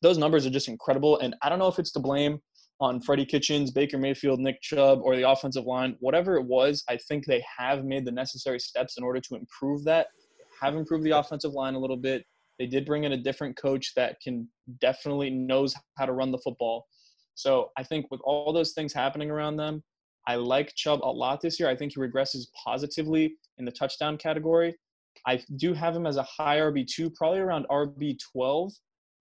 those 0.01 0.17
numbers 0.17 0.47
are 0.47 0.49
just 0.49 0.67
incredible. 0.67 1.19
And 1.19 1.35
I 1.43 1.49
don't 1.49 1.59
know 1.59 1.67
if 1.67 1.77
it's 1.77 1.91
to 1.91 1.99
blame 1.99 2.39
on 2.79 3.01
Freddie 3.01 3.25
Kitchens, 3.25 3.69
Baker 3.69 3.97
Mayfield, 3.97 4.39
Nick 4.39 4.61
Chubb, 4.61 5.01
or 5.03 5.15
the 5.15 5.29
offensive 5.29 5.65
line, 5.65 5.95
whatever 5.99 6.37
it 6.37 6.45
was, 6.45 6.83
I 6.89 6.97
think 6.97 7.25
they 7.25 7.43
have 7.57 7.83
made 7.83 8.05
the 8.05 8.11
necessary 8.11 8.59
steps 8.59 8.97
in 8.97 9.03
order 9.03 9.19
to 9.19 9.35
improve 9.35 9.83
that 9.83 10.07
have 10.61 10.75
improved 10.75 11.03
the 11.03 11.17
offensive 11.17 11.53
line 11.53 11.75
a 11.75 11.79
little 11.79 11.97
bit. 11.97 12.25
They 12.57 12.67
did 12.67 12.85
bring 12.85 13.05
in 13.05 13.13
a 13.13 13.17
different 13.17 13.57
coach 13.57 13.93
that 13.95 14.17
can 14.21 14.47
definitely 14.81 15.29
knows 15.29 15.73
how 15.97 16.05
to 16.05 16.13
run 16.13 16.31
the 16.31 16.37
football. 16.39 16.85
So 17.35 17.69
I 17.77 17.83
think 17.83 18.07
with 18.11 18.19
all 18.23 18.51
those 18.51 18.73
things 18.73 18.93
happening 18.93 19.31
around 19.31 19.55
them, 19.55 19.81
I 20.27 20.35
like 20.35 20.75
Chubb 20.75 20.99
a 21.03 21.09
lot 21.09 21.41
this 21.41 21.59
year. 21.59 21.69
I 21.69 21.75
think 21.75 21.93
he 21.93 22.01
regresses 22.01 22.47
positively 22.63 23.35
in 23.57 23.65
the 23.65 23.71
touchdown 23.71 24.17
category. 24.17 24.75
I 25.25 25.41
do 25.55 25.73
have 25.73 25.95
him 25.95 26.05
as 26.05 26.17
a 26.17 26.23
high 26.23 26.57
RB2, 26.57 27.15
probably 27.15 27.39
around 27.39 27.65
RB12, 27.69 28.71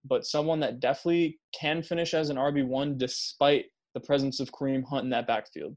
but 0.05 0.25
someone 0.25 0.59
that 0.59 0.79
definitely 0.79 1.39
can 1.59 1.81
finish 1.81 2.13
as 2.13 2.29
an 2.29 2.37
RB1 2.37 2.97
despite 2.97 3.65
the 3.93 3.99
presence 3.99 4.39
of 4.39 4.51
Kareem 4.51 4.83
Hunt 4.83 5.03
in 5.03 5.09
that 5.09 5.27
backfield. 5.27 5.75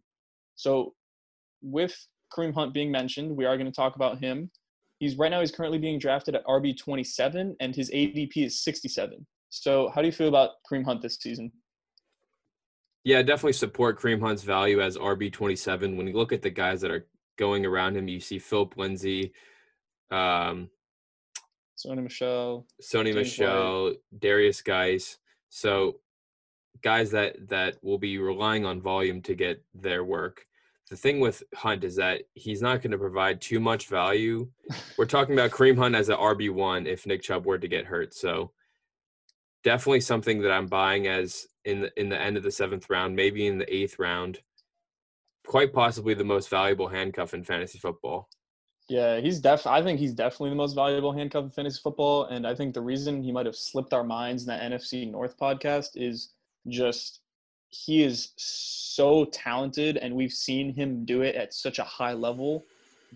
So 0.57 0.94
with 1.62 1.94
Kareem 2.33 2.55
Hunt 2.55 2.75
being 2.75 2.90
mentioned, 2.90 3.35
we 3.35 3.44
are 3.44 3.57
going 3.57 3.70
to 3.70 3.75
talk 3.75 3.96
about 3.96 4.18
him. 4.18 4.51
He's 5.02 5.18
right 5.18 5.32
now 5.32 5.40
he's 5.40 5.50
currently 5.50 5.78
being 5.78 5.98
drafted 5.98 6.36
at 6.36 6.46
RB 6.46 6.78
27 6.78 7.56
and 7.58 7.74
his 7.74 7.90
ADP 7.90 8.36
is 8.36 8.62
67. 8.62 9.26
So 9.50 9.90
how 9.92 10.00
do 10.00 10.06
you 10.06 10.12
feel 10.12 10.28
about 10.28 10.50
Kareem 10.64 10.84
Hunt 10.84 11.02
this 11.02 11.18
season? 11.20 11.50
Yeah, 13.02 13.20
definitely 13.22 13.54
support 13.54 14.00
Kareem 14.00 14.20
Hunt's 14.20 14.44
value 14.44 14.80
as 14.80 14.96
RB 14.96 15.32
27. 15.32 15.96
When 15.96 16.06
you 16.06 16.12
look 16.12 16.32
at 16.32 16.40
the 16.40 16.50
guys 16.50 16.80
that 16.82 16.92
are 16.92 17.08
going 17.36 17.66
around 17.66 17.96
him, 17.96 18.06
you 18.06 18.20
see 18.20 18.38
Philip 18.38 18.76
Lindsay, 18.76 19.32
um, 20.12 20.70
Sony 21.76 22.04
Michel, 22.04 22.64
Sony 22.80 23.12
Michel, 23.12 23.86
White. 23.86 23.96
Derrius 24.20 24.62
Guice. 24.62 25.18
So 25.48 25.96
guys 26.84 27.10
that 27.10 27.48
that 27.48 27.74
will 27.82 27.98
be 27.98 28.18
relying 28.18 28.64
on 28.64 28.80
volume 28.80 29.20
to 29.22 29.34
get 29.34 29.64
their 29.74 30.04
work 30.04 30.46
the 30.92 30.98
thing 30.98 31.20
with 31.20 31.42
Hunt 31.55 31.85
is 31.85 31.96
that 31.96 32.20
he's 32.35 32.61
not 32.61 32.83
going 32.83 32.90
to 32.90 32.98
provide 32.98 33.40
too 33.40 33.61
much 33.61 33.88
value. 33.88 34.46
We're 34.98 35.07
talking 35.07 35.33
about 35.33 35.50
Kareem 35.50 35.78
Hunt 35.78 35.94
as 35.94 36.11
an 36.11 36.18
RB 36.18 36.50
one 36.50 36.87
if 36.87 37.07
Nick 37.07 37.22
Chubb 37.22 37.46
were 37.46 37.57
to 37.57 37.66
get 37.66 37.87
hurt. 37.87 38.12
So 38.12 38.52
definitely 39.64 40.02
something 40.02 40.42
that 40.42 40.52
I'm 40.52 40.66
buying 40.66 41.07
as 41.07 41.46
in 41.64 41.81
the 41.81 41.98
in 41.98 42.11
the 42.11 42.20
end 42.20 42.37
of 42.37 42.42
the 42.42 42.50
seventh 42.50 42.90
round, 42.90 43.16
maybe 43.16 43.46
in 43.46 43.57
the 43.57 43.74
eighth 43.74 43.98
round. 43.98 44.40
Quite 45.46 45.72
possibly 45.72 46.12
the 46.12 46.24
most 46.24 46.50
valuable 46.50 46.88
handcuff 46.88 47.33
in 47.33 47.42
fantasy 47.42 47.78
football. 47.78 48.28
Yeah, 48.90 49.18
he's 49.18 49.40
def. 49.40 49.66
I 49.66 49.83
think 49.83 49.98
he's 49.98 50.12
definitely 50.12 50.50
the 50.50 50.57
most 50.57 50.74
valuable 50.74 51.14
handcuff 51.14 51.44
in 51.44 51.50
fantasy 51.52 51.81
football, 51.83 52.24
and 52.26 52.46
I 52.46 52.55
think 52.55 52.74
the 52.74 52.83
reason 52.83 53.22
he 53.22 53.33
might 53.33 53.46
have 53.46 53.57
slipped 53.57 53.94
our 53.94 54.05
minds 54.05 54.42
in 54.42 54.48
that 54.48 54.61
NFC 54.61 55.11
North 55.11 55.38
podcast 55.38 55.92
is 55.94 56.35
just 56.68 57.21
he 57.72 58.02
is 58.02 58.32
so 58.37 59.24
talented 59.26 59.96
and 59.96 60.14
we've 60.14 60.32
seen 60.32 60.74
him 60.74 61.04
do 61.04 61.22
it 61.22 61.35
at 61.35 61.54
such 61.54 61.78
a 61.78 61.85
high 61.85 62.12
level 62.12 62.64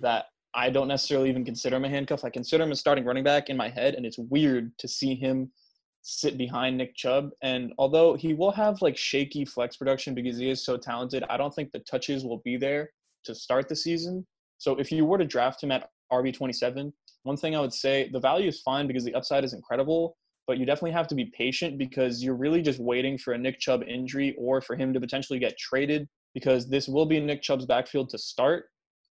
that 0.01 0.27
I 0.55 0.71
don't 0.71 0.89
necessarily 0.89 1.29
even 1.29 1.45
consider 1.45 1.77
him 1.77 1.85
a 1.85 1.89
handcuff. 1.89 2.25
I 2.25 2.31
consider 2.31 2.65
him 2.65 2.73
a 2.73 2.77
starting 2.77 3.05
running 3.05 3.25
back 3.25 3.51
in 3.51 3.59
my 3.59 3.69
head, 3.69 3.95
and 3.95 4.07
it's 4.07 4.17
weird 4.19 4.73
to 4.79 4.89
see 4.89 5.15
him 5.15 5.53
sit 6.01 6.39
behind 6.39 6.79
Nick 6.79 6.97
Chubb. 6.97 7.31
And 7.43 7.75
although 7.79 8.15
he 8.15 8.33
will 8.33 8.53
have 8.53 8.81
like 8.81 8.97
shaky 8.97 9.45
flex 9.45 9.77
production 9.77 10.15
because 10.15 10.39
he 10.39 10.49
is 10.49 10.65
so 10.65 10.79
talented, 10.79 11.25
I 11.29 11.37
don't 11.37 11.55
think 11.55 11.73
the 11.73 11.81
touches 11.81 12.25
will 12.25 12.39
be 12.39 12.57
there 12.57 12.91
to 13.25 13.35
start 13.35 13.69
the 13.69 13.77
season. 13.77 14.27
So 14.57 14.77
if 14.77 14.91
you 14.91 15.05
were 15.05 15.19
to 15.19 15.27
draft 15.27 15.63
him 15.63 15.71
at 15.71 15.91
RB27, 16.11 16.91
one 17.25 17.37
thing 17.37 17.55
I 17.55 17.61
would 17.61 17.75
say 17.75 18.09
the 18.11 18.21
value 18.21 18.49
is 18.49 18.63
fine 18.63 18.87
because 18.87 19.05
the 19.05 19.15
upside 19.15 19.45
is 19.45 19.53
incredible 19.53 20.17
but 20.47 20.59
you 20.59 20.67
definitely 20.67 20.93
have 20.93 21.09
to 21.09 21.15
be 21.15 21.27
patient 21.27 21.77
because 21.77 22.23
you're 22.23 22.37
really 22.37 22.63
just 22.63 22.79
waiting 22.79 23.19
for 23.19 23.33
a 23.33 23.39
Nick 23.39 23.59
Chubb 23.59 23.83
injury 23.83 24.35
or 24.39 24.61
for 24.61 24.77
him 24.77 24.93
to 24.93 25.01
potentially 25.01 25.39
get 25.39 25.59
traded 25.59 26.09
because 26.35 26.69
this 26.69 26.87
will 26.89 27.07
be 27.07 27.19
Nick 27.19 27.43
Chubb's 27.43 27.67
backfield 27.67 28.09
to 28.11 28.19
start. 28.19 28.67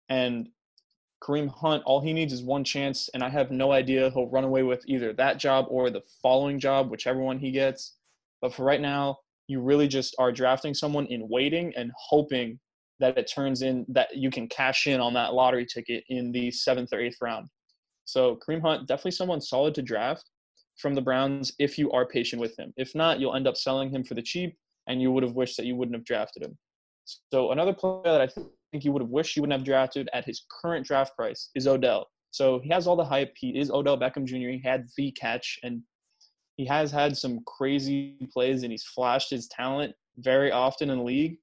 And 0.09 0.47
Kareem 1.21 1.49
Hunt, 1.49 1.83
all 1.85 1.99
he 1.99 2.13
needs 2.13 2.31
is 2.31 2.43
one 2.43 2.63
chance, 2.63 3.09
and 3.13 3.23
I 3.23 3.29
have 3.29 3.51
no 3.51 3.71
idea 3.71 4.11
he'll 4.11 4.29
run 4.29 4.43
away 4.43 4.63
with 4.63 4.83
either 4.87 5.11
that 5.13 5.39
job 5.39 5.65
or 5.69 5.89
the 5.89 6.03
following 6.21 6.59
job, 6.59 6.89
whichever 6.89 7.19
one 7.19 7.39
he 7.39 7.51
gets. 7.51 7.95
But 8.41 8.53
for 8.53 8.63
right 8.63 8.81
now, 8.81 9.17
you 9.47 9.59
really 9.59 9.87
just 9.87 10.15
are 10.19 10.31
drafting 10.31 10.73
someone 10.73 11.05
in 11.07 11.27
waiting 11.27 11.73
and 11.75 11.91
hoping 11.97 12.59
that 12.99 13.17
it 13.17 13.29
turns 13.33 13.61
in 13.61 13.85
that 13.89 14.15
you 14.15 14.29
can 14.29 14.47
cash 14.47 14.87
in 14.87 15.01
on 15.01 15.13
that 15.13 15.33
lottery 15.33 15.65
ticket 15.65 16.03
in 16.09 16.31
the 16.31 16.49
seventh 16.51 16.93
or 16.93 16.99
eighth 16.99 17.17
round. 17.21 17.49
So 18.05 18.37
Kareem 18.37 18.61
Hunt, 18.61 18.87
definitely 18.87 19.11
someone 19.11 19.41
solid 19.41 19.75
to 19.75 19.81
draft 19.81 20.29
from 20.77 20.95
the 20.95 21.01
Browns 21.01 21.53
if 21.59 21.77
you 21.77 21.91
are 21.91 22.05
patient 22.05 22.41
with 22.41 22.57
him. 22.57 22.73
If 22.77 22.95
not, 22.95 23.19
you'll 23.19 23.35
end 23.35 23.47
up 23.47 23.57
selling 23.57 23.89
him 23.89 24.03
for 24.03 24.13
the 24.13 24.21
cheap, 24.21 24.57
and 24.87 25.01
you 25.01 25.11
would 25.11 25.23
have 25.23 25.33
wished 25.33 25.57
that 25.57 25.65
you 25.65 25.75
wouldn't 25.75 25.95
have 25.95 26.05
drafted 26.05 26.43
him. 26.43 26.57
So 27.31 27.51
another 27.51 27.73
player 27.73 28.01
that 28.03 28.21
I 28.21 28.27
think 28.27 28.83
you 28.83 28.91
would 28.91 29.01
have 29.01 29.09
wished 29.09 29.35
you 29.35 29.41
wouldn't 29.41 29.57
have 29.57 29.65
drafted 29.65 30.09
at 30.13 30.25
his 30.25 30.45
current 30.61 30.85
draft 30.85 31.15
price 31.15 31.49
is 31.55 31.67
Odell. 31.67 32.07
So 32.31 32.59
he 32.59 32.69
has 32.69 32.87
all 32.87 32.95
the 32.95 33.05
hype. 33.05 33.33
He 33.37 33.57
is 33.57 33.71
Odell 33.71 33.97
Beckham 33.97 34.25
Jr. 34.25 34.49
He 34.49 34.61
had 34.63 34.87
the 34.97 35.11
catch, 35.11 35.59
and 35.63 35.81
he 36.57 36.65
has 36.65 36.91
had 36.91 37.15
some 37.15 37.41
crazy 37.45 38.17
plays, 38.33 38.63
and 38.63 38.71
he's 38.71 38.83
flashed 38.83 39.29
his 39.29 39.47
talent 39.47 39.93
very 40.17 40.51
often 40.51 40.89
in 40.89 40.97
the 40.97 41.03
league. 41.03 41.37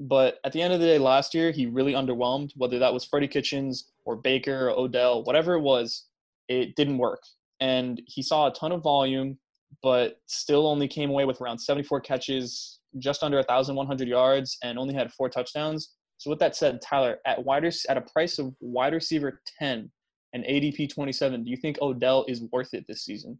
But 0.00 0.38
at 0.44 0.52
the 0.52 0.62
end 0.62 0.72
of 0.72 0.80
the 0.80 0.86
day, 0.86 0.98
last 0.98 1.34
year 1.34 1.50
he 1.50 1.66
really 1.66 1.94
underwhelmed. 1.94 2.52
Whether 2.56 2.78
that 2.78 2.92
was 2.92 3.04
Freddie 3.04 3.26
Kitchens 3.26 3.90
or 4.04 4.14
Baker 4.14 4.68
or 4.68 4.78
Odell, 4.78 5.24
whatever 5.24 5.54
it 5.54 5.60
was, 5.60 6.04
it 6.48 6.76
didn't 6.76 6.98
work 6.98 7.22
and 7.60 8.00
he 8.06 8.22
saw 8.22 8.48
a 8.48 8.52
ton 8.52 8.72
of 8.72 8.82
volume, 8.82 9.38
but 9.82 10.20
still 10.26 10.66
only 10.66 10.88
came 10.88 11.10
away 11.10 11.24
with 11.24 11.40
around 11.40 11.58
74 11.58 12.00
catches, 12.00 12.80
just 12.98 13.22
under 13.22 13.36
1,100 13.36 14.08
yards, 14.08 14.58
and 14.62 14.78
only 14.78 14.94
had 14.94 15.12
four 15.12 15.28
touchdowns. 15.28 15.94
So 16.18 16.30
with 16.30 16.38
that 16.40 16.56
said, 16.56 16.80
Tyler, 16.80 17.18
at 17.26 17.44
wide 17.44 17.64
at 17.64 17.96
a 17.96 18.00
price 18.00 18.38
of 18.38 18.54
wide 18.60 18.94
receiver 18.94 19.40
10, 19.58 19.90
and 20.32 20.44
ADP 20.44 20.92
27. 20.92 21.44
Do 21.44 21.50
you 21.50 21.56
think 21.56 21.78
Odell 21.80 22.24
is 22.28 22.42
worth 22.52 22.74
it 22.74 22.84
this 22.86 23.04
season? 23.04 23.38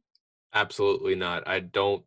Absolutely 0.54 1.14
not. 1.14 1.46
I 1.46 1.60
don't. 1.60 2.02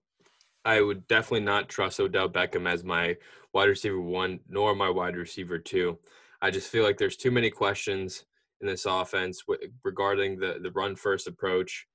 I 0.63 0.81
would 0.81 1.07
definitely 1.07 1.45
not 1.45 1.69
trust 1.69 1.99
Odell 1.99 2.29
Beckham 2.29 2.69
as 2.69 2.83
my 2.83 3.15
wide 3.53 3.69
receiver 3.69 3.99
one, 3.99 4.39
nor 4.47 4.75
my 4.75 4.89
wide 4.89 5.15
receiver 5.15 5.57
two. 5.57 5.97
I 6.41 6.51
just 6.51 6.69
feel 6.69 6.83
like 6.83 6.97
there's 6.97 7.17
too 7.17 7.31
many 7.31 7.49
questions 7.49 8.25
in 8.61 8.67
this 8.67 8.85
offense 8.85 9.43
regarding 9.83 10.39
the 10.39 10.59
the 10.61 10.71
run 10.71 10.95
first 10.95 11.27
approach. 11.27 11.87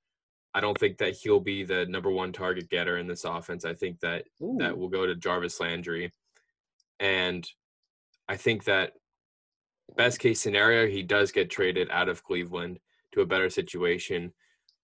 I 0.57 0.59
don't 0.59 0.79
think 0.79 0.97
that 0.97 1.13
he'll 1.13 1.39
be 1.39 1.63
the 1.63 1.85
number 1.85 2.09
one 2.09 2.33
target 2.33 2.67
getter 2.71 2.97
in 2.97 3.05
this 3.05 3.25
offense. 3.25 3.63
I 3.63 3.75
think 3.75 3.99
that 3.99 4.25
Ooh. 4.41 4.55
that 4.57 4.75
will 4.75 4.87
go 4.87 5.05
to 5.05 5.13
Jarvis 5.13 5.59
Landry, 5.59 6.11
and 6.99 7.47
I 8.27 8.37
think 8.37 8.63
that 8.63 8.93
best 9.95 10.17
case 10.17 10.41
scenario 10.41 10.87
he 10.87 11.03
does 11.03 11.31
get 11.31 11.51
traded 11.51 11.89
out 11.91 12.09
of 12.09 12.23
Cleveland 12.23 12.79
to 13.11 13.21
a 13.21 13.25
better 13.27 13.51
situation 13.51 14.33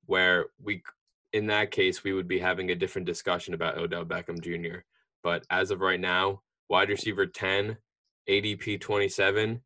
where 0.05 0.45
we 0.61 0.83
in 1.33 1.47
that 1.47 1.71
case 1.71 2.03
we 2.03 2.13
would 2.13 2.27
be 2.27 2.37
having 2.37 2.69
a 2.69 2.75
different 2.75 3.07
discussion 3.07 3.55
about 3.55 3.79
Odell 3.79 4.05
Beckham 4.05 4.39
Jr. 4.41 4.81
But 5.23 5.43
as 5.49 5.71
of 5.71 5.81
right 5.81 5.99
now, 5.99 6.43
wide 6.69 6.89
receiver 6.89 7.25
10, 7.25 7.77
ADP 8.29 8.79
27, 8.79 9.59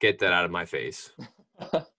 get 0.00 0.20
that 0.20 0.32
out 0.32 0.46
of 0.46 0.50
my 0.50 0.64
face. 0.64 1.12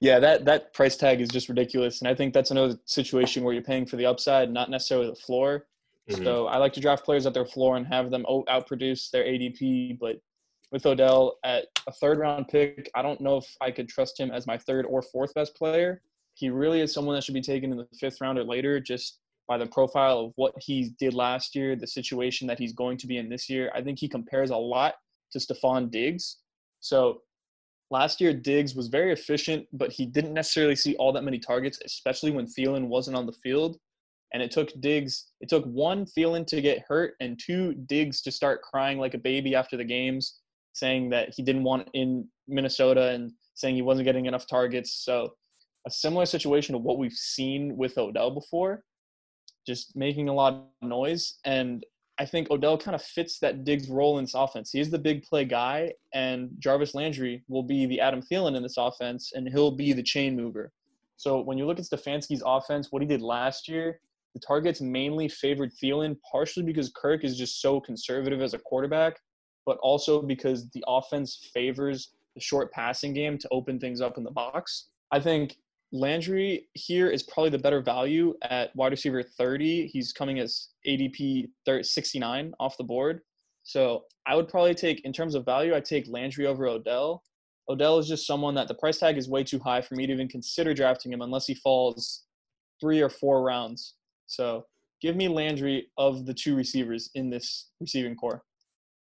yeah, 0.00 0.18
that 0.20 0.44
that 0.44 0.72
price 0.74 0.96
tag 0.96 1.20
is 1.20 1.28
just 1.28 1.48
ridiculous, 1.48 2.00
and 2.00 2.08
I 2.08 2.14
think 2.14 2.32
that's 2.32 2.50
another 2.50 2.78
situation 2.84 3.42
where 3.42 3.52
you're 3.52 3.62
paying 3.62 3.86
for 3.86 3.96
the 3.96 4.06
upside, 4.06 4.50
not 4.50 4.70
necessarily 4.70 5.08
the 5.08 5.16
floor. 5.16 5.66
Mm-hmm. 6.08 6.24
So 6.24 6.46
I 6.46 6.56
like 6.58 6.72
to 6.74 6.80
draft 6.80 7.04
players 7.04 7.26
at 7.26 7.34
their 7.34 7.44
floor 7.44 7.76
and 7.76 7.86
have 7.86 8.10
them 8.10 8.24
outproduce 8.28 9.10
their 9.10 9.24
ADP. 9.24 9.98
But 9.98 10.20
with 10.70 10.86
Odell 10.86 11.38
at 11.44 11.66
a 11.86 11.92
third 11.92 12.18
round 12.18 12.48
pick, 12.48 12.90
I 12.94 13.02
don't 13.02 13.20
know 13.20 13.36
if 13.36 13.56
I 13.60 13.70
could 13.70 13.88
trust 13.88 14.18
him 14.18 14.30
as 14.30 14.46
my 14.46 14.56
third 14.56 14.86
or 14.86 15.02
fourth 15.02 15.34
best 15.34 15.54
player. 15.54 16.02
He 16.34 16.50
really 16.50 16.80
is 16.80 16.92
someone 16.92 17.14
that 17.14 17.24
should 17.24 17.34
be 17.34 17.42
taken 17.42 17.72
in 17.72 17.78
the 17.78 17.88
fifth 17.98 18.20
round 18.20 18.38
or 18.38 18.44
later, 18.44 18.78
just 18.80 19.18
by 19.48 19.58
the 19.58 19.66
profile 19.66 20.20
of 20.20 20.32
what 20.36 20.54
he 20.58 20.94
did 20.98 21.14
last 21.14 21.56
year, 21.56 21.74
the 21.74 21.86
situation 21.86 22.46
that 22.46 22.58
he's 22.58 22.72
going 22.72 22.98
to 22.98 23.06
be 23.06 23.16
in 23.16 23.28
this 23.28 23.48
year. 23.48 23.72
I 23.74 23.82
think 23.82 23.98
he 23.98 24.08
compares 24.08 24.50
a 24.50 24.56
lot 24.56 24.94
to 25.32 25.38
Stefon 25.38 25.90
Diggs. 25.90 26.36
So 26.80 27.22
last 27.90 28.20
year, 28.20 28.32
Diggs 28.32 28.74
was 28.74 28.88
very 28.88 29.12
efficient, 29.12 29.66
but 29.72 29.92
he 29.92 30.06
didn't 30.06 30.34
necessarily 30.34 30.76
see 30.76 30.94
all 30.96 31.12
that 31.12 31.24
many 31.24 31.38
targets, 31.38 31.78
especially 31.84 32.30
when 32.30 32.46
Thielen 32.46 32.88
wasn't 32.88 33.16
on 33.16 33.26
the 33.26 33.32
field. 33.32 33.78
And 34.34 34.42
it 34.42 34.50
took 34.50 34.68
Diggs, 34.80 35.28
it 35.40 35.48
took 35.48 35.64
one 35.64 36.04
Thielen 36.04 36.46
to 36.48 36.60
get 36.60 36.84
hurt 36.86 37.14
and 37.20 37.40
two 37.42 37.74
Diggs 37.86 38.20
to 38.22 38.30
start 38.30 38.60
crying 38.62 38.98
like 38.98 39.14
a 39.14 39.18
baby 39.18 39.54
after 39.54 39.76
the 39.76 39.84
games, 39.84 40.40
saying 40.74 41.08
that 41.10 41.32
he 41.34 41.42
didn't 41.42 41.64
want 41.64 41.88
in 41.94 42.28
Minnesota 42.46 43.08
and 43.08 43.32
saying 43.54 43.74
he 43.74 43.82
wasn't 43.82 44.04
getting 44.04 44.26
enough 44.26 44.46
targets. 44.46 45.02
So 45.04 45.32
a 45.86 45.90
similar 45.90 46.26
situation 46.26 46.74
to 46.74 46.78
what 46.78 46.98
we've 46.98 47.12
seen 47.12 47.76
with 47.76 47.96
Odell 47.96 48.30
before, 48.30 48.82
just 49.66 49.96
making 49.96 50.28
a 50.28 50.34
lot 50.34 50.52
of 50.52 50.88
noise. 50.88 51.38
And 51.46 51.84
I 52.20 52.24
think 52.24 52.50
Odell 52.50 52.76
kind 52.76 52.94
of 52.94 53.02
fits 53.02 53.38
that 53.38 53.64
Diggs 53.64 53.88
role 53.88 54.18
in 54.18 54.24
this 54.24 54.34
offense. 54.34 54.70
He's 54.72 54.90
the 54.90 54.98
big 54.98 55.22
play 55.22 55.44
guy, 55.44 55.92
and 56.12 56.50
Jarvis 56.58 56.94
Landry 56.94 57.44
will 57.48 57.62
be 57.62 57.86
the 57.86 58.00
Adam 58.00 58.20
Thielen 58.20 58.56
in 58.56 58.62
this 58.62 58.76
offense, 58.76 59.32
and 59.34 59.48
he'll 59.48 59.70
be 59.70 59.92
the 59.92 60.02
chain 60.02 60.34
mover. 60.36 60.72
So 61.16 61.40
when 61.40 61.58
you 61.58 61.66
look 61.66 61.78
at 61.78 61.84
Stefanski's 61.84 62.42
offense, 62.44 62.90
what 62.90 63.02
he 63.02 63.08
did 63.08 63.22
last 63.22 63.68
year, 63.68 64.00
the 64.34 64.40
targets 64.40 64.80
mainly 64.80 65.28
favored 65.28 65.72
Thielen, 65.72 66.16
partially 66.30 66.64
because 66.64 66.92
Kirk 66.94 67.24
is 67.24 67.38
just 67.38 67.60
so 67.60 67.80
conservative 67.80 68.40
as 68.40 68.54
a 68.54 68.58
quarterback, 68.58 69.18
but 69.64 69.78
also 69.78 70.20
because 70.20 70.68
the 70.70 70.84
offense 70.86 71.50
favors 71.54 72.10
the 72.34 72.40
short 72.40 72.72
passing 72.72 73.12
game 73.12 73.38
to 73.38 73.48
open 73.50 73.78
things 73.78 74.00
up 74.00 74.18
in 74.18 74.24
the 74.24 74.30
box. 74.30 74.90
I 75.10 75.20
think 75.20 75.56
Landry 75.92 76.68
here 76.74 77.08
is 77.08 77.22
probably 77.22 77.50
the 77.50 77.58
better 77.58 77.80
value 77.80 78.34
at 78.42 78.74
wide 78.76 78.92
receiver 78.92 79.22
30. 79.22 79.86
He's 79.86 80.12
coming 80.12 80.38
as 80.38 80.68
ADP 80.86 81.48
69 81.82 82.52
off 82.60 82.76
the 82.76 82.84
board. 82.84 83.20
So 83.62 84.04
I 84.26 84.34
would 84.34 84.48
probably 84.48 84.74
take, 84.74 85.04
in 85.04 85.12
terms 85.12 85.34
of 85.34 85.44
value, 85.44 85.74
I 85.74 85.80
take 85.80 86.06
Landry 86.08 86.46
over 86.46 86.66
Odell. 86.66 87.22
Odell 87.70 87.98
is 87.98 88.08
just 88.08 88.26
someone 88.26 88.54
that 88.54 88.68
the 88.68 88.74
price 88.74 88.98
tag 88.98 89.16
is 89.18 89.28
way 89.28 89.44
too 89.44 89.58
high 89.58 89.80
for 89.80 89.94
me 89.94 90.06
to 90.06 90.12
even 90.12 90.28
consider 90.28 90.74
drafting 90.74 91.12
him 91.12 91.22
unless 91.22 91.46
he 91.46 91.54
falls 91.54 92.24
three 92.80 93.00
or 93.00 93.10
four 93.10 93.42
rounds. 93.42 93.94
So 94.26 94.66
give 95.00 95.16
me 95.16 95.28
Landry 95.28 95.88
of 95.96 96.26
the 96.26 96.34
two 96.34 96.54
receivers 96.54 97.10
in 97.14 97.30
this 97.30 97.70
receiving 97.80 98.14
corps. 98.14 98.42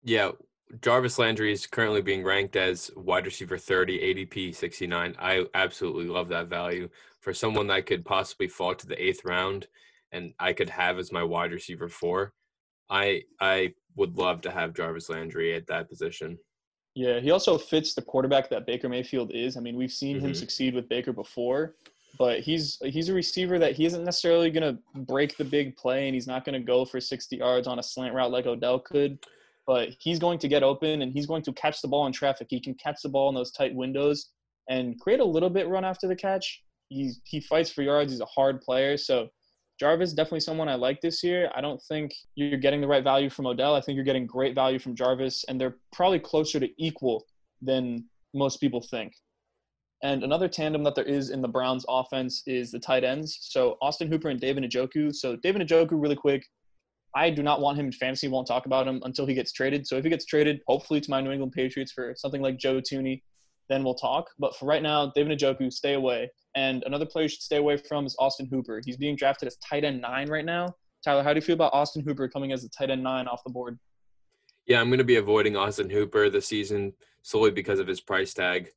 Yeah, 0.03 0.33
Jarvis 0.81 1.19
Landry 1.19 1.53
is 1.53 1.67
currently 1.67 2.01
being 2.01 2.25
ranked 2.25 2.57
as 2.57 2.91
wide 2.97 3.27
receiver 3.27 3.59
30, 3.59 3.99
ADP 4.27 4.55
69. 4.55 5.15
I 5.19 5.45
absolutely 5.55 6.07
love 6.07 6.29
that 6.29 6.49
value 6.49 6.89
for 7.21 7.35
someone 7.35 7.67
that 7.67 7.87
could 7.87 8.05
possibly 8.05 8.49
fall 8.49 8.75
to 8.75 8.87
the 8.87 9.03
eighth 9.03 9.25
round 9.25 9.67
and 10.13 10.33
I 10.39 10.53
could 10.53 10.69
have 10.69 10.99
as 10.99 11.13
my 11.13 11.23
wide 11.23 11.53
receiver 11.53 11.89
four. 11.89 12.33
I 12.91 13.23
I 13.41 13.75
would 13.97 14.17
love 14.17 14.41
to 14.43 14.51
have 14.51 14.75
Jarvis 14.75 15.09
Landry 15.09 15.55
at 15.55 15.67
that 15.67 15.89
position. 15.89 16.39
Yeah, 16.95 17.21
he 17.21 17.31
also 17.31 17.57
fits 17.57 17.95
the 17.95 18.03
quarterback 18.03 18.51
that 18.51 18.67
Baker 18.67 18.89
Mayfield 18.89 19.31
is. 19.33 19.57
I 19.57 19.61
mean, 19.61 19.77
we've 19.77 19.93
seen 19.93 20.19
mm-hmm. 20.19 20.27
him 20.27 20.35
succeed 20.35 20.75
with 20.75 20.89
Baker 20.89 21.13
before, 21.13 21.75
but 22.19 22.41
he's 22.41 22.79
he's 22.85 23.09
a 23.09 23.15
receiver 23.15 23.59
that 23.59 23.75
he 23.75 23.87
isn't 23.87 24.05
necessarily 24.05 24.51
going 24.51 24.77
to 24.77 25.01
break 25.03 25.37
the 25.37 25.45
big 25.45 25.75
play 25.77 26.07
and 26.07 26.15
he's 26.15 26.27
not 26.27 26.45
going 26.45 26.59
to 26.59 26.65
go 26.65 26.85
for 26.85 27.01
60 27.01 27.37
yards 27.37 27.67
on 27.67 27.79
a 27.79 27.83
slant 27.83 28.15
route 28.15 28.31
like 28.31 28.47
Odell 28.47 28.79
could 28.79 29.19
but 29.67 29.91
he's 30.01 30.19
going 30.19 30.39
to 30.39 30.49
get 30.49 30.63
open 30.63 31.03
and 31.03 31.13
he's 31.13 31.27
going 31.27 31.43
to 31.43 31.53
catch 31.53 31.81
the 31.81 31.89
ball 31.89 32.07
in 32.07 32.13
traffic. 32.13 32.49
He 32.51 32.61
can 32.61 32.75
catch 32.75 33.03
the 33.03 33.09
ball 33.09 33.29
in 33.29 33.35
those 33.35 33.53
tight 33.53 33.75
windows 33.75 34.31
and 34.69 34.99
create 35.01 35.21
a 35.21 35.25
little 35.25 35.51
bit 35.51 35.69
run 35.69 35.85
after 35.85 36.09
the 36.09 36.17
catch. 36.17 36.63
He 36.89 37.13
he 37.25 37.41
fights 37.41 37.71
for 37.71 37.83
yards. 37.83 38.13
He's 38.13 38.21
a 38.21 38.27
hard 38.27 38.61
player. 38.61 38.97
So 38.97 39.29
Jarvis 39.81 40.13
definitely 40.13 40.41
someone 40.41 40.69
I 40.69 40.75
like 40.75 41.01
this 41.01 41.23
year. 41.25 41.51
I 41.55 41.61
don't 41.61 41.81
think 41.89 42.13
you're 42.35 42.59
getting 42.59 42.81
the 42.81 42.87
right 42.87 43.03
value 43.03 43.31
from 43.31 43.47
Odell. 43.47 43.75
I 43.75 43.81
think 43.81 43.97
you're 43.97 44.05
getting 44.05 44.27
great 44.27 44.55
value 44.55 44.79
from 44.79 44.95
Jarvis, 44.95 45.45
and 45.49 45.61
they're 45.61 45.77
probably 45.93 46.21
closer 46.21 46.61
to 46.61 46.69
equal 46.79 47.25
than 47.61 48.05
most 48.35 48.59
people 48.61 48.81
think. 48.81 49.13
And 50.03 50.25
another 50.25 50.49
tandem 50.49 50.83
that 50.85 50.95
there 50.95 51.05
is 51.05 51.31
in 51.31 51.41
the 51.41 51.49
Browns 51.49 51.85
offense 51.89 52.43
is 52.47 52.73
the 52.73 52.79
tight 52.79 53.05
ends. 53.05 53.39
So 53.41 53.77
Austin 53.81 54.09
Hooper 54.09 54.29
and 54.31 54.41
David 54.41 54.65
Njoku. 54.65 55.15
So 55.15 55.37
David 55.37 55.67
Njoku, 55.67 55.93
really 55.93 56.17
quick, 56.17 56.45
I 57.15 57.31
do 57.31 57.43
not 57.43 57.61
want 57.61 57.79
him 57.79 57.87
in 57.87 57.93
fantasy. 57.93 58.29
Won't 58.29 58.47
talk 58.47 58.67
about 58.67 58.89
him 58.89 59.01
until 59.05 59.27
he 59.27 59.35
gets 59.35 59.53
traded. 59.53 59.87
So 59.87 59.97
if 59.97 60.05
he 60.05 60.11
gets 60.11 60.25
traded, 60.25 60.61
hopefully 60.67 61.01
to 61.01 61.11
my 61.11 61.21
New 61.21 61.31
England 61.31 61.53
Patriots 61.53 61.93
for 61.93 62.15
something 62.17 62.41
like 62.41 62.59
Joe 62.59 62.81
Thuney, 62.81 63.23
then 63.69 63.85
we'll 63.85 63.95
talk. 63.95 64.29
But 64.39 64.57
for 64.57 64.67
right 64.67 64.83
now, 64.83 65.13
David 65.15 65.39
Njoku, 65.39 65.73
stay 65.73 65.95
away. 65.95 66.31
And 66.57 66.83
another 66.85 67.07
player 67.07 67.25
you 67.25 67.29
should 67.29 67.43
stay 67.43 67.57
away 67.57 67.77
from 67.77 68.07
is 68.07 68.17
Austin 68.19 68.47
Hooper. 68.47 68.81
He's 68.85 68.97
being 68.97 69.17
drafted 69.17 69.47
as 69.47 69.57
tight 69.57 69.85
end 69.85 70.01
nine 70.01 70.29
right 70.29 70.45
now. 70.45 70.75
Tyler, 71.05 71.23
how 71.23 71.33
do 71.33 71.39
you 71.39 71.43
feel 71.43 71.55
about 71.55 71.75
Austin 71.75 72.03
Hooper 72.07 72.29
coming 72.29 72.53
as 72.53 72.65
a 72.65 72.71
tight 72.71 72.91
end 72.91 73.03
nine 73.03 73.27
off 73.27 73.43
the 73.45 73.51
board? 73.51 73.79
Yeah, 74.67 74.81
I'm 74.81 74.89
going 74.89 74.99
to 74.99 75.05
be 75.05 75.17
avoiding 75.17 75.57
Austin 75.57 75.91
Hooper 75.91 76.31
this 76.31 76.47
season 76.47 76.93
solely 77.23 77.51
because 77.51 77.79
of 77.79 77.87
his 77.87 78.01
price 78.01 78.33
tag. 78.33 78.71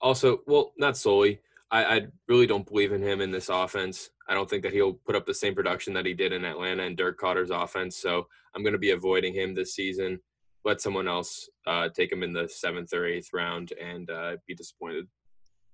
Also, 0.00 0.40
well, 0.46 0.72
not 0.76 0.96
solely. 0.96 1.40
I, 1.70 1.84
I 1.84 2.06
really 2.28 2.46
don't 2.46 2.66
believe 2.66 2.92
in 2.92 3.02
him 3.02 3.20
in 3.20 3.30
this 3.30 3.48
offense. 3.48 4.10
I 4.28 4.34
don't 4.34 4.48
think 4.48 4.62
that 4.64 4.72
he'll 4.72 4.94
put 4.94 5.16
up 5.16 5.26
the 5.26 5.34
same 5.34 5.54
production 5.54 5.92
that 5.94 6.06
he 6.06 6.14
did 6.14 6.32
in 6.32 6.44
Atlanta 6.44 6.82
and 6.84 6.96
Dirk 6.96 7.18
Koetter's 7.20 7.50
offense. 7.50 7.96
So 7.96 8.26
I'm 8.54 8.62
going 8.62 8.72
to 8.72 8.78
be 8.78 8.90
avoiding 8.90 9.34
him 9.34 9.54
this 9.54 9.74
season. 9.74 10.20
Let 10.64 10.80
someone 10.80 11.08
else 11.08 11.48
uh, 11.66 11.88
take 11.88 12.12
him 12.12 12.22
in 12.22 12.32
the 12.32 12.48
seventh 12.48 12.92
or 12.92 13.06
eighth 13.06 13.30
round 13.32 13.72
and 13.80 14.10
uh, 14.10 14.36
be 14.46 14.54
disappointed. 14.54 15.06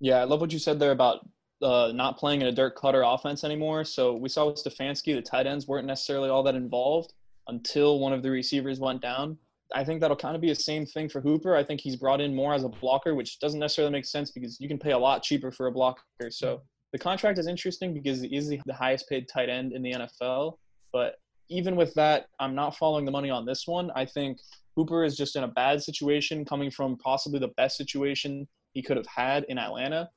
Yeah, 0.00 0.16
I 0.16 0.24
love 0.24 0.40
what 0.40 0.52
you 0.52 0.58
said 0.58 0.78
there 0.78 0.92
about 0.92 1.26
uh, 1.62 1.90
not 1.94 2.18
playing 2.18 2.42
in 2.42 2.48
a 2.48 2.52
Dirk 2.52 2.76
Koetter 2.76 3.14
offense 3.14 3.42
anymore. 3.42 3.84
So 3.84 4.14
we 4.14 4.28
saw 4.28 4.46
with 4.46 4.62
Stefanski, 4.62 5.14
the 5.14 5.22
tight 5.22 5.46
ends 5.46 5.66
weren't 5.66 5.86
necessarily 5.86 6.28
all 6.28 6.42
that 6.42 6.54
involved 6.54 7.14
until 7.48 7.98
one 7.98 8.12
of 8.12 8.22
the 8.22 8.30
receivers 8.30 8.78
went 8.78 9.00
down. 9.00 9.38
I 9.74 9.84
think 9.84 10.00
that'll 10.00 10.16
kind 10.16 10.34
of 10.34 10.40
be 10.40 10.48
the 10.48 10.54
same 10.54 10.86
thing 10.86 11.08
for 11.08 11.20
Hooper. 11.20 11.56
I 11.56 11.64
think 11.64 11.80
he's 11.80 11.96
brought 11.96 12.20
in 12.20 12.34
more 12.34 12.54
as 12.54 12.64
a 12.64 12.68
blocker, 12.68 13.14
which 13.14 13.40
doesn't 13.40 13.58
necessarily 13.58 13.92
make 13.92 14.04
sense 14.04 14.30
because 14.30 14.60
you 14.60 14.68
can 14.68 14.78
pay 14.78 14.92
a 14.92 14.98
lot 14.98 15.22
cheaper 15.22 15.50
for 15.50 15.66
a 15.66 15.72
blocker. 15.72 16.02
So 16.30 16.56
mm-hmm. 16.56 16.62
the 16.92 16.98
contract 16.98 17.38
is 17.38 17.46
interesting 17.46 17.92
because 17.92 18.20
he 18.20 18.36
is 18.36 18.48
the 18.48 18.74
highest 18.74 19.08
paid 19.08 19.28
tight 19.28 19.48
end 19.48 19.72
in 19.72 19.82
the 19.82 19.92
NFL. 19.92 20.56
But 20.92 21.16
even 21.48 21.76
with 21.76 21.94
that, 21.94 22.26
I'm 22.38 22.54
not 22.54 22.76
following 22.76 23.04
the 23.04 23.10
money 23.10 23.30
on 23.30 23.44
this 23.44 23.66
one. 23.66 23.90
I 23.96 24.04
think 24.04 24.38
Hooper 24.76 25.04
is 25.04 25.16
just 25.16 25.36
in 25.36 25.42
a 25.44 25.48
bad 25.48 25.82
situation 25.82 26.44
coming 26.44 26.70
from 26.70 26.96
possibly 26.98 27.38
the 27.38 27.52
best 27.56 27.76
situation 27.76 28.46
he 28.72 28.82
could 28.82 28.96
have 28.96 29.06
had 29.06 29.44
in 29.48 29.58
Atlanta. 29.58 30.08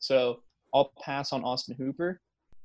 So 0.00 0.42
I'll 0.74 0.92
pass 1.02 1.32
on 1.32 1.44
Austin 1.44 1.76
Hooper. 1.76 2.20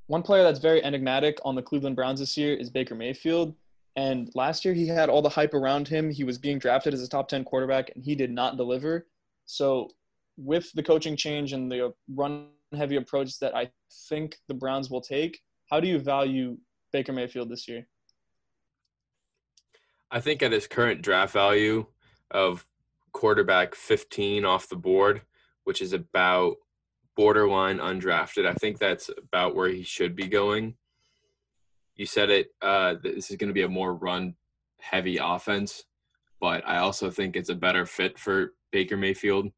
One 0.08 0.24
player 0.24 0.44
that's 0.44 0.60
very 0.60 0.84
enigmatic 0.84 1.38
on 1.46 1.56
the 1.56 1.62
Cleveland 1.62 1.96
Browns 1.96 2.20
this 2.20 2.36
year 2.36 2.54
is 2.54 2.70
Baker 2.70 2.96
Mayfield. 2.96 3.56
And 3.96 4.30
last 4.34 4.66
year 4.66 4.74
he 4.74 4.88
had 4.88 5.10
all 5.10 5.22
the 5.22 5.30
hype 5.30 5.54
around 5.54 5.88
him. 5.88 6.10
He 6.10 6.24
was 6.24 6.38
being 6.38 6.58
drafted 6.58 6.94
as 6.94 7.04
a 7.04 7.10
top 7.10 7.28
10 7.28 7.44
quarterback 7.44 7.92
and 7.96 8.04
he 8.04 8.16
did 8.16 8.32
not 8.32 8.58
deliver. 8.58 9.08
So 9.46 9.90
with 10.38 10.72
the 10.74 10.84
coaching 10.84 11.16
change 11.16 11.54
and 11.54 11.72
the 11.72 11.88
uh, 11.88 11.90
run 12.16 12.48
heavy 12.76 12.96
approach 12.96 13.40
that 13.40 13.56
I 13.56 13.70
think 14.10 14.38
the 14.48 14.54
Browns 14.54 14.90
will 14.90 15.02
take, 15.02 15.40
how 15.70 15.80
do 15.80 15.88
you 15.88 16.00
value 16.00 16.58
Baker 16.92 17.14
Mayfield 17.14 17.50
this 17.50 17.68
year? 17.68 17.88
I 20.10 20.20
think 20.20 20.44
at 20.44 20.52
his 20.52 20.68
current 20.68 21.02
draft 21.02 21.34
value 21.34 21.86
of 22.32 22.66
quarterback 23.12 23.76
15 23.76 24.46
off 24.46 24.70
the 24.70 24.76
board, 24.76 25.22
which 25.64 25.82
is 25.82 25.94
about 25.94 26.56
borderline 27.16 27.78
undrafted. 27.78 28.46
I 28.48 28.54
think 28.54 28.80
that's 28.80 29.10
about 29.18 29.56
where 29.56 29.70
he 29.70 29.84
should 29.84 30.16
be 30.16 30.28
going. 30.28 30.76
You 31.96 32.06
said 32.06 32.30
it. 32.30 32.54
Uh, 32.62 32.96
this 33.02 33.30
is 33.30 33.38
going 33.38 33.50
to 33.50 33.54
be 33.54 33.62
a 33.64 33.70
more 33.70 33.94
run 33.94 34.36
heavy 34.80 35.18
offense, 35.18 35.86
but 36.40 36.68
I 36.68 36.78
also 36.78 37.10
think 37.10 37.36
it's 37.36 37.50
a 37.50 37.56
better 37.56 37.86
fit 37.86 38.18
for 38.18 38.54
Baker 38.72 38.98
Mayfield, 38.98 39.52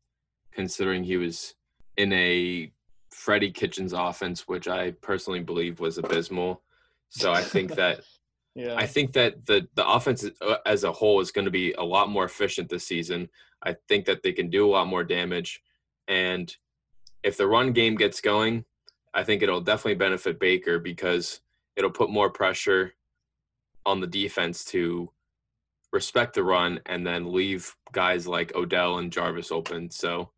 considering 0.52 1.04
he 1.04 1.18
was 1.18 1.56
in 1.98 2.12
a 2.14 2.72
Freddie 3.12 3.52
Kitchens 3.52 3.94
offense, 3.94 4.48
which 4.48 4.68
I 4.68 4.92
personally 4.92 5.40
believe 5.40 5.80
was 5.80 5.98
abysmal. 5.98 6.62
So 7.10 7.32
I 7.32 7.42
think 7.42 7.76
that 7.76 8.02
yeah. 8.56 8.76
I 8.76 8.86
think 8.88 9.14
that 9.14 9.46
the 9.46 9.68
the 9.76 9.88
offense 9.88 10.26
uh, 10.42 10.58
as 10.66 10.84
a 10.84 10.92
whole 10.92 11.20
is 11.22 11.32
going 11.32 11.46
to 11.46 11.52
be 11.52 11.74
a 11.74 11.84
lot 11.84 12.10
more 12.10 12.26
efficient 12.26 12.70
this 12.70 12.88
season. 12.88 13.30
I 13.64 13.76
think 13.88 14.06
that 14.06 14.22
they 14.22 14.32
can 14.32 14.50
do 14.50 14.68
a 14.68 14.72
lot 14.72 14.88
more 14.88 15.04
damage, 15.04 15.62
and 16.08 16.54
if 17.24 17.38
the 17.38 17.48
run 17.48 17.72
game 17.74 17.96
gets 17.96 18.22
going, 18.22 18.66
I 19.14 19.24
think 19.24 19.42
it'll 19.42 19.62
definitely 19.62 19.96
benefit 19.96 20.40
Baker 20.40 20.78
because 20.78 21.42
it'll 21.76 21.92
put 21.92 22.10
more 22.10 22.30
pressure 22.30 22.94
on 23.86 24.00
the 24.00 24.08
defense 24.08 24.66
to 24.66 25.12
respect 25.92 26.34
the 26.34 26.44
run 26.44 26.80
and 26.86 27.06
then 27.06 27.32
leave 27.32 27.76
guys 27.92 28.28
like 28.28 28.56
Odell 28.56 28.98
and 28.98 29.12
Jarvis 29.12 29.52
open. 29.52 29.90
So 29.90 30.32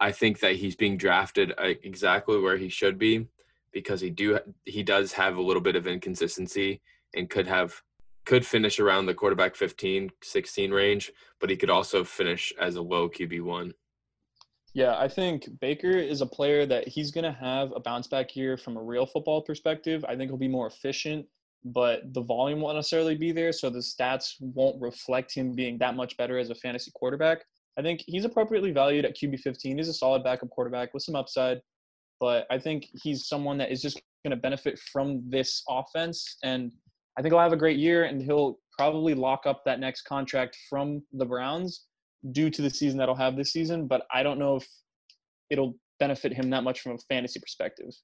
I 0.00 0.12
think 0.12 0.40
that 0.40 0.56
he's 0.56 0.76
being 0.76 0.96
drafted 0.96 1.52
exactly 1.58 2.38
where 2.38 2.56
he 2.56 2.68
should 2.68 2.98
be 2.98 3.26
because 3.72 4.00
he 4.00 4.10
do 4.10 4.38
he 4.64 4.82
does 4.82 5.12
have 5.12 5.36
a 5.36 5.42
little 5.42 5.62
bit 5.62 5.76
of 5.76 5.86
inconsistency 5.86 6.80
and 7.14 7.28
could 7.28 7.46
have 7.46 7.82
could 8.24 8.46
finish 8.46 8.80
around 8.80 9.06
the 9.06 9.14
quarterback 9.14 9.54
15 9.56 10.10
16 10.22 10.70
range 10.70 11.12
but 11.40 11.50
he 11.50 11.56
could 11.56 11.70
also 11.70 12.04
finish 12.04 12.52
as 12.58 12.76
a 12.76 12.82
low 12.82 13.08
QB1 13.08 13.72
yeah, 14.74 14.98
I 14.98 15.06
think 15.06 15.48
Baker 15.60 15.90
is 15.90 16.20
a 16.20 16.26
player 16.26 16.66
that 16.66 16.88
he's 16.88 17.12
going 17.12 17.24
to 17.24 17.38
have 17.38 17.72
a 17.76 17.80
bounce 17.80 18.08
back 18.08 18.34
year 18.34 18.56
from 18.56 18.76
a 18.76 18.82
real 18.82 19.06
football 19.06 19.40
perspective. 19.40 20.04
I 20.08 20.16
think 20.16 20.30
he'll 20.30 20.36
be 20.36 20.48
more 20.48 20.66
efficient, 20.66 21.26
but 21.64 22.12
the 22.12 22.22
volume 22.22 22.60
won't 22.60 22.74
necessarily 22.74 23.14
be 23.14 23.30
there. 23.30 23.52
So 23.52 23.70
the 23.70 23.78
stats 23.78 24.34
won't 24.40 24.82
reflect 24.82 25.32
him 25.32 25.54
being 25.54 25.78
that 25.78 25.94
much 25.94 26.16
better 26.16 26.38
as 26.38 26.50
a 26.50 26.56
fantasy 26.56 26.90
quarterback. 26.92 27.44
I 27.78 27.82
think 27.82 28.02
he's 28.04 28.24
appropriately 28.24 28.72
valued 28.72 29.04
at 29.04 29.16
QB 29.16 29.40
15. 29.40 29.78
He's 29.78 29.88
a 29.88 29.94
solid 29.94 30.24
backup 30.24 30.50
quarterback 30.50 30.92
with 30.92 31.04
some 31.04 31.14
upside, 31.14 31.60
but 32.18 32.44
I 32.50 32.58
think 32.58 32.88
he's 33.00 33.28
someone 33.28 33.58
that 33.58 33.70
is 33.70 33.80
just 33.80 34.02
going 34.24 34.32
to 34.32 34.42
benefit 34.42 34.80
from 34.92 35.22
this 35.28 35.62
offense. 35.68 36.36
And 36.42 36.72
I 37.16 37.22
think 37.22 37.32
he'll 37.32 37.40
have 37.40 37.52
a 37.52 37.56
great 37.56 37.78
year 37.78 38.04
and 38.04 38.20
he'll 38.20 38.58
probably 38.76 39.14
lock 39.14 39.46
up 39.46 39.62
that 39.66 39.78
next 39.78 40.02
contract 40.02 40.58
from 40.68 41.00
the 41.12 41.24
Browns 41.24 41.86
due 42.32 42.50
to 42.50 42.62
the 42.62 42.70
season 42.70 42.98
that 42.98 43.08
he'll 43.08 43.14
have 43.14 43.36
this 43.36 43.52
season, 43.52 43.86
but 43.86 44.06
I 44.12 44.22
don't 44.22 44.38
know 44.38 44.56
if 44.56 44.68
it'll 45.50 45.76
benefit 45.98 46.32
him 46.32 46.50
that 46.50 46.64
much 46.64 46.80
from 46.80 46.92
a 46.92 46.98
fantasy 46.98 47.40
perspective. 47.40 47.94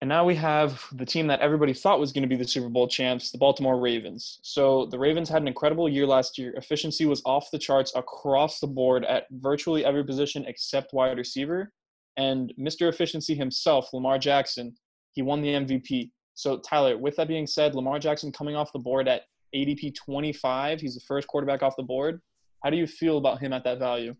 And 0.00 0.08
now 0.08 0.24
we 0.24 0.36
have 0.36 0.84
the 0.92 1.04
team 1.04 1.26
that 1.26 1.40
everybody 1.40 1.72
thought 1.72 1.98
was 1.98 2.12
going 2.12 2.22
to 2.22 2.28
be 2.28 2.36
the 2.36 2.46
Super 2.46 2.68
Bowl 2.68 2.86
champs, 2.86 3.32
the 3.32 3.38
Baltimore 3.38 3.80
Ravens. 3.80 4.38
So 4.42 4.86
the 4.86 4.98
Ravens 4.98 5.28
had 5.28 5.42
an 5.42 5.48
incredible 5.48 5.88
year 5.88 6.06
last 6.06 6.38
year. 6.38 6.54
Efficiency 6.54 7.04
was 7.04 7.20
off 7.24 7.50
the 7.50 7.58
charts 7.58 7.92
across 7.96 8.60
the 8.60 8.68
board 8.68 9.04
at 9.04 9.24
virtually 9.32 9.84
every 9.84 10.04
position 10.04 10.44
except 10.46 10.92
wide 10.92 11.18
receiver. 11.18 11.72
And 12.16 12.52
Mr. 12.58 12.88
Efficiency 12.88 13.34
himself, 13.34 13.92
Lamar 13.92 14.18
Jackson, 14.18 14.76
he 15.12 15.22
won 15.22 15.42
the 15.42 15.48
MVP. 15.48 16.10
So, 16.34 16.58
Tyler, 16.58 16.96
with 16.96 17.16
that 17.16 17.26
being 17.26 17.48
said, 17.48 17.74
Lamar 17.74 17.98
Jackson 17.98 18.30
coming 18.30 18.54
off 18.54 18.72
the 18.72 18.78
board 18.78 19.08
at 19.08 19.22
ADP 19.54 19.94
25. 19.94 20.80
He's 20.80 20.94
the 20.94 21.00
first 21.00 21.28
quarterback 21.28 21.62
off 21.62 21.76
the 21.76 21.82
board. 21.82 22.20
How 22.62 22.70
do 22.70 22.76
you 22.76 22.86
feel 22.86 23.18
about 23.18 23.40
him 23.40 23.52
at 23.52 23.64
that 23.64 23.78
value? 23.78 24.14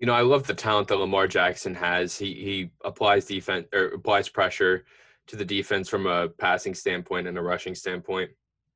You 0.00 0.06
know, 0.06 0.14
I 0.14 0.22
love 0.22 0.46
the 0.46 0.54
talent 0.54 0.88
that 0.88 0.96
Lamar 0.96 1.28
Jackson 1.28 1.74
has. 1.74 2.18
He 2.18 2.34
he 2.34 2.70
applies 2.84 3.26
defense 3.26 3.66
or 3.72 3.86
applies 3.86 4.28
pressure 4.28 4.84
to 5.28 5.36
the 5.36 5.44
defense 5.44 5.88
from 5.88 6.06
a 6.06 6.28
passing 6.28 6.74
standpoint 6.74 7.26
and 7.26 7.38
a 7.38 7.42
rushing 7.42 7.74
standpoint. 7.74 8.30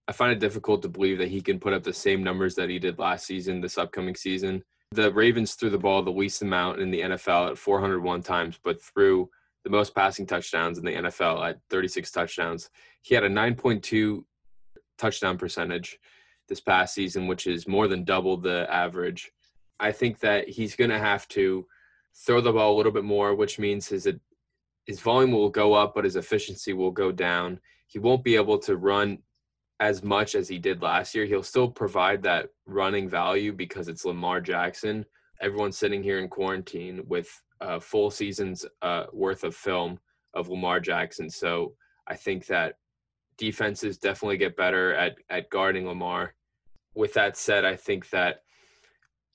I 0.07 0.12
find 0.12 0.33
it 0.33 0.38
difficult 0.38 0.81
to 0.83 0.88
believe 0.88 1.18
that 1.18 1.28
he 1.28 1.42
can 1.42 1.61
put 1.61 1.74
up 1.74 1.83
the 1.83 1.92
same 1.92 2.22
numbers 2.22 2.54
that 2.54 2.70
he 2.70 2.78
did 2.78 2.98
last 2.98 3.26
season, 3.26 3.61
this 3.61 3.76
upcoming 3.76 4.14
season. 4.14 4.62
The 4.92 5.12
Ravens 5.12 5.54
threw 5.54 5.68
the 5.68 5.78
ball 5.78 6.02
the 6.02 6.11
least 6.11 6.40
amount 6.40 6.81
in 6.81 6.90
the 6.90 7.02
NFL 7.02 7.50
at 7.50 7.59
401 7.59 8.22
times, 8.22 8.59
but 8.64 8.81
threw 8.81 9.28
the 9.64 9.70
most 9.70 9.94
passing 9.94 10.24
touchdowns 10.24 10.78
in 10.78 10.85
the 10.87 10.94
NFL 10.94 11.46
at 11.46 11.59
36 11.68 12.11
touchdowns. 12.11 12.70
He 13.02 13.14
had 13.14 13.24
a 13.24 13.28
9.2 13.28 14.24
touchdown 14.98 15.38
percentage 15.38 15.98
this 16.48 16.61
past 16.61 16.94
season, 16.94 17.26
which 17.26 17.46
is 17.46 17.68
more 17.68 17.88
than 17.88 18.04
double 18.04 18.37
the 18.37 18.66
average. 18.72 19.30
I 19.80 19.92
think 19.92 20.18
that 20.20 20.48
he's 20.48 20.76
going 20.76 20.90
to 20.90 20.98
have 20.98 21.28
to 21.28 21.66
throw 22.26 22.40
the 22.40 22.52
ball 22.52 22.74
a 22.74 22.76
little 22.76 22.92
bit 22.92 23.04
more, 23.04 23.34
which 23.34 23.58
means 23.58 23.87
his 23.88 24.08
his 24.87 25.00
volume 25.00 25.32
will 25.32 25.50
go 25.50 25.74
up, 25.74 25.94
but 25.94 26.04
his 26.04 26.16
efficiency 26.16 26.72
will 26.72 26.90
go 26.90 27.12
down. 27.12 27.61
He 27.87 27.98
won't 27.98 28.24
be 28.24 28.37
able 28.37 28.58
to 28.61 28.76
run 28.76 29.18
as 29.80 30.02
much 30.02 30.34
as 30.34 30.48
he 30.48 30.58
did 30.58 30.82
last 30.82 31.14
year. 31.14 31.26
He'll 31.26 31.42
still 31.42 31.68
provide 31.68 32.22
that 32.22 32.48
running 32.66 33.06
value 33.06 33.52
because 33.52 33.88
it's 33.88 34.06
Lamar 34.06 34.40
Jackson. 34.40 35.04
Everyone's 35.42 35.76
sitting 35.76 36.02
here 36.02 36.18
in 36.18 36.28
quarantine 36.28 37.02
with 37.06 37.28
uh, 37.61 37.78
full 37.78 38.11
seasons 38.11 38.64
uh, 38.80 39.04
worth 39.12 39.44
of 39.44 39.54
film 39.54 39.98
of 40.34 40.48
Lamar 40.48 40.80
Jackson. 40.80 41.28
So 41.28 41.74
I 42.06 42.16
think 42.16 42.46
that 42.46 42.78
defenses 43.38 43.98
definitely 43.98 44.37
get 44.37 44.57
better 44.57 44.94
at 44.94 45.16
at 45.31 45.51
guarding 45.51 45.87
Lamar. 45.87 46.35
With 46.94 47.14
that 47.14 47.37
said, 47.37 47.64
I 47.64 47.77
think 47.77 48.11
that 48.11 48.42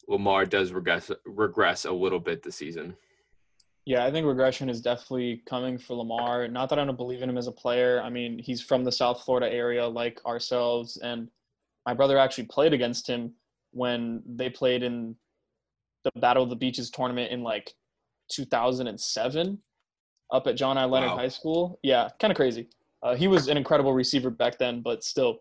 Lamar 0.07 0.45
does 0.45 0.71
regress 0.71 1.11
regress 1.25 1.85
a 1.85 1.91
little 1.91 2.19
bit 2.19 2.43
this 2.43 2.55
season. 2.55 2.95
Yeah, 3.85 4.05
I 4.05 4.11
think 4.11 4.25
regression 4.25 4.69
is 4.69 4.81
definitely 4.81 5.43
coming 5.45 5.77
for 5.77 5.95
Lamar. 5.95 6.47
Not 6.47 6.69
that 6.69 6.79
I 6.79 6.85
don't 6.85 6.95
believe 6.95 7.21
in 7.21 7.29
him 7.29 7.37
as 7.37 7.47
a 7.47 7.51
player. 7.51 8.01
I 8.01 8.09
mean, 8.09 8.39
he's 8.39 8.61
from 8.61 8.85
the 8.85 8.91
South 8.91 9.23
Florida 9.23 9.51
area 9.51 9.85
like 9.85 10.25
ourselves 10.25 10.97
and 11.03 11.29
my 11.85 11.93
brother 11.93 12.17
actually 12.17 12.45
played 12.45 12.73
against 12.73 13.07
him 13.07 13.33
when 13.71 14.21
they 14.25 14.49
played 14.49 14.83
in 14.83 15.15
the 16.03 16.11
Battle 16.19 16.43
of 16.43 16.49
the 16.49 16.55
Beaches 16.55 16.89
tournament 16.89 17.31
in 17.31 17.43
like 17.43 17.73
2007 18.31 19.59
up 20.31 20.47
at 20.47 20.55
John 20.55 20.77
I. 20.77 20.85
Leonard 20.85 21.11
wow. 21.11 21.17
High 21.17 21.27
School. 21.27 21.79
Yeah, 21.83 22.09
kind 22.19 22.31
of 22.31 22.37
crazy. 22.37 22.69
Uh, 23.03 23.15
he 23.15 23.27
was 23.27 23.49
an 23.49 23.57
incredible 23.57 23.93
receiver 23.93 24.29
back 24.29 24.57
then, 24.57 24.81
but 24.81 25.03
still, 25.03 25.39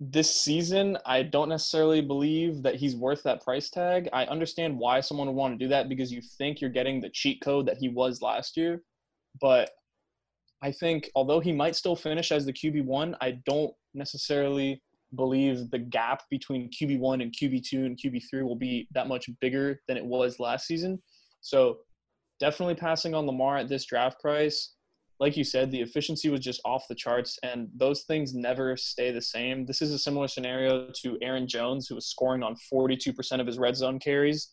this 0.00 0.34
season, 0.34 0.98
I 1.06 1.22
don't 1.22 1.48
necessarily 1.48 2.02
believe 2.02 2.62
that 2.62 2.74
he's 2.74 2.96
worth 2.96 3.22
that 3.22 3.42
price 3.42 3.70
tag. 3.70 4.10
I 4.12 4.26
understand 4.26 4.78
why 4.78 5.00
someone 5.00 5.28
would 5.28 5.36
want 5.36 5.58
to 5.58 5.64
do 5.64 5.68
that 5.70 5.88
because 5.88 6.12
you 6.12 6.20
think 6.36 6.60
you're 6.60 6.68
getting 6.68 7.00
the 7.00 7.08
cheat 7.08 7.40
code 7.40 7.66
that 7.66 7.78
he 7.78 7.88
was 7.88 8.20
last 8.20 8.56
year. 8.56 8.82
But 9.40 9.70
I 10.62 10.72
think 10.72 11.10
although 11.14 11.40
he 11.40 11.52
might 11.52 11.76
still 11.76 11.96
finish 11.96 12.30
as 12.30 12.44
the 12.44 12.52
QB1, 12.52 13.14
I 13.20 13.38
don't 13.46 13.72
necessarily 13.94 14.82
believe 15.14 15.70
the 15.70 15.78
gap 15.78 16.24
between 16.30 16.70
QB1 16.70 17.22
and 17.22 17.32
QB2 17.32 17.86
and 17.86 17.98
QB3 17.98 18.42
will 18.42 18.56
be 18.56 18.88
that 18.92 19.08
much 19.08 19.30
bigger 19.40 19.80
than 19.88 19.96
it 19.96 20.04
was 20.04 20.40
last 20.40 20.66
season. 20.66 21.00
So 21.40 21.78
definitely 22.38 22.74
passing 22.74 23.14
on 23.14 23.26
Lamar 23.26 23.56
at 23.56 23.68
this 23.68 23.86
draft 23.86 24.20
price 24.20 24.75
like 25.18 25.36
you 25.36 25.44
said, 25.44 25.70
the 25.70 25.80
efficiency 25.80 26.28
was 26.28 26.40
just 26.40 26.60
off 26.64 26.84
the 26.88 26.94
charts, 26.94 27.38
and 27.42 27.68
those 27.74 28.02
things 28.02 28.34
never 28.34 28.76
stay 28.76 29.10
the 29.10 29.22
same. 29.22 29.64
This 29.64 29.80
is 29.80 29.92
a 29.92 29.98
similar 29.98 30.28
scenario 30.28 30.88
to 31.02 31.18
Aaron 31.22 31.48
Jones, 31.48 31.86
who 31.88 31.94
was 31.94 32.06
scoring 32.06 32.42
on 32.42 32.56
42% 32.72 33.40
of 33.40 33.46
his 33.46 33.58
red 33.58 33.76
zone 33.76 33.98
carries. 33.98 34.52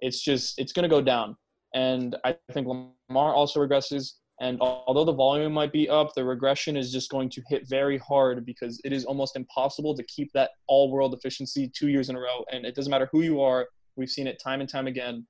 It's 0.00 0.22
just, 0.22 0.58
it's 0.58 0.72
going 0.72 0.84
to 0.84 0.88
go 0.88 1.02
down. 1.02 1.36
And 1.74 2.16
I 2.24 2.36
think 2.52 2.66
Lamar 2.66 3.34
also 3.34 3.60
regresses. 3.66 4.12
And 4.40 4.60
although 4.60 5.04
the 5.04 5.14
volume 5.14 5.52
might 5.52 5.72
be 5.72 5.88
up, 5.88 6.14
the 6.14 6.24
regression 6.24 6.76
is 6.76 6.92
just 6.92 7.10
going 7.10 7.30
to 7.30 7.42
hit 7.48 7.66
very 7.68 7.98
hard 7.98 8.44
because 8.44 8.80
it 8.84 8.92
is 8.92 9.06
almost 9.06 9.34
impossible 9.34 9.96
to 9.96 10.02
keep 10.04 10.30
that 10.34 10.50
all 10.68 10.90
world 10.90 11.14
efficiency 11.14 11.70
two 11.74 11.88
years 11.88 12.10
in 12.10 12.16
a 12.16 12.20
row. 12.20 12.44
And 12.52 12.66
it 12.66 12.74
doesn't 12.74 12.90
matter 12.90 13.08
who 13.10 13.22
you 13.22 13.40
are, 13.40 13.66
we've 13.96 14.10
seen 14.10 14.26
it 14.26 14.40
time 14.42 14.60
and 14.60 14.68
time 14.68 14.86
again. 14.86 15.26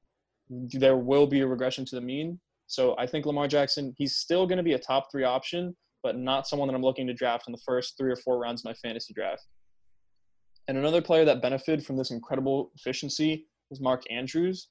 There 0.50 0.96
will 0.96 1.26
be 1.26 1.40
a 1.40 1.46
regression 1.46 1.84
to 1.86 1.94
the 1.94 2.00
mean. 2.00 2.40
So 2.66 2.94
I 2.98 3.06
think 3.06 3.26
Lamar 3.26 3.48
Jackson, 3.48 3.94
he's 3.96 4.16
still 4.16 4.46
going 4.46 4.58
to 4.58 4.62
be 4.62 4.72
a 4.74 4.78
top 4.78 5.08
three 5.10 5.24
option, 5.24 5.76
but 6.02 6.16
not 6.16 6.46
someone 6.46 6.68
that 6.68 6.74
I'm 6.74 6.82
looking 6.82 7.06
to 7.06 7.14
draft 7.14 7.44
in 7.46 7.52
the 7.52 7.60
first 7.64 7.96
three 7.96 8.10
or 8.10 8.16
four 8.16 8.38
rounds 8.38 8.62
of 8.62 8.64
my 8.64 8.74
fantasy 8.74 9.14
draft. 9.14 9.42
And 10.68 10.76
another 10.76 11.00
player 11.00 11.24
that 11.24 11.42
benefited 11.42 11.84
from 11.86 11.96
this 11.96 12.10
incredible 12.10 12.72
efficiency 12.74 13.46
was 13.70 13.80
Mark 13.80 14.02
Andrews. 14.10 14.68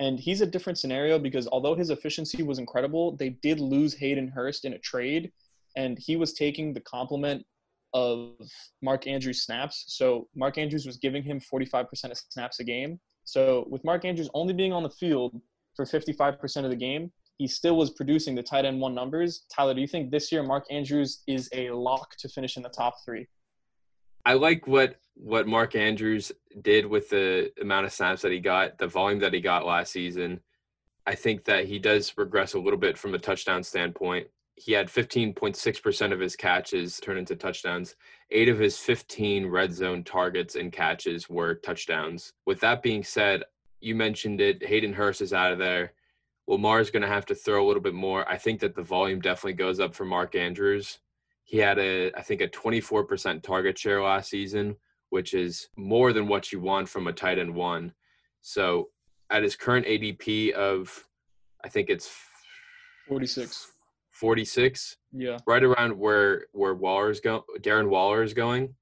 And 0.00 0.18
he's 0.18 0.40
a 0.40 0.46
different 0.46 0.78
scenario 0.78 1.18
because 1.18 1.46
although 1.46 1.74
his 1.74 1.90
efficiency 1.90 2.42
was 2.42 2.58
incredible, 2.58 3.16
they 3.16 3.30
did 3.42 3.60
lose 3.60 3.94
Hayden 3.94 4.28
Hurst 4.28 4.64
in 4.64 4.72
a 4.72 4.78
trade, 4.78 5.30
and 5.76 5.98
he 5.98 6.16
was 6.16 6.32
taking 6.32 6.72
the 6.72 6.80
complement 6.80 7.44
of 7.92 8.34
Mark 8.82 9.06
Andrews' 9.06 9.44
snaps. 9.44 9.84
So 9.88 10.28
Mark 10.34 10.58
Andrews 10.58 10.84
was 10.84 10.96
giving 10.96 11.22
him 11.22 11.40
45% 11.40 12.10
of 12.10 12.18
snaps 12.28 12.58
a 12.58 12.64
game. 12.64 12.98
So 13.24 13.66
with 13.70 13.84
Mark 13.84 14.04
Andrews 14.04 14.28
only 14.34 14.52
being 14.52 14.72
on 14.72 14.82
the 14.82 14.90
field 14.90 15.40
for 15.76 15.84
55% 15.84 16.64
of 16.64 16.70
the 16.70 16.76
game, 16.76 17.12
he 17.38 17.46
still 17.46 17.76
was 17.76 17.90
producing 17.90 18.34
the 18.34 18.42
tight 18.42 18.64
end 18.64 18.80
one 18.80 18.94
numbers. 18.94 19.44
Tyler, 19.54 19.74
do 19.74 19.80
you 19.80 19.86
think 19.86 20.10
this 20.10 20.30
year 20.30 20.42
Mark 20.42 20.64
Andrews 20.70 21.22
is 21.26 21.48
a 21.52 21.70
lock 21.70 22.16
to 22.18 22.28
finish 22.28 22.56
in 22.56 22.62
the 22.62 22.68
top 22.68 23.04
three? 23.04 23.26
I 24.26 24.34
like 24.34 24.66
what 24.66 24.96
what 25.16 25.46
Mark 25.46 25.76
Andrews 25.76 26.32
did 26.62 26.86
with 26.86 27.08
the 27.10 27.52
amount 27.60 27.86
of 27.86 27.92
snaps 27.92 28.22
that 28.22 28.32
he 28.32 28.40
got, 28.40 28.78
the 28.78 28.86
volume 28.86 29.20
that 29.20 29.32
he 29.32 29.40
got 29.40 29.66
last 29.66 29.92
season. 29.92 30.40
I 31.06 31.14
think 31.14 31.44
that 31.44 31.66
he 31.66 31.78
does 31.78 32.16
regress 32.16 32.54
a 32.54 32.58
little 32.58 32.78
bit 32.78 32.98
from 32.98 33.14
a 33.14 33.18
touchdown 33.18 33.62
standpoint. 33.62 34.26
He 34.56 34.72
had 34.72 34.88
15.6% 34.88 36.12
of 36.12 36.20
his 36.20 36.36
catches 36.36 36.98
turn 36.98 37.18
into 37.18 37.36
touchdowns. 37.36 37.96
Eight 38.30 38.48
of 38.48 38.58
his 38.58 38.78
15 38.78 39.46
red 39.46 39.72
zone 39.72 40.02
targets 40.02 40.54
and 40.54 40.72
catches 40.72 41.28
were 41.28 41.56
touchdowns. 41.56 42.32
With 42.46 42.60
that 42.60 42.82
being 42.82 43.04
said, 43.04 43.44
you 43.80 43.94
mentioned 43.94 44.40
it. 44.40 44.64
Hayden 44.64 44.94
Hurst 44.94 45.20
is 45.20 45.32
out 45.32 45.52
of 45.52 45.58
there. 45.58 45.92
Lamar's 46.46 46.90
going 46.90 47.02
to 47.02 47.08
have 47.08 47.26
to 47.26 47.34
throw 47.34 47.64
a 47.64 47.66
little 47.66 47.82
bit 47.82 47.94
more. 47.94 48.28
I 48.28 48.36
think 48.36 48.60
that 48.60 48.74
the 48.74 48.82
volume 48.82 49.20
definitely 49.20 49.54
goes 49.54 49.80
up 49.80 49.94
for 49.94 50.04
Mark 50.04 50.34
Andrews. 50.34 50.98
He 51.44 51.58
had 51.58 51.78
a, 51.78 52.12
I 52.16 52.22
think, 52.22 52.40
a 52.40 52.48
24% 52.48 53.42
target 53.42 53.78
share 53.78 54.02
last 54.02 54.30
season, 54.30 54.76
which 55.10 55.34
is 55.34 55.68
more 55.76 56.12
than 56.12 56.26
what 56.28 56.52
you 56.52 56.60
want 56.60 56.88
from 56.88 57.06
a 57.06 57.12
tight 57.12 57.38
end 57.38 57.54
one. 57.54 57.92
So 58.40 58.88
at 59.30 59.42
his 59.42 59.56
current 59.56 59.86
ADP 59.86 60.52
of, 60.52 61.06
I 61.64 61.68
think 61.68 61.88
it's 61.88 62.10
46. 63.08 63.72
46. 64.10 64.96
Yeah. 65.12 65.38
Right 65.46 65.64
around 65.64 65.98
where 65.98 66.46
where 66.52 66.74
Waller's 66.74 67.20
go, 67.20 67.44
Darren 67.60 67.88
Waller 67.88 68.22
is 68.22 68.34
going. 68.34 68.74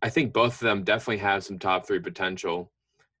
I 0.00 0.10
think 0.10 0.32
both 0.32 0.54
of 0.54 0.60
them 0.60 0.84
definitely 0.84 1.18
have 1.18 1.44
some 1.44 1.58
top 1.58 1.86
three 1.86 1.98
potential. 1.98 2.70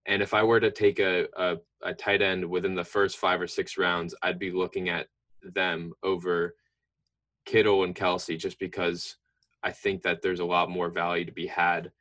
And 0.08 0.22
if 0.22 0.32
I 0.32 0.42
were 0.42 0.58
to 0.58 0.70
take 0.70 0.98
a, 1.00 1.26
a, 1.36 1.56
a 1.82 1.92
tight 1.92 2.22
end 2.22 2.44
within 2.44 2.74
the 2.74 2.82
first 2.82 3.18
five 3.18 3.40
or 3.40 3.46
six 3.46 3.76
rounds, 3.76 4.14
I'd 4.22 4.38
be 4.38 4.50
looking 4.50 4.88
at 4.88 5.06
them 5.42 5.92
over 6.02 6.56
Kittle 7.44 7.84
and 7.84 7.94
Kelce 7.94 8.38
just 8.38 8.58
because 8.58 9.16
I 9.62 9.70
think 9.70 10.02
that 10.02 10.22
there's 10.22 10.40
a 10.40 10.44
lot 10.46 10.70
more 10.70 10.88
value 10.88 11.26
to 11.26 11.32
be 11.32 11.46
had 11.46 11.92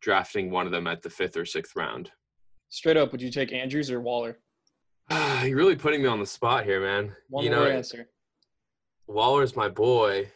drafting 0.00 0.50
one 0.50 0.64
of 0.64 0.72
them 0.72 0.86
at 0.86 1.02
the 1.02 1.10
fifth 1.10 1.36
or 1.36 1.44
sixth 1.44 1.76
round. 1.76 2.10
Straight 2.70 2.96
up, 2.96 3.12
would 3.12 3.20
you 3.20 3.30
take 3.30 3.52
Andrews 3.52 3.90
or 3.90 4.00
Waller? 4.00 4.38
You're 5.10 5.56
really 5.56 5.76
putting 5.76 6.02
me 6.02 6.08
on 6.08 6.20
the 6.20 6.26
spot 6.26 6.64
here, 6.64 6.80
man. 6.80 7.14
One 7.28 7.44
you 7.44 7.50
more 7.50 7.66
know, 7.66 7.70
answer. 7.70 8.08
Waller's 9.06 9.54
my 9.54 9.68
boy. 9.68 10.30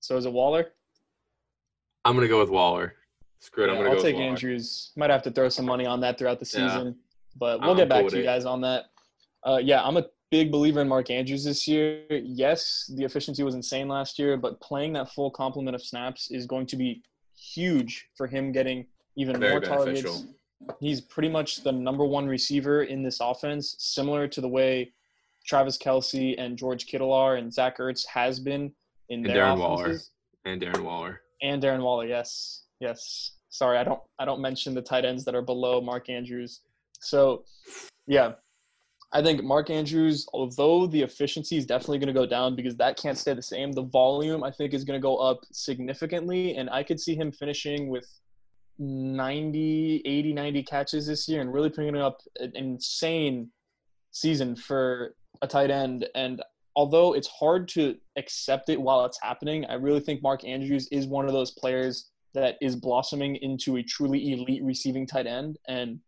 So 0.00 0.18
is 0.18 0.26
it 0.26 0.32
Waller? 0.32 0.66
I'm 2.04 2.14
gonna 2.14 2.28
go 2.28 2.40
with 2.40 2.50
Waller. 2.50 2.94
Screw 3.42 3.64
it. 3.64 3.70
I'm 3.70 3.76
gonna 3.76 3.90
I'll 3.90 3.96
go 3.96 4.02
take 4.02 4.14
Andrews. 4.16 4.92
Might 4.96 5.10
have 5.10 5.22
to 5.24 5.30
throw 5.32 5.48
some 5.48 5.66
money 5.66 5.84
on 5.84 5.98
that 6.00 6.16
throughout 6.16 6.38
the 6.38 6.46
Yeah. 6.56 6.68
season, 6.68 6.96
but 7.36 7.60
we'll 7.60 7.70
I'm 7.72 7.76
get 7.76 7.88
back 7.88 8.02
cool 8.02 8.10
to 8.10 8.16
you 8.16 8.22
it. 8.22 8.26
guys 8.26 8.44
on 8.44 8.60
that. 8.60 8.84
Uh, 9.44 9.58
yeah, 9.62 9.82
I'm 9.82 9.96
a 9.96 10.06
big 10.30 10.52
believer 10.52 10.80
in 10.80 10.88
Mark 10.88 11.10
Andrews 11.10 11.42
this 11.44 11.66
year. 11.66 12.04
Yes, 12.08 12.88
the 12.96 13.04
efficiency 13.04 13.42
was 13.42 13.56
insane 13.56 13.88
last 13.88 14.16
year, 14.18 14.36
but 14.36 14.60
playing 14.60 14.92
that 14.92 15.10
full 15.10 15.28
complement 15.30 15.74
of 15.74 15.82
snaps 15.82 16.30
is 16.30 16.46
going 16.46 16.66
to 16.66 16.76
be 16.76 17.02
huge 17.36 18.08
for 18.16 18.28
him 18.28 18.52
getting 18.52 18.86
even 19.16 19.40
Very 19.40 19.52
more 19.54 19.60
beneficial. 19.60 20.12
targets. 20.12 20.26
He's 20.78 21.00
pretty 21.00 21.28
much 21.28 21.64
the 21.64 21.72
number 21.72 22.04
one 22.04 22.28
receiver 22.28 22.84
in 22.84 23.02
this 23.02 23.18
offense, 23.20 23.74
similar 23.80 24.28
to 24.28 24.40
the 24.40 24.48
way 24.48 24.92
Travis 25.44 25.76
Kelce 25.76 26.36
and 26.38 26.56
George 26.56 26.86
Kittle 26.86 27.12
are, 27.12 27.34
and 27.34 27.52
Zach 27.52 27.78
Ertz 27.78 28.06
has 28.06 28.38
been 28.38 28.72
in 29.08 29.18
And 29.18 29.26
their 29.26 29.38
Darren 29.46 29.58
Waller. 29.58 29.84
offenses 29.86 30.10
And 30.44 30.62
Darren 30.62 30.84
Waller. 30.84 31.20
and 31.42 31.60
Darren 31.60 31.82
Waller. 31.82 32.06
Yes, 32.06 32.62
yes. 32.82 33.32
Sorry, 33.48 33.78
I 33.78 33.84
don't 33.84 34.00
I 34.18 34.24
don't 34.24 34.40
mention 34.40 34.74
the 34.74 34.82
tight 34.82 35.04
ends 35.04 35.24
that 35.24 35.34
are 35.34 35.42
below 35.42 35.80
Mark 35.80 36.08
Andrews. 36.08 36.60
So, 37.00 37.44
yeah, 38.06 38.32
I 39.12 39.22
think 39.22 39.44
Mark 39.44 39.68
Andrews, 39.70 40.26
although 40.32 40.86
the 40.86 41.02
efficiency 41.02 41.56
is 41.58 41.66
definitely 41.66 41.98
going 41.98 42.14
to 42.14 42.20
go 42.20 42.26
down 42.26 42.56
because 42.56 42.76
that 42.76 42.96
can't 42.96 43.18
stay 43.18 43.34
the 43.34 43.42
same, 43.42 43.72
the 43.72 43.82
volume 43.82 44.42
I 44.42 44.50
think 44.50 44.72
is 44.72 44.84
going 44.84 44.98
to 44.98 45.02
go 45.02 45.16
up 45.16 45.40
significantly, 45.52 46.56
and 46.56 46.70
I 46.70 46.82
could 46.82 46.98
see 46.98 47.14
him 47.14 47.30
finishing 47.30 47.88
with 47.88 48.06
90, 48.78 50.02
80, 50.04 50.32
90 50.32 50.62
catches 50.62 51.06
this 51.06 51.28
year 51.28 51.42
and 51.42 51.52
really 51.52 51.68
putting 51.68 51.94
up 51.96 52.22
an 52.38 52.52
insane 52.54 53.50
season 54.12 54.56
for 54.56 55.14
a 55.42 55.46
tight 55.46 55.70
end. 55.70 56.06
And 56.14 56.42
although 56.74 57.12
it's 57.12 57.28
hard 57.28 57.68
to 57.68 57.96
accept 58.16 58.70
it 58.70 58.80
while 58.80 59.04
it's 59.04 59.18
happening, 59.22 59.66
I 59.66 59.74
really 59.74 60.00
think 60.00 60.22
Mark 60.22 60.44
Andrews 60.44 60.88
is 60.90 61.06
one 61.06 61.26
of 61.26 61.32
those 61.32 61.50
players 61.50 62.11
that 62.34 62.56
is 62.60 62.76
blossoming 62.76 63.36
into 63.36 63.76
a 63.76 63.82
truly 63.82 64.32
elite 64.32 64.62
receiving 64.64 65.06
tight 65.06 65.26
end. 65.26 65.58
And 65.68 66.00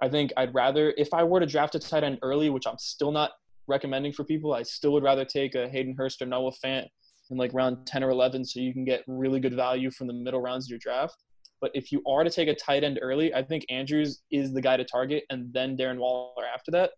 I 0.00 0.08
think 0.08 0.32
I'd 0.36 0.54
rather, 0.54 0.94
if 0.96 1.12
I 1.12 1.24
were 1.24 1.40
to 1.40 1.46
draft 1.46 1.74
a 1.74 1.78
tight 1.78 2.04
end 2.04 2.18
early, 2.22 2.50
which 2.50 2.66
I'm 2.66 2.78
still 2.78 3.12
not 3.12 3.32
recommending 3.66 4.12
for 4.12 4.24
people, 4.24 4.54
I 4.54 4.62
still 4.62 4.92
would 4.92 5.02
rather 5.02 5.24
take 5.24 5.54
a 5.54 5.68
Hayden 5.68 5.94
Hurst 5.96 6.22
or 6.22 6.26
Noah 6.26 6.52
Fant 6.64 6.86
in 7.30 7.36
like 7.36 7.52
round 7.52 7.86
10 7.86 8.02
or 8.02 8.10
11 8.10 8.44
so 8.44 8.60
you 8.60 8.72
can 8.72 8.84
get 8.84 9.04
really 9.06 9.40
good 9.40 9.54
value 9.54 9.90
from 9.90 10.06
the 10.06 10.12
middle 10.12 10.40
rounds 10.40 10.66
of 10.66 10.70
your 10.70 10.78
draft. 10.78 11.16
But 11.60 11.72
if 11.74 11.90
you 11.92 12.02
are 12.06 12.24
to 12.24 12.30
take 12.30 12.48
a 12.48 12.54
tight 12.54 12.84
end 12.84 12.98
early, 13.02 13.34
I 13.34 13.42
think 13.42 13.66
Andrews 13.68 14.22
is 14.30 14.52
the 14.52 14.62
guy 14.62 14.76
to 14.76 14.84
target 14.84 15.24
and 15.30 15.52
then 15.52 15.76
Darren 15.76 15.98
Waller 15.98 16.44
after 16.52 16.70
that 16.72 16.92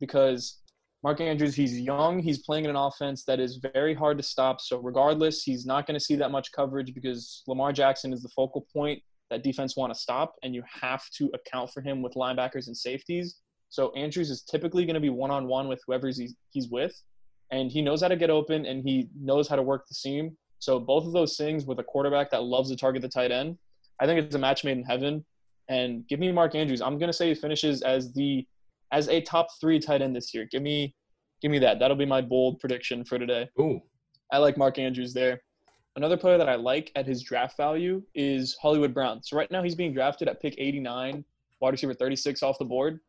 because 0.00 0.61
Mark 1.02 1.20
Andrews, 1.20 1.54
he's 1.56 1.80
young. 1.80 2.20
He's 2.20 2.38
playing 2.38 2.64
in 2.64 2.70
an 2.70 2.76
offense 2.76 3.24
that 3.24 3.40
is 3.40 3.56
very 3.56 3.92
hard 3.92 4.18
to 4.18 4.22
stop. 4.22 4.60
So, 4.60 4.78
regardless, 4.78 5.42
he's 5.42 5.66
not 5.66 5.86
going 5.86 5.98
to 5.98 6.04
see 6.04 6.14
that 6.14 6.30
much 6.30 6.52
coverage 6.52 6.94
because 6.94 7.42
Lamar 7.48 7.72
Jackson 7.72 8.12
is 8.12 8.22
the 8.22 8.28
focal 8.28 8.66
point 8.72 9.02
that 9.28 9.42
defense 9.42 9.76
want 9.76 9.92
to 9.92 9.98
stop, 9.98 10.34
and 10.44 10.54
you 10.54 10.62
have 10.80 11.08
to 11.16 11.30
account 11.34 11.70
for 11.72 11.80
him 11.80 12.02
with 12.02 12.14
linebackers 12.14 12.68
and 12.68 12.76
safeties. 12.76 13.38
So, 13.68 13.90
Andrews 13.94 14.30
is 14.30 14.42
typically 14.42 14.84
going 14.84 14.94
to 14.94 15.00
be 15.00 15.08
one 15.08 15.32
on 15.32 15.48
one 15.48 15.66
with 15.66 15.82
whoever 15.86 16.06
he's, 16.06 16.36
he's 16.50 16.68
with, 16.68 16.94
and 17.50 17.70
he 17.70 17.82
knows 17.82 18.00
how 18.02 18.08
to 18.08 18.16
get 18.16 18.30
open 18.30 18.64
and 18.66 18.84
he 18.84 19.08
knows 19.18 19.48
how 19.48 19.56
to 19.56 19.62
work 19.62 19.88
the 19.88 19.94
seam. 19.94 20.36
So, 20.60 20.78
both 20.78 21.04
of 21.04 21.12
those 21.12 21.36
things 21.36 21.66
with 21.66 21.80
a 21.80 21.84
quarterback 21.84 22.30
that 22.30 22.44
loves 22.44 22.70
to 22.70 22.76
target 22.76 23.02
the 23.02 23.08
tight 23.08 23.32
end, 23.32 23.58
I 24.00 24.06
think 24.06 24.20
it's 24.20 24.36
a 24.36 24.38
match 24.38 24.62
made 24.62 24.78
in 24.78 24.84
heaven. 24.84 25.24
And 25.68 26.06
give 26.06 26.20
me 26.20 26.30
Mark 26.30 26.54
Andrews. 26.54 26.80
I'm 26.80 26.98
going 26.98 27.08
to 27.08 27.12
say 27.12 27.28
he 27.28 27.34
finishes 27.34 27.82
as 27.82 28.12
the 28.12 28.46
as 28.92 29.08
a 29.08 29.20
top 29.22 29.48
three 29.60 29.80
tight 29.80 30.02
end 30.02 30.14
this 30.14 30.32
year. 30.32 30.46
Give 30.50 30.62
me, 30.62 30.94
give 31.40 31.50
me 31.50 31.58
that. 31.60 31.78
That'll 31.78 31.96
be 31.96 32.06
my 32.06 32.20
bold 32.20 32.60
prediction 32.60 33.04
for 33.04 33.18
today. 33.18 33.48
Ooh. 33.58 33.80
I 34.30 34.38
like 34.38 34.56
Mark 34.56 34.78
Andrews 34.78 35.12
there. 35.12 35.40
Another 35.96 36.16
player 36.16 36.38
that 36.38 36.48
I 36.48 36.54
like 36.54 36.90
at 36.94 37.06
his 37.06 37.22
draft 37.22 37.56
value 37.56 38.02
is 38.14 38.56
Hollywood 38.60 38.94
Brown. 38.94 39.22
So 39.22 39.36
right 39.36 39.50
now 39.50 39.62
he's 39.62 39.74
being 39.74 39.92
drafted 39.92 40.28
at 40.28 40.40
pick 40.40 40.54
89, 40.56 41.24
wide 41.60 41.70
receiver 41.70 41.92
36 41.92 42.42
off 42.42 42.58
the 42.58 42.64
board, 42.64 43.00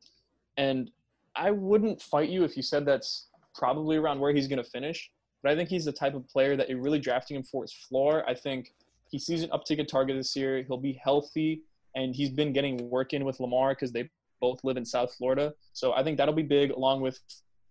and 0.57 0.91
I 1.35 1.51
wouldn't 1.51 2.01
fight 2.01 2.29
you 2.29 2.43
if 2.43 2.57
you 2.57 2.63
said 2.63 2.85
that's 2.85 3.27
probably 3.55 3.97
around 3.97 4.19
where 4.19 4.33
he's 4.33 4.47
going 4.47 4.61
to 4.61 4.69
finish. 4.69 5.09
But 5.41 5.51
I 5.51 5.55
think 5.55 5.69
he's 5.69 5.85
the 5.85 5.93
type 5.93 6.13
of 6.13 6.27
player 6.27 6.55
that 6.57 6.69
you're 6.69 6.81
really 6.81 6.99
drafting 6.99 7.37
him 7.37 7.43
for 7.43 7.63
his 7.63 7.73
floor. 7.73 8.23
I 8.27 8.33
think 8.33 8.73
he 9.09 9.19
sees 9.19 9.43
an 9.43 9.49
uptick 9.49 9.79
in 9.79 9.85
target 9.85 10.17
this 10.17 10.35
year. 10.35 10.63
He'll 10.63 10.77
be 10.77 10.99
healthy, 11.01 11.63
and 11.95 12.15
he's 12.15 12.29
been 12.29 12.53
getting 12.53 12.89
work 12.89 13.13
in 13.13 13.23
with 13.23 13.39
Lamar 13.39 13.71
because 13.71 13.91
they 13.91 14.09
both 14.43 14.59
live 14.65 14.75
in 14.75 14.83
South 14.83 15.15
Florida. 15.15 15.53
So 15.71 15.93
I 15.93 16.03
think 16.03 16.17
that'll 16.17 16.33
be 16.33 16.43
big, 16.43 16.71
along 16.71 16.99
with 16.99 17.17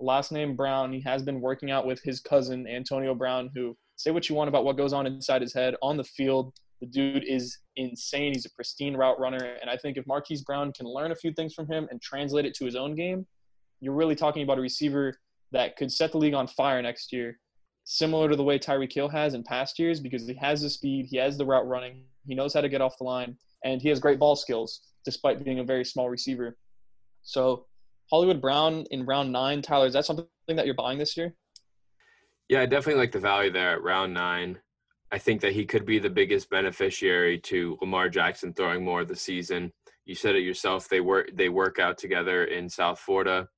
last 0.01 0.33
name 0.33 0.57
Brown. 0.57 0.91
He 0.91 1.03
has 1.03 1.23
been 1.23 1.39
working 1.43 1.71
out 1.71 1.85
with 1.85 2.01
his 2.03 2.19
cousin 2.19 2.67
Antonio 2.67 3.15
Brown, 3.15 3.51
who 3.55 3.77
say 3.97 4.11
what 4.11 4.31
you 4.31 4.35
want 4.35 4.49
about 4.49 4.65
what 4.65 4.79
goes 4.79 4.95
on 4.95 5.07
inside 5.07 5.43
his 5.43 5.53
head 5.53 5.75
on 5.83 5.99
the 5.99 6.05
field. 6.05 6.55
The 6.81 6.87
dude 6.87 7.25
is 7.29 7.59
insane. 7.77 8.33
He's 8.33 8.47
a 8.47 8.51
pristine 8.57 8.97
route 8.97 9.21
runner, 9.21 9.57
and 9.61 9.69
I 9.69 9.77
think 9.77 9.99
if 9.99 10.07
Marquise 10.07 10.43
Brown 10.43 10.73
can 10.73 10.87
learn 10.87 11.13
a 11.13 11.15
few 11.15 11.31
things 11.35 11.53
from 11.53 11.67
him 11.71 11.87
and 11.91 12.01
translate 12.01 12.47
it 12.47 12.55
to 12.55 12.65
his 12.65 12.75
own 12.75 12.95
game, 12.95 13.27
you're 13.81 13.95
really 13.95 14.17
talking 14.17 14.43
about 14.43 14.57
a 14.57 14.63
receiver 14.63 15.15
that 15.53 15.77
could 15.77 15.93
set 15.93 16.13
the 16.13 16.19
league 16.19 16.33
on 16.33 16.47
fire 16.47 16.81
next 16.81 17.13
year, 17.13 17.39
similar 17.85 18.31
to 18.31 18.37
the 18.37 18.43
way 18.43 18.59
Tyreek 18.59 18.95
Hill 18.95 19.11
has 19.11 19.35
in 19.35 19.43
past 19.43 19.79
years, 19.79 20.01
because 20.01 20.27
he 20.27 20.35
has 20.41 20.63
the 20.63 20.71
speed, 20.71 21.05
he 21.11 21.19
has 21.19 21.37
the 21.37 21.45
route 21.45 21.69
running, 21.69 22.05
he 22.27 22.35
knows 22.35 22.55
how 22.55 22.63
to 22.63 22.71
get 22.71 22.81
off 22.81 22.97
the 22.97 23.05
line, 23.05 23.37
and 23.63 23.83
he 23.83 23.91
has 23.91 24.01
great 24.01 24.19
ball 24.19 24.37
skills 24.37 24.81
despite 25.05 25.45
being 25.45 25.59
a 25.59 25.65
very 25.65 25.85
small 25.85 26.09
receiver. 26.09 26.57
So 27.23 27.67
Hollywood 28.11 28.41
Brown 28.41 28.85
in 28.91 29.07
round 29.07 29.33
nine, 29.33 29.63
Tyler, 29.63 29.87
is 29.87 29.95
that 29.95 30.05
something 30.05 30.27
that 30.49 30.67
you're 30.67 30.75
buying 30.75 30.99
this 30.99 31.17
year? 31.17 31.35
Yeah, 32.49 32.61
I 32.61 32.67
definitely 32.67 33.01
like 33.01 33.13
the 33.13 33.19
value 33.19 33.51
there 33.51 33.73
at 33.73 33.83
round 33.83 34.13
nine. 34.13 34.59
I 35.11 35.19
think 35.19 35.41
that 35.43 35.53
he 35.53 35.65
could 35.65 35.85
be 35.85 35.99
the 35.99 36.11
biggest 36.11 36.51
beneficiary 36.51 37.39
to 37.41 37.79
Lamar 37.81 38.09
Jackson 38.09 38.53
throwing 38.53 38.85
more 38.85 39.03
of 39.03 39.09
the 39.09 39.17
season. 39.17 39.73
You 40.05 40.15
said 40.15 40.35
it 40.35 40.43
yourself. 40.43 40.89
They 40.89 41.01
work 41.01 41.31
they 41.35 41.49
work 41.49 41.79
out 41.79 41.99
together 41.99 42.45
in 42.45 42.69
South 42.69 42.99
Florida. 42.99 43.49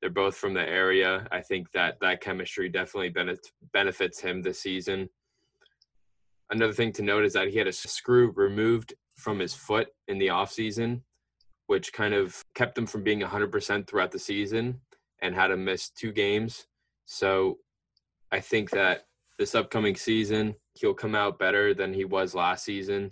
They're 0.00 0.10
both 0.10 0.36
from 0.36 0.54
the 0.54 0.66
area. 0.66 1.26
I 1.32 1.40
think 1.40 1.72
that 1.72 1.96
that 2.00 2.20
chemistry 2.20 2.68
definitely 2.68 3.08
benefits 3.08 3.52
benefits 3.72 4.20
him 4.20 4.42
this 4.42 4.60
season. 4.60 5.08
Another 6.50 6.72
thing 6.72 6.92
to 6.92 7.02
note 7.02 7.24
is 7.24 7.32
that 7.32 7.48
he 7.48 7.58
had 7.58 7.66
a 7.66 7.72
screw 7.72 8.32
removed 8.36 8.94
from 9.16 9.38
his 9.38 9.52
foot 9.52 9.88
in 10.06 10.18
the 10.18 10.28
offseason, 10.28 11.02
which 11.68 11.92
kind 11.92 12.14
of 12.14 12.44
kept 12.54 12.76
him 12.76 12.86
from 12.86 13.02
being 13.02 13.20
100% 13.20 13.86
throughout 13.86 14.10
the 14.10 14.18
season 14.18 14.80
and 15.20 15.34
had 15.34 15.50
him 15.50 15.64
miss 15.64 15.90
two 15.90 16.12
games. 16.12 16.66
So 17.04 17.58
I 18.32 18.40
think 18.40 18.70
that 18.70 19.04
this 19.38 19.54
upcoming 19.54 19.94
season, 19.94 20.54
he'll 20.72 20.94
come 20.94 21.14
out 21.14 21.38
better 21.38 21.74
than 21.74 21.92
he 21.92 22.06
was 22.06 22.34
last 22.34 22.64
season. 22.64 23.10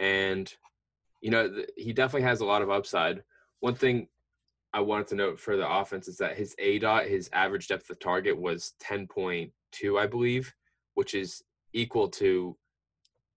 And, 0.00 0.52
you 1.20 1.30
know, 1.30 1.48
th- 1.48 1.70
he 1.76 1.92
definitely 1.92 2.26
has 2.26 2.40
a 2.40 2.44
lot 2.44 2.62
of 2.62 2.70
upside. 2.70 3.22
One 3.60 3.76
thing 3.76 4.08
I 4.72 4.80
wanted 4.80 5.06
to 5.08 5.14
note 5.14 5.38
for 5.38 5.56
the 5.56 5.70
offense 5.70 6.08
is 6.08 6.16
that 6.16 6.36
his 6.36 6.56
aDOT, 6.60 7.08
his 7.08 7.30
average 7.32 7.68
depth 7.68 7.88
of 7.90 8.00
target 8.00 8.36
was 8.36 8.74
10.2, 8.82 10.00
I 10.00 10.06
believe, 10.08 10.52
which 10.94 11.14
is 11.14 11.44
equal 11.72 12.08
to 12.08 12.56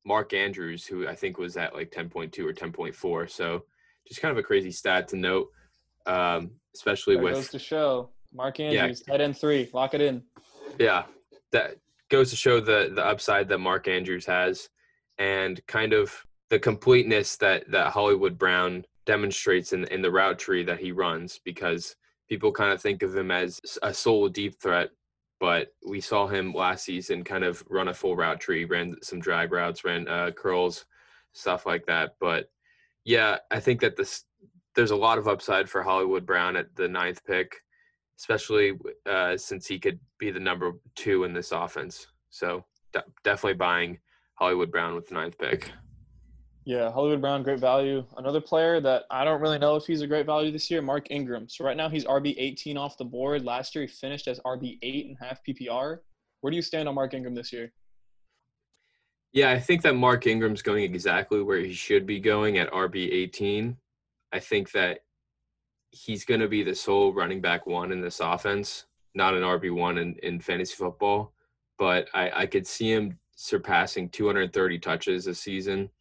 Mark 0.04 0.34
Andrews, 0.34 0.84
who 0.88 1.08
I 1.08 1.14
think 1.14 1.38
was 1.38 1.58
at 1.58 1.76
like 1.76 1.92
10.2 1.92 2.40
or 2.40 2.54
10.4. 2.54 3.30
So 3.30 3.66
just 4.08 4.22
kind 4.22 4.32
of 4.32 4.38
a 4.38 4.44
crazy 4.44 4.72
stat 4.72 5.08
to 5.10 5.16
note. 5.16 5.50
um, 6.06 6.52
especially 6.76 7.16
There 7.16 7.24
with 7.24 7.34
goes 7.34 7.50
to 7.50 7.60
show. 7.60 8.10
Mark 8.34 8.60
Yeah. 8.60 8.66
Andrews, 8.84 9.02
tight 9.02 9.20
end 9.22 9.38
three, 9.38 9.70
lock 9.74 9.94
it 9.94 10.02
in. 10.02 10.24
yeah, 10.80 11.04
that 11.52 11.78
goes 12.10 12.30
to 12.30 12.36
show 12.36 12.60
the 12.60 12.92
the 12.94 13.06
upside 13.06 13.48
that 13.50 13.58
Mark 13.58 13.88
Andrews 13.88 14.26
has, 14.26 14.70
and 15.18 15.60
kind 15.68 15.92
of 15.94 16.14
the 16.50 16.60
completeness 16.60 17.36
that 17.38 17.70
that 17.72 17.92
Hollywood 17.92 18.38
Brown 18.38 18.86
demonstrates 19.06 19.74
in 19.74 19.86
in 19.86 20.02
the 20.02 20.12
route 20.12 20.38
tree 20.40 20.64
that 20.64 20.80
he 20.80 20.92
runs. 20.92 21.40
Because 21.44 21.96
people 22.30 22.52
kind 22.52 22.72
of 22.72 22.82
think 22.82 23.02
of 23.04 23.16
him 23.16 23.32
as 23.32 23.60
a 23.82 23.94
solo 23.94 24.28
deep 24.30 24.62
threat, 24.62 24.90
but 25.40 25.74
we 25.86 26.00
saw 26.00 26.28
him 26.28 26.54
last 26.54 26.86
season 26.86 27.24
kind 27.24 27.44
of 27.44 27.64
run 27.70 27.88
a 27.88 27.94
full 27.94 28.16
route 28.16 28.40
tree, 28.40 28.66
ran 28.66 28.96
some 29.02 29.20
drag 29.20 29.52
routes, 29.52 29.84
ran 29.84 30.08
uh, 30.08 30.32
curls, 30.32 30.86
stuff 31.34 31.66
like 31.66 31.86
that. 31.88 32.16
But 32.20 32.50
yeah, 33.08 33.38
I 33.50 33.60
think 33.60 33.82
that 33.82 33.96
this 33.96 34.26
there's 34.76 34.92
a 34.92 34.96
lot 34.96 35.18
of 35.18 35.28
upside 35.28 35.68
for 35.68 35.82
Hollywood 35.82 36.26
Brown 36.26 36.56
at 36.56 36.76
the 36.76 36.88
ninth 36.88 37.26
pick 37.26 37.56
especially 38.20 38.74
uh, 39.06 39.38
since 39.38 39.68
he 39.68 39.80
could 39.80 40.00
be 40.20 40.32
the 40.32 40.40
number 40.40 40.74
two 40.96 41.24
in 41.24 41.34
this 41.34 41.52
offense. 41.52 42.08
So 42.30 42.66
de- 42.94 43.04
definitely 43.24 43.56
buying 43.56 44.00
Hollywood 44.36 44.72
Brown 44.72 44.96
with 44.96 45.08
the 45.08 45.16
ninth 45.16 45.38
pick. 45.38 45.72
Yeah, 46.66 46.92
Hollywood 46.92 47.22
Brown, 47.22 47.44
great 47.44 47.60
value. 47.60 48.04
Another 48.18 48.42
player 48.42 48.82
that 48.82 49.04
I 49.10 49.24
don't 49.24 49.40
really 49.40 49.60
know 49.60 49.76
if 49.78 49.86
he's 49.86 50.02
a 50.02 50.08
great 50.08 50.26
value 50.26 50.52
this 50.52 50.70
year, 50.70 50.82
Mark 50.82 51.08
Ingram. 51.10 51.48
So 51.48 51.64
right 51.64 51.78
now 51.78 51.88
he's 51.88 52.04
RB 52.06 52.36
18 52.38 52.76
off 52.76 52.98
the 52.98 53.06
board. 53.06 53.46
Last 53.46 53.74
year 53.74 53.86
he 53.86 53.88
finished 53.88 54.28
as 54.28 54.40
RB 54.40 54.78
8 54.82 55.06
and 55.06 55.18
half 55.20 55.40
PPR. 55.48 56.00
Where 56.42 56.52
do 56.52 56.56
you 56.56 56.62
stand 56.62 56.90
on 56.90 56.96
Mark 56.96 57.14
Ingram 57.14 57.36
this 57.36 57.54
year? 57.54 57.72
Yeah, 59.38 59.52
I 59.52 59.60
think 59.60 59.84
that 59.84 59.94
Mark 59.94 60.26
Ingram's 60.26 60.64
going 60.64 60.84
exactly 60.84 61.44
where 61.44 61.60
he 61.60 61.72
should 61.72 62.08
be 62.08 62.20
going 62.20 62.58
at 62.58 62.72
RB 62.72 63.08
18. 63.14 63.78
I 64.34 64.40
think 64.40 64.72
that 64.72 65.02
he's 65.92 66.26
going 66.26 66.40
to 66.40 66.48
be 66.48 66.64
the 66.64 66.74
sole 66.74 67.14
running 67.14 67.40
back 67.40 67.68
one 67.68 67.92
in 67.92 68.02
this 68.02 68.20
offense, 68.20 68.86
not 69.14 69.36
an 69.36 69.44
RB 69.44 69.72
one 69.72 70.00
in, 70.00 70.16
in 70.24 70.40
fantasy 70.40 70.74
football. 70.74 71.34
But 71.78 72.08
I, 72.16 72.32
I 72.34 72.46
could 72.48 72.66
see 72.66 72.92
him 72.92 73.20
surpassing 73.36 74.10
230 74.10 74.80
touches 74.80 75.26
this 75.26 75.40
season. 75.40 75.92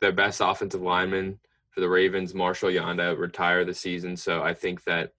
Their 0.00 0.12
best 0.12 0.40
offensive 0.40 0.80
lineman 0.80 1.40
for 1.70 1.80
the 1.80 1.88
Ravens, 1.88 2.34
Marshall 2.34 2.70
Yanda, 2.70 3.18
retire 3.18 3.64
the 3.64 3.74
season. 3.74 4.16
So 4.16 4.44
I 4.44 4.54
think 4.54 4.84
that 4.84 5.12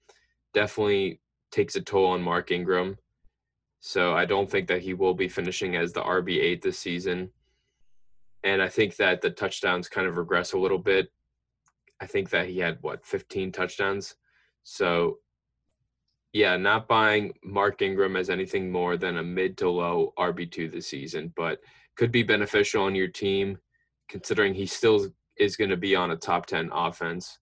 definitely 0.54 1.20
takes 1.52 1.76
a 1.76 1.82
toll 1.82 2.12
on 2.12 2.22
Mark 2.22 2.50
Ingram. 2.50 2.98
So 3.86 4.14
I 4.14 4.24
don't 4.24 4.50
think 4.50 4.70
that 4.70 4.82
he 4.82 4.94
will 4.94 5.14
be 5.14 5.28
finishing 5.28 5.76
as 5.76 5.92
the 5.92 6.02
RB8 6.02 6.62
this 6.62 6.80
season. 6.80 7.30
And 8.42 8.62
I 8.62 8.70
think 8.70 8.96
that 8.96 9.20
the 9.20 9.30
touchdowns 9.30 9.90
kind 9.90 10.08
of 10.08 10.16
regress 10.16 10.54
a 10.54 10.58
little 10.58 10.78
bit. 10.78 11.12
I 12.00 12.06
think 12.06 12.30
that 12.30 12.48
he 12.48 12.60
had 12.60 12.78
what 12.80 13.06
15 13.06 13.52
touchdowns. 13.52 14.16
So 14.64 15.18
yeah, 16.32 16.56
not 16.56 16.88
buying 16.88 17.34
Mark 17.44 17.82
Ingram 17.82 18.16
as 18.16 18.30
anything 18.30 18.72
more 18.72 18.96
than 18.96 19.18
a 19.18 19.24
mid 19.24 19.58
to 19.58 19.70
low 19.70 20.14
RB2 20.18 20.72
this 20.72 20.88
season, 20.88 21.34
but 21.36 21.60
could 21.98 22.12
be 22.12 22.24
beneficial 22.24 22.86
on 22.86 22.96
your 22.96 23.10
team 23.10 23.58
considering 24.08 24.54
he 24.54 24.66
still 24.66 25.10
is 25.38 25.58
going 25.58 25.70
to 25.70 25.78
be 25.78 25.94
on 25.94 26.12
a 26.12 26.16
top 26.16 26.46
10 26.46 26.70
offense 26.72 27.38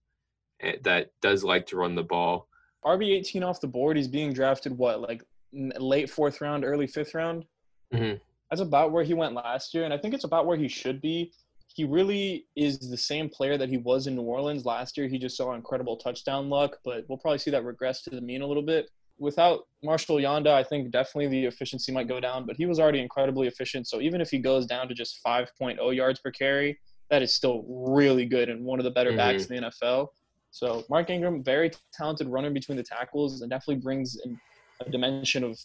eh, 0.60 0.74
that 0.82 1.12
does 1.20 1.44
like 1.44 1.66
to 1.66 1.76
run 1.76 1.94
the 1.94 2.02
ball. 2.02 2.48
RB 2.84 3.16
18 3.16 3.44
off 3.44 3.60
the 3.60 3.68
board. 3.68 3.96
He's 3.96 4.08
being 4.08 4.32
drafted 4.32 4.76
what, 4.76 5.00
like 5.00 5.22
late 5.52 6.10
fourth 6.10 6.40
round, 6.40 6.64
early 6.64 6.86
fifth 6.86 7.14
round? 7.14 7.44
Mhm. 7.92 8.20
That's 8.50 8.62
about 8.62 8.92
where 8.92 9.04
he 9.04 9.14
went 9.14 9.34
last 9.34 9.74
year, 9.74 9.84
and 9.84 9.94
I 9.94 9.98
think 9.98 10.14
it's 10.14 10.24
about 10.24 10.46
where 10.46 10.56
he 10.56 10.68
should 10.68 11.00
be. 11.00 11.32
He 11.74 11.84
really 11.84 12.46
is 12.54 12.90
the 12.90 12.96
same 12.98 13.30
player 13.30 13.56
that 13.56 13.70
he 13.70 13.78
was 13.78 14.06
in 14.06 14.14
New 14.14 14.22
Orleans 14.22 14.66
last 14.66 14.98
year. 14.98 15.08
He 15.08 15.18
just 15.18 15.36
saw 15.36 15.54
incredible 15.54 15.96
touchdown 15.96 16.50
luck, 16.50 16.78
but 16.84 17.04
we'll 17.08 17.18
probably 17.18 17.38
see 17.38 17.50
that 17.50 17.64
regress 17.64 18.02
to 18.02 18.10
the 18.10 18.20
mean 18.20 18.42
a 18.42 18.46
little 18.46 18.62
bit. 18.62 18.90
Without 19.18 19.66
Marshall 19.82 20.16
Yanda, 20.16 20.48
I 20.48 20.64
think 20.64 20.90
definitely 20.90 21.28
the 21.28 21.46
efficiency 21.46 21.92
might 21.92 22.08
go 22.08 22.20
down, 22.20 22.44
but 22.44 22.56
he 22.56 22.66
was 22.66 22.78
already 22.78 23.00
incredibly 23.00 23.46
efficient. 23.46 23.86
So 23.86 24.00
even 24.00 24.20
if 24.20 24.30
he 24.30 24.38
goes 24.38 24.66
down 24.66 24.88
to 24.88 24.94
just 24.94 25.22
5.0 25.24 25.94
yards 25.94 26.20
per 26.20 26.30
carry, 26.30 26.78
that 27.08 27.22
is 27.22 27.32
still 27.32 27.64
really 27.66 28.26
good 28.26 28.48
and 28.48 28.64
one 28.64 28.78
of 28.78 28.84
the 28.84 28.90
better 28.90 29.14
backs 29.16 29.46
in 29.46 29.56
the 29.56 29.62
NFL. 29.68 30.08
So 30.50 30.84
Mark 30.90 31.08
Ingram, 31.08 31.42
very 31.42 31.70
talented 31.94 32.28
runner 32.28 32.50
between 32.50 32.76
the 32.76 32.82
tackles, 32.82 33.40
and 33.40 33.50
definitely 33.50 33.82
brings 33.82 34.18
in 34.24 34.38
a 34.80 34.90
dimension 34.90 35.44
of 35.44 35.58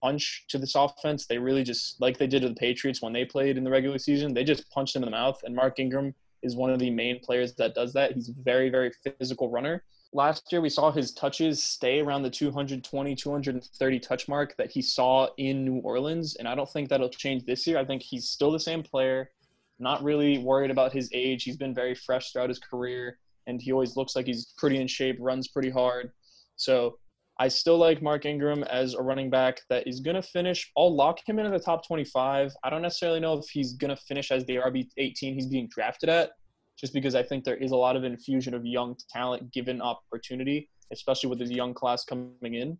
punch 0.00 0.44
to 0.48 0.58
this 0.58 0.74
offense. 0.74 1.26
They 1.26 1.38
really 1.38 1.62
just 1.62 2.00
like 2.00 2.18
they 2.18 2.26
did 2.26 2.42
to 2.42 2.48
the 2.48 2.54
Patriots 2.54 3.02
when 3.02 3.12
they 3.12 3.24
played 3.24 3.58
in 3.58 3.64
the 3.64 3.70
regular 3.70 3.98
season. 3.98 4.34
They 4.34 4.44
just 4.44 4.70
punched 4.70 4.94
them 4.94 5.02
in 5.02 5.06
the 5.06 5.16
mouth, 5.16 5.40
and 5.44 5.54
Mark 5.54 5.78
Ingram 5.78 6.14
is 6.42 6.56
one 6.56 6.70
of 6.70 6.78
the 6.78 6.90
main 6.90 7.20
players 7.20 7.54
that 7.54 7.74
does 7.74 7.92
that. 7.92 8.12
He's 8.12 8.28
a 8.28 8.34
very, 8.42 8.68
very 8.68 8.90
physical 9.18 9.50
runner. 9.50 9.84
Last 10.14 10.52
year, 10.52 10.60
we 10.60 10.68
saw 10.68 10.90
his 10.90 11.12
touches 11.12 11.62
stay 11.62 12.00
around 12.00 12.22
the 12.22 12.30
220, 12.30 13.14
230 13.14 14.00
touch 14.00 14.28
mark 14.28 14.54
that 14.58 14.70
he 14.70 14.82
saw 14.82 15.28
in 15.38 15.64
New 15.64 15.78
Orleans, 15.80 16.36
and 16.36 16.46
I 16.46 16.54
don't 16.54 16.68
think 16.68 16.88
that'll 16.88 17.08
change 17.08 17.44
this 17.46 17.66
year. 17.66 17.78
I 17.78 17.84
think 17.84 18.02
he's 18.02 18.28
still 18.28 18.52
the 18.52 18.60
same 18.60 18.82
player, 18.82 19.30
not 19.78 20.02
really 20.02 20.38
worried 20.38 20.70
about 20.70 20.92
his 20.92 21.08
age. 21.14 21.44
He's 21.44 21.56
been 21.56 21.74
very 21.74 21.94
fresh 21.94 22.30
throughout 22.32 22.50
his 22.50 22.58
career, 22.58 23.18
and 23.46 23.62
he 23.62 23.72
always 23.72 23.96
looks 23.96 24.14
like 24.14 24.26
he's 24.26 24.52
pretty 24.58 24.80
in 24.80 24.86
shape, 24.86 25.16
runs 25.18 25.48
pretty 25.48 25.70
hard. 25.70 26.12
So 26.56 26.98
I 27.42 27.48
still 27.48 27.76
like 27.76 28.00
Mark 28.00 28.24
Ingram 28.24 28.62
as 28.62 28.94
a 28.94 29.02
running 29.02 29.28
back 29.28 29.62
that 29.68 29.88
is 29.88 29.98
going 29.98 30.14
to 30.14 30.22
finish. 30.22 30.70
I'll 30.78 30.94
lock 30.94 31.28
him 31.28 31.40
into 31.40 31.50
the 31.50 31.58
top 31.58 31.84
25. 31.84 32.52
I 32.62 32.70
don't 32.70 32.82
necessarily 32.82 33.18
know 33.18 33.36
if 33.36 33.46
he's 33.50 33.72
going 33.72 33.88
to 33.88 33.96
finish 33.96 34.30
as 34.30 34.44
the 34.44 34.58
RB 34.58 34.86
18 34.96 35.34
he's 35.34 35.46
being 35.46 35.66
drafted 35.66 36.08
at, 36.08 36.30
just 36.78 36.94
because 36.94 37.16
I 37.16 37.24
think 37.24 37.42
there 37.42 37.56
is 37.56 37.72
a 37.72 37.76
lot 37.76 37.96
of 37.96 38.04
infusion 38.04 38.54
of 38.54 38.64
young 38.64 38.94
talent 39.10 39.52
given 39.52 39.82
opportunity, 39.82 40.68
especially 40.92 41.30
with 41.30 41.40
his 41.40 41.50
young 41.50 41.74
class 41.74 42.04
coming 42.04 42.54
in. 42.54 42.78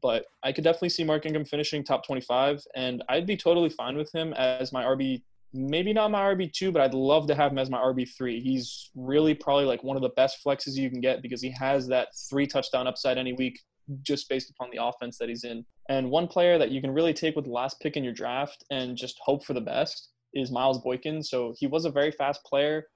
But 0.00 0.24
I 0.42 0.52
could 0.52 0.64
definitely 0.64 0.88
see 0.88 1.04
Mark 1.04 1.26
Ingram 1.26 1.44
finishing 1.44 1.84
top 1.84 2.06
25, 2.06 2.64
and 2.74 3.04
I'd 3.10 3.26
be 3.26 3.36
totally 3.36 3.68
fine 3.68 3.98
with 3.98 4.10
him 4.14 4.32
as 4.32 4.72
my 4.72 4.82
RB. 4.82 5.20
Maybe 5.52 5.92
not 5.92 6.10
my 6.10 6.22
RB2, 6.22 6.72
but 6.72 6.80
I'd 6.80 6.94
love 6.94 7.26
to 7.26 7.34
have 7.34 7.52
him 7.52 7.58
as 7.58 7.68
my 7.68 7.76
RB3. 7.76 8.40
He's 8.40 8.92
really 8.94 9.34
probably 9.34 9.66
like 9.66 9.84
one 9.84 9.96
of 9.96 10.02
the 10.02 10.08
best 10.16 10.38
flexes 10.42 10.74
you 10.74 10.88
can 10.88 11.02
get 11.02 11.20
because 11.20 11.42
he 11.42 11.50
has 11.50 11.86
that 11.88 12.08
three 12.30 12.46
touchdown 12.46 12.86
upside 12.86 13.18
any 13.18 13.34
week 13.34 13.60
just 14.02 14.28
based 14.28 14.50
upon 14.50 14.70
the 14.70 14.82
offense 14.82 15.18
that 15.18 15.28
he's 15.28 15.44
in. 15.44 15.64
And 15.88 16.10
one 16.10 16.26
player 16.26 16.58
that 16.58 16.70
you 16.70 16.80
can 16.80 16.90
really 16.90 17.14
take 17.14 17.36
with 17.36 17.44
the 17.44 17.50
last 17.50 17.80
pick 17.80 17.96
in 17.96 18.04
your 18.04 18.12
draft 18.12 18.64
and 18.70 18.96
just 18.96 19.18
hope 19.24 19.44
for 19.44 19.54
the 19.54 19.60
best 19.60 20.10
is 20.34 20.50
Miles 20.50 20.78
Boykin. 20.78 21.22
So 21.22 21.54
he 21.58 21.66
was 21.66 21.84
a 21.84 21.90
very 21.90 22.10
fast 22.12 22.44
player 22.44 22.86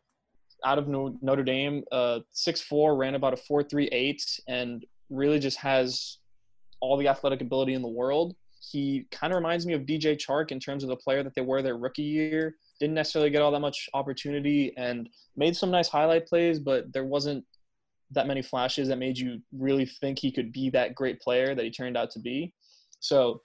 out 0.64 0.78
of 0.78 0.88
Notre 0.88 1.42
Dame, 1.42 1.84
uh, 1.92 2.20
6'4", 2.34 2.96
ran 2.96 3.14
about 3.14 3.34
a 3.34 3.36
4.38, 3.36 4.16
and 4.48 4.84
really 5.10 5.38
just 5.38 5.58
has 5.58 6.18
all 6.80 6.96
the 6.96 7.08
athletic 7.08 7.40
ability 7.40 7.74
in 7.74 7.82
the 7.82 7.88
world. 7.88 8.34
He 8.60 9.06
kind 9.10 9.32
of 9.32 9.36
reminds 9.36 9.66
me 9.66 9.74
of 9.74 9.82
DJ 9.82 10.16
Chark 10.16 10.50
in 10.50 10.58
terms 10.58 10.82
of 10.82 10.88
the 10.88 10.96
player 10.96 11.22
that 11.22 11.34
they 11.34 11.42
were 11.42 11.60
their 11.60 11.76
rookie 11.76 12.02
year. 12.02 12.56
Didn't 12.80 12.94
necessarily 12.94 13.30
get 13.30 13.42
all 13.42 13.52
that 13.52 13.60
much 13.60 13.88
opportunity 13.92 14.72
and 14.76 15.08
made 15.36 15.54
some 15.54 15.70
nice 15.70 15.88
highlight 15.88 16.26
plays, 16.26 16.58
but 16.58 16.90
there 16.92 17.04
wasn't 17.04 17.44
that 18.10 18.26
many 18.26 18.42
flashes 18.42 18.88
that 18.88 18.98
made 18.98 19.18
you 19.18 19.40
really 19.52 19.86
think 19.86 20.18
he 20.18 20.30
could 20.30 20.52
be 20.52 20.70
that 20.70 20.94
great 20.94 21.20
player 21.20 21.54
that 21.54 21.64
he 21.64 21.70
turned 21.70 21.96
out 21.96 22.10
to 22.12 22.20
be. 22.20 22.52
So, 23.00 23.42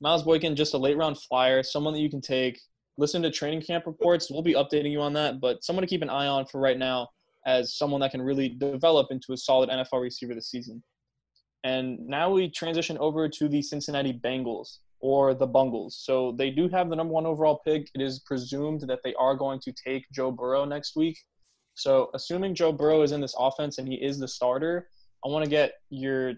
Miles 0.00 0.22
Boykin, 0.22 0.56
just 0.56 0.74
a 0.74 0.78
late 0.78 0.96
round 0.96 1.18
flyer, 1.20 1.62
someone 1.62 1.92
that 1.94 2.00
you 2.00 2.10
can 2.10 2.20
take. 2.20 2.58
Listen 2.96 3.22
to 3.22 3.30
training 3.30 3.62
camp 3.62 3.86
reports. 3.86 4.30
We'll 4.30 4.42
be 4.42 4.54
updating 4.54 4.92
you 4.92 5.00
on 5.00 5.12
that, 5.14 5.40
but 5.40 5.64
someone 5.64 5.82
to 5.82 5.88
keep 5.88 6.02
an 6.02 6.10
eye 6.10 6.26
on 6.26 6.46
for 6.46 6.60
right 6.60 6.78
now 6.78 7.08
as 7.46 7.76
someone 7.76 8.00
that 8.00 8.10
can 8.10 8.20
really 8.20 8.48
develop 8.48 9.08
into 9.10 9.32
a 9.32 9.36
solid 9.36 9.70
NFL 9.70 10.02
receiver 10.02 10.34
this 10.34 10.50
season. 10.50 10.82
And 11.64 11.98
now 12.06 12.30
we 12.30 12.50
transition 12.50 12.96
over 12.98 13.28
to 13.28 13.48
the 13.48 13.62
Cincinnati 13.62 14.12
Bengals 14.12 14.78
or 15.00 15.34
the 15.34 15.46
Bungles. 15.46 16.00
So 16.02 16.32
they 16.36 16.50
do 16.50 16.68
have 16.68 16.90
the 16.90 16.96
number 16.96 17.12
one 17.12 17.26
overall 17.26 17.60
pick. 17.64 17.88
It 17.94 18.02
is 18.02 18.20
presumed 18.20 18.82
that 18.82 19.00
they 19.02 19.14
are 19.14 19.34
going 19.34 19.60
to 19.60 19.72
take 19.72 20.04
Joe 20.12 20.30
Burrow 20.30 20.64
next 20.64 20.96
week. 20.96 21.18
So, 21.74 22.10
assuming 22.14 22.54
Joe 22.54 22.72
Burrow 22.72 23.02
is 23.02 23.12
in 23.12 23.20
this 23.20 23.34
offense 23.38 23.78
and 23.78 23.88
he 23.88 23.94
is 23.94 24.18
the 24.18 24.28
starter, 24.28 24.88
I 25.24 25.28
want 25.28 25.44
to 25.44 25.50
get 25.50 25.74
your 25.90 26.34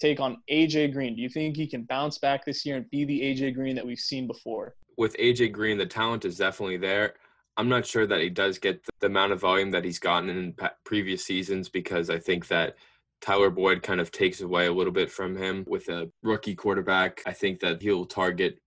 take 0.00 0.20
on 0.20 0.38
AJ 0.50 0.92
Green. 0.92 1.16
Do 1.16 1.22
you 1.22 1.28
think 1.28 1.56
he 1.56 1.66
can 1.66 1.84
bounce 1.84 2.18
back 2.18 2.44
this 2.44 2.64
year 2.64 2.76
and 2.76 2.90
be 2.90 3.04
the 3.04 3.20
AJ 3.20 3.54
Green 3.54 3.74
that 3.76 3.86
we've 3.86 3.98
seen 3.98 4.26
before? 4.26 4.74
With 4.96 5.16
AJ 5.16 5.52
Green, 5.52 5.78
the 5.78 5.86
talent 5.86 6.24
is 6.24 6.36
definitely 6.36 6.76
there. 6.76 7.14
I'm 7.56 7.68
not 7.68 7.86
sure 7.86 8.06
that 8.06 8.20
he 8.20 8.28
does 8.28 8.58
get 8.58 8.84
the 9.00 9.06
amount 9.06 9.32
of 9.32 9.40
volume 9.40 9.70
that 9.70 9.84
he's 9.84 9.98
gotten 9.98 10.28
in 10.28 10.54
previous 10.84 11.24
seasons 11.24 11.68
because 11.68 12.10
I 12.10 12.18
think 12.18 12.48
that 12.48 12.76
Tyler 13.22 13.50
Boyd 13.50 13.82
kind 13.82 14.00
of 14.00 14.10
takes 14.10 14.42
away 14.42 14.66
a 14.66 14.72
little 14.72 14.92
bit 14.92 15.10
from 15.10 15.36
him 15.36 15.64
with 15.66 15.88
a 15.88 16.10
rookie 16.22 16.54
quarterback. 16.54 17.22
I 17.24 17.32
think 17.32 17.60
that 17.60 17.80
he'll 17.80 18.04
target 18.04 18.58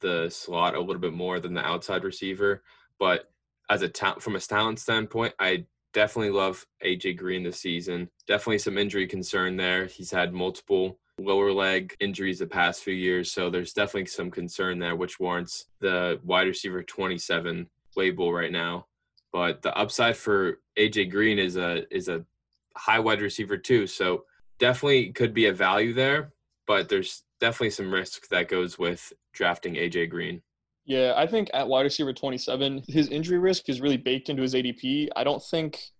the 0.00 0.30
slot 0.30 0.76
a 0.76 0.80
little 0.80 1.00
bit 1.00 1.12
more 1.12 1.40
than 1.40 1.54
the 1.54 1.64
outside 1.64 2.04
receiver, 2.04 2.62
but 3.00 3.30
as 3.68 3.82
a 3.82 3.88
ta- 3.88 4.18
from 4.18 4.36
a 4.36 4.40
talent 4.40 4.78
standpoint, 4.78 5.34
I 5.38 5.64
definitely 5.92 6.30
love 6.30 6.66
AJ 6.84 7.16
Green 7.16 7.42
this 7.42 7.60
season. 7.60 8.08
Definitely 8.26 8.58
some 8.58 8.78
injury 8.78 9.06
concern 9.06 9.56
there. 9.56 9.86
He's 9.86 10.10
had 10.10 10.32
multiple 10.32 10.98
lower 11.18 11.52
leg 11.52 11.96
injuries 12.00 12.38
the 12.38 12.46
past 12.46 12.82
few 12.82 12.94
years, 12.94 13.32
so 13.32 13.48
there's 13.48 13.72
definitely 13.72 14.06
some 14.06 14.30
concern 14.30 14.78
there, 14.78 14.96
which 14.96 15.18
warrants 15.18 15.66
the 15.80 16.20
wide 16.22 16.46
receiver 16.46 16.82
27 16.82 17.66
label 17.96 18.32
right 18.32 18.52
now. 18.52 18.86
But 19.32 19.62
the 19.62 19.74
upside 19.76 20.16
for 20.16 20.60
AJ 20.78 21.10
Green 21.10 21.38
is 21.38 21.56
a 21.56 21.84
is 21.94 22.08
a 22.08 22.24
high 22.76 23.00
wide 23.00 23.22
receiver 23.22 23.56
too. 23.56 23.86
So 23.86 24.24
definitely 24.58 25.12
could 25.12 25.34
be 25.34 25.46
a 25.46 25.52
value 25.52 25.94
there, 25.94 26.32
but 26.66 26.88
there's 26.88 27.24
definitely 27.40 27.70
some 27.70 27.92
risk 27.92 28.28
that 28.28 28.48
goes 28.48 28.78
with 28.78 29.12
drafting 29.32 29.74
AJ 29.74 30.10
Green. 30.10 30.42
Yeah, 30.86 31.14
I 31.16 31.26
think 31.26 31.50
at 31.52 31.66
wide 31.66 31.82
receiver 31.82 32.12
27, 32.12 32.84
his 32.86 33.08
injury 33.08 33.38
risk 33.38 33.68
is 33.68 33.80
really 33.80 33.96
baked 33.96 34.28
into 34.28 34.42
his 34.42 34.54
ADP. 34.54 35.08
I 35.16 35.24
don't 35.24 35.42
think 35.42 35.90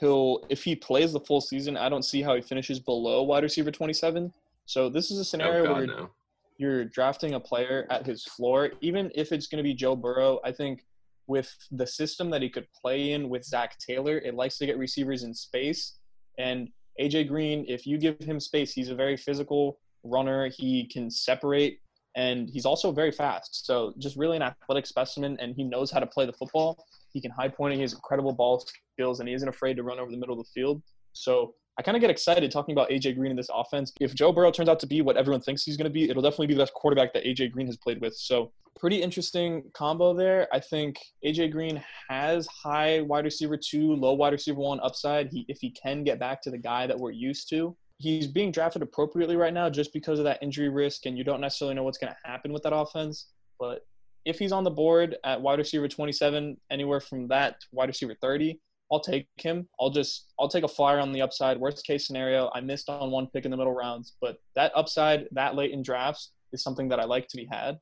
he'll, 0.00 0.44
if 0.48 0.64
he 0.64 0.74
plays 0.74 1.12
the 1.12 1.20
full 1.20 1.42
season, 1.42 1.76
I 1.76 1.90
don't 1.90 2.04
see 2.04 2.22
how 2.22 2.34
he 2.34 2.40
finishes 2.40 2.80
below 2.80 3.22
wide 3.22 3.42
receiver 3.42 3.70
27. 3.70 4.32
So 4.64 4.88
this 4.88 5.10
is 5.10 5.18
a 5.18 5.20
oh, 5.20 5.24
scenario 5.24 5.64
oh 5.64 5.66
God, 5.66 5.76
where 5.76 5.86
no. 5.86 6.10
you're 6.56 6.86
drafting 6.86 7.34
a 7.34 7.40
player 7.40 7.86
at 7.90 8.06
his 8.06 8.24
floor, 8.24 8.70
even 8.80 9.12
if 9.14 9.32
it's 9.32 9.48
going 9.48 9.58
to 9.58 9.62
be 9.62 9.74
Joe 9.74 9.94
Burrow. 9.94 10.40
I 10.44 10.50
think 10.50 10.86
with 11.26 11.54
the 11.70 11.86
system 11.86 12.30
that 12.30 12.40
he 12.40 12.48
could 12.48 12.66
play 12.72 13.12
in 13.12 13.28
with 13.28 13.44
Zac 13.44 13.78
Taylor, 13.78 14.16
it 14.16 14.34
likes 14.34 14.56
to 14.58 14.66
get 14.66 14.78
receivers 14.78 15.24
in 15.24 15.34
space. 15.34 15.98
And 16.38 16.70
AJ 16.98 17.28
Green, 17.28 17.66
if 17.68 17.86
you 17.86 17.98
give 17.98 18.18
him 18.18 18.40
space, 18.40 18.72
he's 18.72 18.88
a 18.88 18.94
very 18.94 19.18
physical 19.18 19.78
runner. 20.04 20.48
He 20.48 20.86
can 20.86 21.10
separate 21.10 21.80
and 22.16 22.48
he's 22.50 22.66
also 22.66 22.92
very 22.92 23.12
fast. 23.12 23.66
So 23.66 23.94
just 23.98 24.16
really 24.16 24.36
an 24.36 24.42
athletic 24.42 24.86
specimen, 24.86 25.36
and 25.40 25.54
he 25.54 25.64
knows 25.64 25.90
how 25.90 26.00
to 26.00 26.06
play 26.06 26.26
the 26.26 26.32
football. 26.32 26.84
He 27.12 27.20
can 27.20 27.30
high 27.30 27.48
point. 27.48 27.74
He 27.74 27.80
has 27.80 27.92
incredible 27.92 28.32
ball 28.32 28.66
skills, 28.96 29.20
and 29.20 29.28
he 29.28 29.34
isn't 29.34 29.48
afraid 29.48 29.76
to 29.76 29.82
run 29.82 29.98
over 29.98 30.10
the 30.10 30.16
middle 30.16 30.38
of 30.38 30.44
the 30.44 30.50
field. 30.60 30.82
So 31.12 31.54
I 31.78 31.82
kind 31.82 31.96
of 31.96 32.00
get 32.00 32.10
excited 32.10 32.50
talking 32.50 32.74
about 32.74 32.90
AJ 32.90 33.16
Green 33.16 33.30
in 33.30 33.36
this 33.36 33.48
offense. 33.52 33.92
If 34.00 34.14
Joe 34.14 34.32
Burrow 34.32 34.50
turns 34.50 34.68
out 34.68 34.78
to 34.80 34.86
be 34.86 35.00
what 35.00 35.16
everyone 35.16 35.40
thinks 35.40 35.62
he's 35.62 35.76
going 35.76 35.84
to 35.84 35.90
be, 35.90 36.10
it'll 36.10 36.22
definitely 36.22 36.48
be 36.48 36.54
the 36.54 36.60
best 36.60 36.74
quarterback 36.74 37.14
that 37.14 37.24
AJ 37.24 37.52
Green 37.52 37.66
has 37.66 37.78
played 37.78 38.00
with. 38.00 38.14
So 38.14 38.52
pretty 38.78 39.00
interesting 39.00 39.64
combo 39.74 40.14
there. 40.14 40.48
I 40.52 40.60
think 40.60 40.96
AJ 41.24 41.52
Green 41.52 41.82
has 42.08 42.46
high 42.46 43.00
wide 43.02 43.24
receiver 43.24 43.56
two, 43.56 43.94
low 43.94 44.12
wide 44.12 44.32
receiver 44.32 44.60
one 44.60 44.80
upside. 44.82 45.28
He 45.28 45.44
if 45.48 45.58
he 45.60 45.70
can 45.70 46.04
get 46.04 46.18
back 46.18 46.42
to 46.42 46.50
the 46.50 46.58
guy 46.58 46.86
that 46.86 46.98
we're 46.98 47.12
used 47.12 47.48
to 47.50 47.76
he's 48.02 48.26
being 48.26 48.50
drafted 48.50 48.82
appropriately 48.82 49.36
right 49.36 49.54
now 49.54 49.70
just 49.70 49.92
because 49.92 50.18
of 50.18 50.24
that 50.24 50.42
injury 50.42 50.68
risk, 50.68 51.06
and 51.06 51.16
you 51.16 51.22
don't 51.22 51.40
necessarily 51.40 51.74
know 51.74 51.84
what's 51.84 51.98
going 51.98 52.12
to 52.12 52.28
happen 52.28 52.52
with 52.52 52.62
that 52.64 52.74
offense. 52.74 53.28
But 53.60 53.86
if 54.24 54.38
he's 54.38 54.52
on 54.52 54.64
the 54.64 54.70
board 54.70 55.16
at 55.24 55.40
wide 55.40 55.58
receiver 55.58 55.86
27, 55.86 56.56
anywhere 56.70 57.00
from 57.00 57.28
that 57.28 57.60
to 57.60 57.66
wide 57.72 57.88
receiver 57.88 58.16
30, 58.20 58.58
I'll 58.90 59.00
take 59.00 59.28
him. 59.36 59.68
I'll 59.80 59.90
just 59.90 60.32
I'll 60.38 60.48
take 60.48 60.64
a 60.64 60.68
flyer 60.68 60.98
on 60.98 61.12
the 61.12 61.22
upside. 61.22 61.58
Worst 61.58 61.86
case 61.86 62.06
scenario, 62.06 62.50
I 62.54 62.60
missed 62.60 62.90
on 62.90 63.10
one 63.10 63.28
pick 63.28 63.44
in 63.44 63.50
the 63.50 63.56
middle 63.56 63.72
rounds, 63.72 64.16
but 64.20 64.36
that 64.56 64.72
upside 64.74 65.26
that 65.32 65.54
late 65.54 65.70
in 65.70 65.82
drafts 65.82 66.32
is 66.52 66.62
something 66.62 66.88
that 66.88 67.00
I 67.00 67.04
like 67.04 67.28
to 67.28 67.36
be 67.36 67.48
had. 67.50 67.78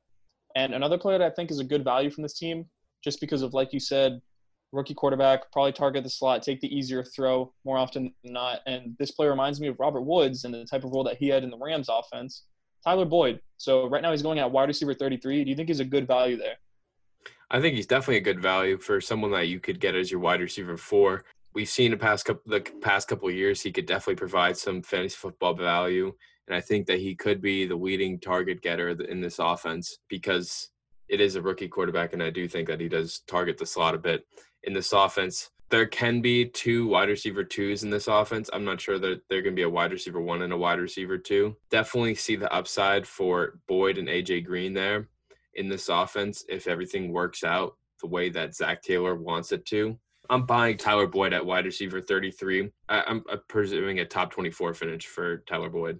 And 0.55 0.73
another 0.73 0.97
player 0.97 1.17
that 1.17 1.31
I 1.31 1.35
think 1.35 1.51
is 1.51 1.59
a 1.59 1.65
good 1.65 1.83
value 1.83 2.11
from 2.11 2.21
this 2.21 2.37
team, 2.37 2.65
just 3.03 3.19
because 3.19 3.41
of 3.41 3.53
like 3.53 3.73
you 3.73 3.79
said, 3.79 4.21
rookie 4.71 4.93
quarterback, 4.93 5.51
probably 5.51 5.71
target 5.71 6.03
the 6.03 6.09
slot, 6.09 6.43
take 6.43 6.61
the 6.61 6.75
easier 6.75 7.03
throw 7.03 7.53
more 7.65 7.77
often 7.77 8.13
than 8.23 8.33
not. 8.33 8.59
And 8.65 8.95
this 8.99 9.11
player 9.11 9.31
reminds 9.31 9.59
me 9.59 9.67
of 9.67 9.79
Robert 9.79 10.01
Woods 10.01 10.45
and 10.45 10.53
the 10.53 10.65
type 10.65 10.83
of 10.83 10.91
role 10.91 11.03
that 11.03 11.17
he 11.17 11.27
had 11.27 11.43
in 11.43 11.49
the 11.49 11.57
Rams 11.57 11.89
offense. 11.89 12.43
Tyler 12.83 13.05
Boyd. 13.05 13.39
So 13.57 13.87
right 13.87 14.01
now 14.01 14.11
he's 14.11 14.23
going 14.23 14.39
at 14.39 14.51
wide 14.51 14.67
receiver 14.67 14.93
33. 14.93 15.43
Do 15.43 15.49
you 15.49 15.55
think 15.55 15.69
he's 15.69 15.79
a 15.79 15.85
good 15.85 16.07
value 16.07 16.37
there? 16.37 16.55
I 17.51 17.59
think 17.59 17.75
he's 17.75 17.85
definitely 17.85 18.17
a 18.17 18.21
good 18.21 18.41
value 18.41 18.77
for 18.77 19.01
someone 19.01 19.31
that 19.31 19.49
you 19.49 19.59
could 19.59 19.79
get 19.79 19.93
as 19.93 20.09
your 20.09 20.21
wide 20.21 20.39
receiver 20.39 20.77
four. 20.77 21.25
We've 21.53 21.67
seen 21.67 21.91
the 21.91 21.97
past 21.97 22.23
couple 22.23 22.43
the 22.45 22.61
past 22.81 23.09
couple 23.09 23.29
years 23.29 23.61
he 23.61 23.73
could 23.73 23.85
definitely 23.85 24.15
provide 24.15 24.55
some 24.55 24.81
fantasy 24.81 25.17
football 25.17 25.53
value, 25.53 26.13
and 26.47 26.55
I 26.55 26.61
think 26.61 26.87
that 26.87 26.99
he 26.99 27.13
could 27.13 27.41
be 27.41 27.65
the 27.65 27.75
leading 27.75 28.21
target 28.21 28.61
getter 28.61 28.89
in 28.89 29.19
this 29.19 29.37
offense 29.37 29.97
because 30.07 30.69
it 31.09 31.19
is 31.19 31.35
a 31.35 31.41
rookie 31.41 31.67
quarterback, 31.67 32.13
and 32.13 32.23
I 32.23 32.29
do 32.29 32.47
think 32.47 32.69
that 32.69 32.79
he 32.79 32.87
does 32.87 33.21
target 33.27 33.57
the 33.57 33.65
slot 33.65 33.95
a 33.95 33.97
bit 33.97 34.25
in 34.63 34.73
this 34.73 34.93
offense. 34.93 35.49
There 35.69 35.85
can 35.85 36.21
be 36.21 36.45
two 36.45 36.87
wide 36.87 37.07
receiver 37.07 37.43
twos 37.45 37.83
in 37.83 37.89
this 37.89 38.07
offense. 38.07 38.49
I'm 38.51 38.65
not 38.65 38.81
sure 38.81 38.99
that 38.99 39.21
they're 39.29 39.41
going 39.41 39.55
to 39.55 39.59
be 39.59 39.63
a 39.63 39.69
wide 39.69 39.93
receiver 39.93 40.19
one 40.19 40.41
and 40.41 40.51
a 40.51 40.57
wide 40.57 40.79
receiver 40.79 41.17
two. 41.17 41.55
Definitely 41.69 42.15
see 42.15 42.35
the 42.35 42.53
upside 42.53 43.07
for 43.07 43.59
Boyd 43.67 43.97
and 43.97 44.09
AJ 44.09 44.45
Green 44.45 44.73
there 44.73 45.07
in 45.55 45.69
this 45.69 45.87
offense 45.89 46.43
if 46.49 46.67
everything 46.67 47.11
works 47.11 47.43
out 47.43 47.75
the 48.01 48.07
way 48.07 48.29
that 48.29 48.55
Zac 48.55 48.81
Taylor 48.81 49.15
wants 49.15 49.51
it 49.51 49.65
to. 49.67 49.97
I'm 50.29 50.45
buying 50.45 50.77
Tyler 50.77 51.07
Boyd 51.07 51.33
at 51.33 51.45
wide 51.45 51.65
receiver 51.65 52.01
33. 52.01 52.69
I, 52.89 53.03
am 53.07 53.23
presuming 53.47 53.99
a 53.99 54.05
top 54.05 54.31
24 54.31 54.73
finish 54.73 55.05
for 55.05 55.37
Tyler 55.47 55.69
Boyd. 55.69 55.99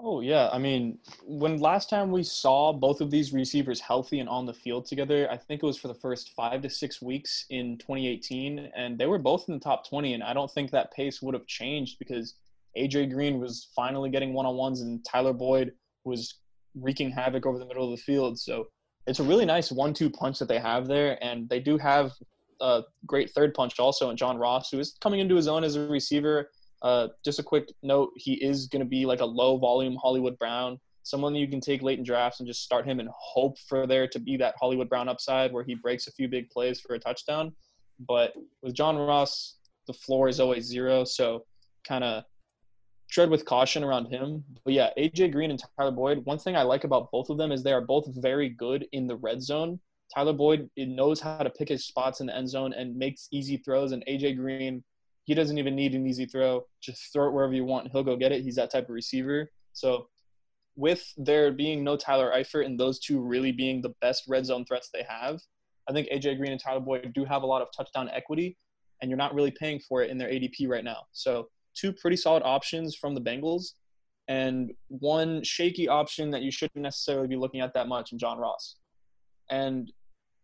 Oh 0.00 0.20
yeah, 0.20 0.48
I 0.52 0.58
mean, 0.58 0.98
when 1.24 1.58
last 1.58 1.90
time 1.90 2.12
we 2.12 2.22
saw 2.22 2.72
both 2.72 3.00
of 3.00 3.10
these 3.10 3.32
receivers 3.32 3.80
healthy 3.80 4.20
and 4.20 4.28
on 4.28 4.46
the 4.46 4.54
field 4.54 4.86
together, 4.86 5.28
I 5.28 5.36
think 5.36 5.60
it 5.60 5.66
was 5.66 5.76
for 5.76 5.88
the 5.88 5.94
first 5.94 6.34
five 6.36 6.62
to 6.62 6.70
six 6.70 7.02
weeks 7.02 7.46
in 7.50 7.78
2018, 7.78 8.70
and 8.76 8.96
they 8.96 9.06
were 9.06 9.18
both 9.18 9.48
in 9.48 9.54
the 9.54 9.60
top 9.60 9.88
20. 9.88 10.14
And 10.14 10.22
I 10.22 10.32
don't 10.34 10.50
think 10.52 10.70
that 10.70 10.92
pace 10.92 11.20
would 11.20 11.34
have 11.34 11.46
changed 11.46 11.98
because 11.98 12.36
AJ 12.76 13.12
Green 13.12 13.40
was 13.40 13.70
finally 13.74 14.08
getting 14.08 14.34
one-on-ones, 14.34 14.82
and 14.82 15.04
Tyler 15.04 15.32
Boyd 15.32 15.72
was 16.04 16.38
wreaking 16.76 17.10
havoc 17.10 17.44
over 17.44 17.58
the 17.58 17.66
middle 17.66 17.84
of 17.84 17.90
the 17.90 18.02
field. 18.02 18.38
So 18.38 18.68
it's 19.08 19.18
a 19.18 19.24
really 19.24 19.46
nice 19.46 19.72
one-two 19.72 20.10
punch 20.10 20.38
that 20.38 20.46
they 20.46 20.60
have 20.60 20.86
there, 20.86 21.18
and 21.24 21.48
they 21.48 21.58
do 21.58 21.76
have 21.76 22.12
a 22.60 22.82
great 23.04 23.30
third 23.30 23.52
punch 23.52 23.80
also 23.80 24.10
in 24.10 24.16
John 24.16 24.36
Ross, 24.36 24.70
who 24.70 24.78
is 24.78 24.96
coming 25.00 25.18
into 25.18 25.34
his 25.34 25.48
own 25.48 25.64
as 25.64 25.74
a 25.74 25.88
receiver 25.88 26.50
uh, 26.82 27.08
just 27.24 27.38
a 27.38 27.42
quick 27.42 27.72
note: 27.82 28.10
he 28.16 28.34
is 28.34 28.66
going 28.66 28.82
to 28.82 28.88
be 28.88 29.06
like 29.06 29.20
a 29.20 29.24
low 29.24 29.58
volume 29.58 29.96
Hollywood 30.00 30.38
Brown, 30.38 30.78
someone 31.08 31.34
you 31.34 31.48
can 31.48 31.60
take 31.60 31.82
late 31.82 31.98
in 31.98 32.04
drafts 32.04 32.40
and 32.40 32.46
just 32.46 32.62
start 32.62 32.86
him 32.86 33.00
and 33.00 33.08
hope 33.12 33.58
for 33.66 33.86
there 33.86 34.06
to 34.06 34.18
be 34.18 34.36
that 34.36 34.54
Hollywood 34.60 34.88
Brown 34.88 35.08
upside 35.08 35.52
where 35.52 35.64
he 35.64 35.74
breaks 35.74 36.06
a 36.06 36.12
few 36.12 36.28
big 36.28 36.50
plays 36.50 36.80
for 36.80 36.94
a 36.94 36.98
touchdown. 36.98 37.52
But 38.06 38.34
with 38.62 38.74
John 38.74 38.96
Ross, 38.96 39.56
the 39.86 39.92
floor 39.94 40.28
is 40.28 40.38
always 40.38 40.66
zero, 40.66 41.04
so 41.04 41.44
kind 41.86 42.04
of 42.04 42.24
tread 43.10 43.30
with 43.30 43.46
caution 43.46 43.82
around 43.82 44.06
him. 44.06 44.44
But 44.64 44.74
yeah, 44.74 44.90
AJ 44.98 45.32
Green 45.32 45.50
and 45.50 45.60
Tyler 45.76 45.90
Boyd. 45.90 46.24
One 46.24 46.38
thing 46.38 46.56
I 46.56 46.62
like 46.62 46.84
about 46.84 47.10
both 47.10 47.30
of 47.30 47.38
them 47.38 47.52
is 47.52 47.62
they 47.62 47.72
are 47.72 47.80
both 47.80 48.06
very 48.16 48.50
good 48.50 48.86
in 48.92 49.06
the 49.06 49.16
red 49.16 49.42
zone. 49.42 49.80
Tyler 50.14 50.34
Boyd 50.34 50.68
knows 50.76 51.20
how 51.20 51.38
to 51.38 51.50
pick 51.50 51.68
his 51.68 51.86
spots 51.86 52.20
in 52.20 52.26
the 52.26 52.36
end 52.36 52.48
zone 52.48 52.72
and 52.74 52.94
makes 52.94 53.28
easy 53.32 53.56
throws, 53.56 53.92
and 53.92 54.04
AJ 54.06 54.36
Green 54.36 54.84
he 55.28 55.34
doesn't 55.34 55.58
even 55.58 55.76
need 55.76 55.94
an 55.94 56.06
easy 56.06 56.24
throw. 56.24 56.64
Just 56.80 57.12
throw 57.12 57.28
it 57.28 57.34
wherever 57.34 57.52
you 57.52 57.66
want. 57.66 57.92
He'll 57.92 58.02
go 58.02 58.16
get 58.16 58.32
it. 58.32 58.42
He's 58.42 58.54
that 58.54 58.70
type 58.70 58.84
of 58.84 58.94
receiver. 58.94 59.50
So 59.74 60.08
with 60.74 61.04
there 61.18 61.52
being 61.52 61.84
no 61.84 61.98
Tyler 61.98 62.32
Eifert 62.34 62.64
and 62.64 62.80
those 62.80 62.98
two 62.98 63.20
really 63.20 63.52
being 63.52 63.82
the 63.82 63.92
best 64.00 64.22
red 64.26 64.46
zone 64.46 64.64
threats 64.64 64.88
they 64.90 65.04
have, 65.06 65.38
I 65.86 65.92
think 65.92 66.08
AJ 66.08 66.38
Green 66.38 66.52
and 66.52 66.60
Tyler 66.60 66.80
Boyd 66.80 67.12
do 67.14 67.26
have 67.26 67.42
a 67.42 67.46
lot 67.46 67.60
of 67.60 67.68
touchdown 67.76 68.08
equity, 68.08 68.56
and 69.02 69.10
you're 69.10 69.18
not 69.18 69.34
really 69.34 69.50
paying 69.50 69.78
for 69.86 70.02
it 70.02 70.08
in 70.08 70.16
their 70.16 70.30
ADP 70.30 70.66
right 70.66 70.82
now. 70.82 71.02
So 71.12 71.48
two 71.74 71.92
pretty 71.92 72.16
solid 72.16 72.42
options 72.42 72.96
from 72.96 73.14
the 73.14 73.20
Bengals, 73.20 73.72
and 74.28 74.72
one 74.86 75.44
shaky 75.44 75.88
option 75.88 76.30
that 76.30 76.40
you 76.40 76.50
shouldn't 76.50 76.82
necessarily 76.82 77.28
be 77.28 77.36
looking 77.36 77.60
at 77.60 77.74
that 77.74 77.86
much 77.86 78.12
in 78.12 78.18
John 78.18 78.38
Ross. 78.38 78.76
And 79.50 79.92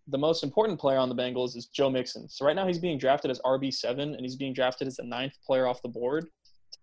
the 0.09 0.19
most 0.19 0.45
important 0.45 0.79
player 0.79 0.99
on 0.99 1.09
the 1.09 1.15
Bengals 1.15 1.57
is 1.57 1.67
Joe 1.67 1.89
Mixon. 1.89 2.29
So 2.29 2.45
right 2.45 2.57
now 2.57 2.67
he's 2.67 2.79
being 2.79 2.99
drafted 2.99 3.31
as 3.31 3.41
RB7 3.41 3.99
and 3.99 4.21
he's 4.21 4.37
being 4.37 4.53
drafted 4.53 4.87
as 4.87 4.97
the 4.97 5.05
ninth 5.05 5.35
player 5.47 5.67
off 5.67 5.83
the 5.83 5.89
board. 5.89 6.27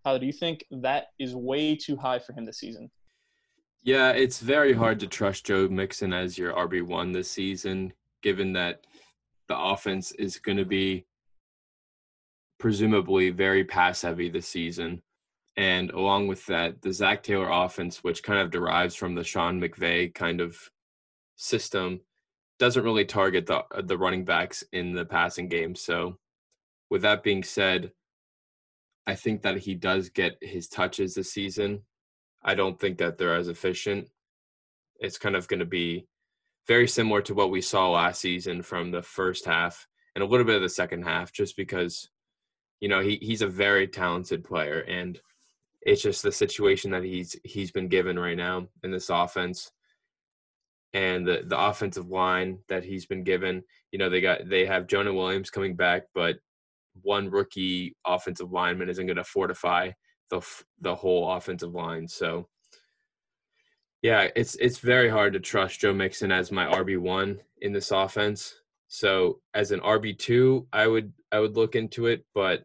Tyler, 0.04 0.20
do 0.20 0.26
you 0.26 0.34
think 0.34 0.66
that 0.72 1.08
is 1.20 1.36
way 1.36 1.76
too 1.76 1.96
high 1.96 2.20
for 2.20 2.34
him 2.34 2.46
this 2.46 2.60
season? 2.60 2.90
Yeah, 3.84 4.12
it's 4.12 4.40
very 4.40 4.74
hard 4.74 5.00
to 5.00 5.08
trust 5.08 5.46
Joe 5.46 5.68
Mixon 5.68 6.14
as 6.14 6.38
your 6.38 6.54
RB1 6.54 7.14
this 7.14 7.30
season, 7.30 7.94
given 8.22 8.54
that 8.54 8.86
the 9.48 9.58
offense 9.58 10.12
is 10.14 10.38
going 10.38 10.58
to 10.58 10.66
be 10.66 11.06
presumably 12.60 13.32
very 13.32 13.64
pass 13.64 14.04
heavy 14.04 14.30
this 14.30 14.48
season. 14.48 15.02
And 15.58 15.92
along 15.92 16.28
with 16.28 16.46
that, 16.46 16.82
the 16.82 16.94
Zac 16.94 17.24
Taylor 17.24 17.50
offense, 17.50 18.04
which 18.04 18.24
kind 18.24 18.40
of 18.40 18.52
derives 18.52 18.96
from 18.96 19.16
the 19.16 19.24
Sean 19.24 19.60
McVay 19.60 20.14
kind 20.14 20.42
of 20.42 20.58
system, 21.36 22.02
doesn't 22.62 22.84
really 22.84 23.06
target 23.06 23.48
the 23.48 23.66
uh, 23.76 23.82
the 23.82 23.98
running 23.98 24.24
backs 24.24 24.64
in 24.72 24.94
the 24.94 25.04
passing 25.04 25.48
game. 25.48 25.74
So, 25.74 26.20
with 26.92 27.02
that 27.02 27.24
being 27.24 27.42
said, 27.42 27.92
I 29.08 29.16
think 29.16 29.42
that 29.42 29.58
he 29.58 29.74
does 29.74 30.10
get 30.10 30.38
his 30.42 30.68
touches 30.68 31.16
this 31.16 31.34
season. 31.34 31.82
I 32.44 32.54
don't 32.54 32.80
think 32.80 33.00
that 33.00 33.18
they're 33.18 33.36
as 33.36 33.48
efficient. 33.48 34.10
It's 35.00 35.18
kind 35.18 35.36
of 35.36 35.48
going 35.48 35.62
to 35.62 35.66
be 35.66 36.06
very 36.68 36.88
similar 36.88 37.24
to 37.24 37.34
what 37.34 37.50
we 37.50 37.62
saw 37.62 37.90
last 37.90 38.22
season 38.22 38.62
from 38.62 38.92
the 38.92 39.02
first 39.02 39.46
half 39.46 39.88
and 40.14 40.24
a 40.24 40.28
little 40.28 40.46
bit 40.46 40.58
of 40.58 40.62
the 40.62 40.70
second 40.70 41.02
half, 41.02 41.34
just 41.34 41.58
because, 41.58 42.10
you 42.80 42.90
know, 42.90 43.00
he, 43.02 43.18
he's 43.24 43.42
a 43.42 43.48
very 43.48 43.88
talented 43.88 44.44
player 44.44 44.82
and 44.82 45.20
it's 45.82 46.04
just 46.04 46.22
the 46.22 46.32
situation 46.32 46.92
that 46.92 47.04
he's 47.04 47.36
he's 47.44 47.72
been 47.72 47.88
given 47.88 48.20
right 48.20 48.38
now 48.38 48.68
in 48.84 48.92
this 48.92 49.10
offense 49.10 49.72
and 50.94 51.28
the 51.28 51.44
the 51.46 51.60
offensive 51.60 52.10
line 52.10 52.60
that 52.68 52.84
he's 52.84 53.06
been 53.06 53.24
given. 53.24 53.64
You 53.92 54.00
know, 54.00 54.10
they 54.10 54.22
got 54.22 54.48
they 54.50 54.66
have 54.66 54.88
Jonah 54.88 55.14
Williams 55.14 55.50
coming 55.50 55.76
back, 55.76 56.04
but 56.14 56.38
one 57.02 57.30
rookie 57.30 57.96
offensive 58.06 58.52
lineman 58.52 58.90
isn't 58.90 59.06
going 59.06 59.18
to 59.18 59.24
fortify 59.24 59.92
the 60.30 60.42
the 60.80 60.96
whole 60.96 61.32
offensive 61.32 61.74
line. 61.74 62.08
So 62.08 62.48
yeah, 64.02 64.30
it's 64.36 64.56
it's 64.56 64.80
very 64.80 65.10
hard 65.10 65.34
to 65.34 65.40
trust 65.40 65.80
Joe 65.80 65.94
Mixon 65.94 66.32
as 66.32 66.52
my 66.52 66.66
RB 66.66 66.98
one 66.98 67.40
in 67.62 67.72
this 67.72 67.92
offense. 67.92 68.56
So 68.88 69.40
as 69.54 69.72
an 69.72 69.80
RB 69.82 70.18
two, 70.18 70.68
I 70.74 70.88
would 70.88 71.14
I 71.32 71.40
would 71.40 71.56
look 71.56 71.76
into 71.76 72.08
it, 72.08 72.26
but 72.34 72.64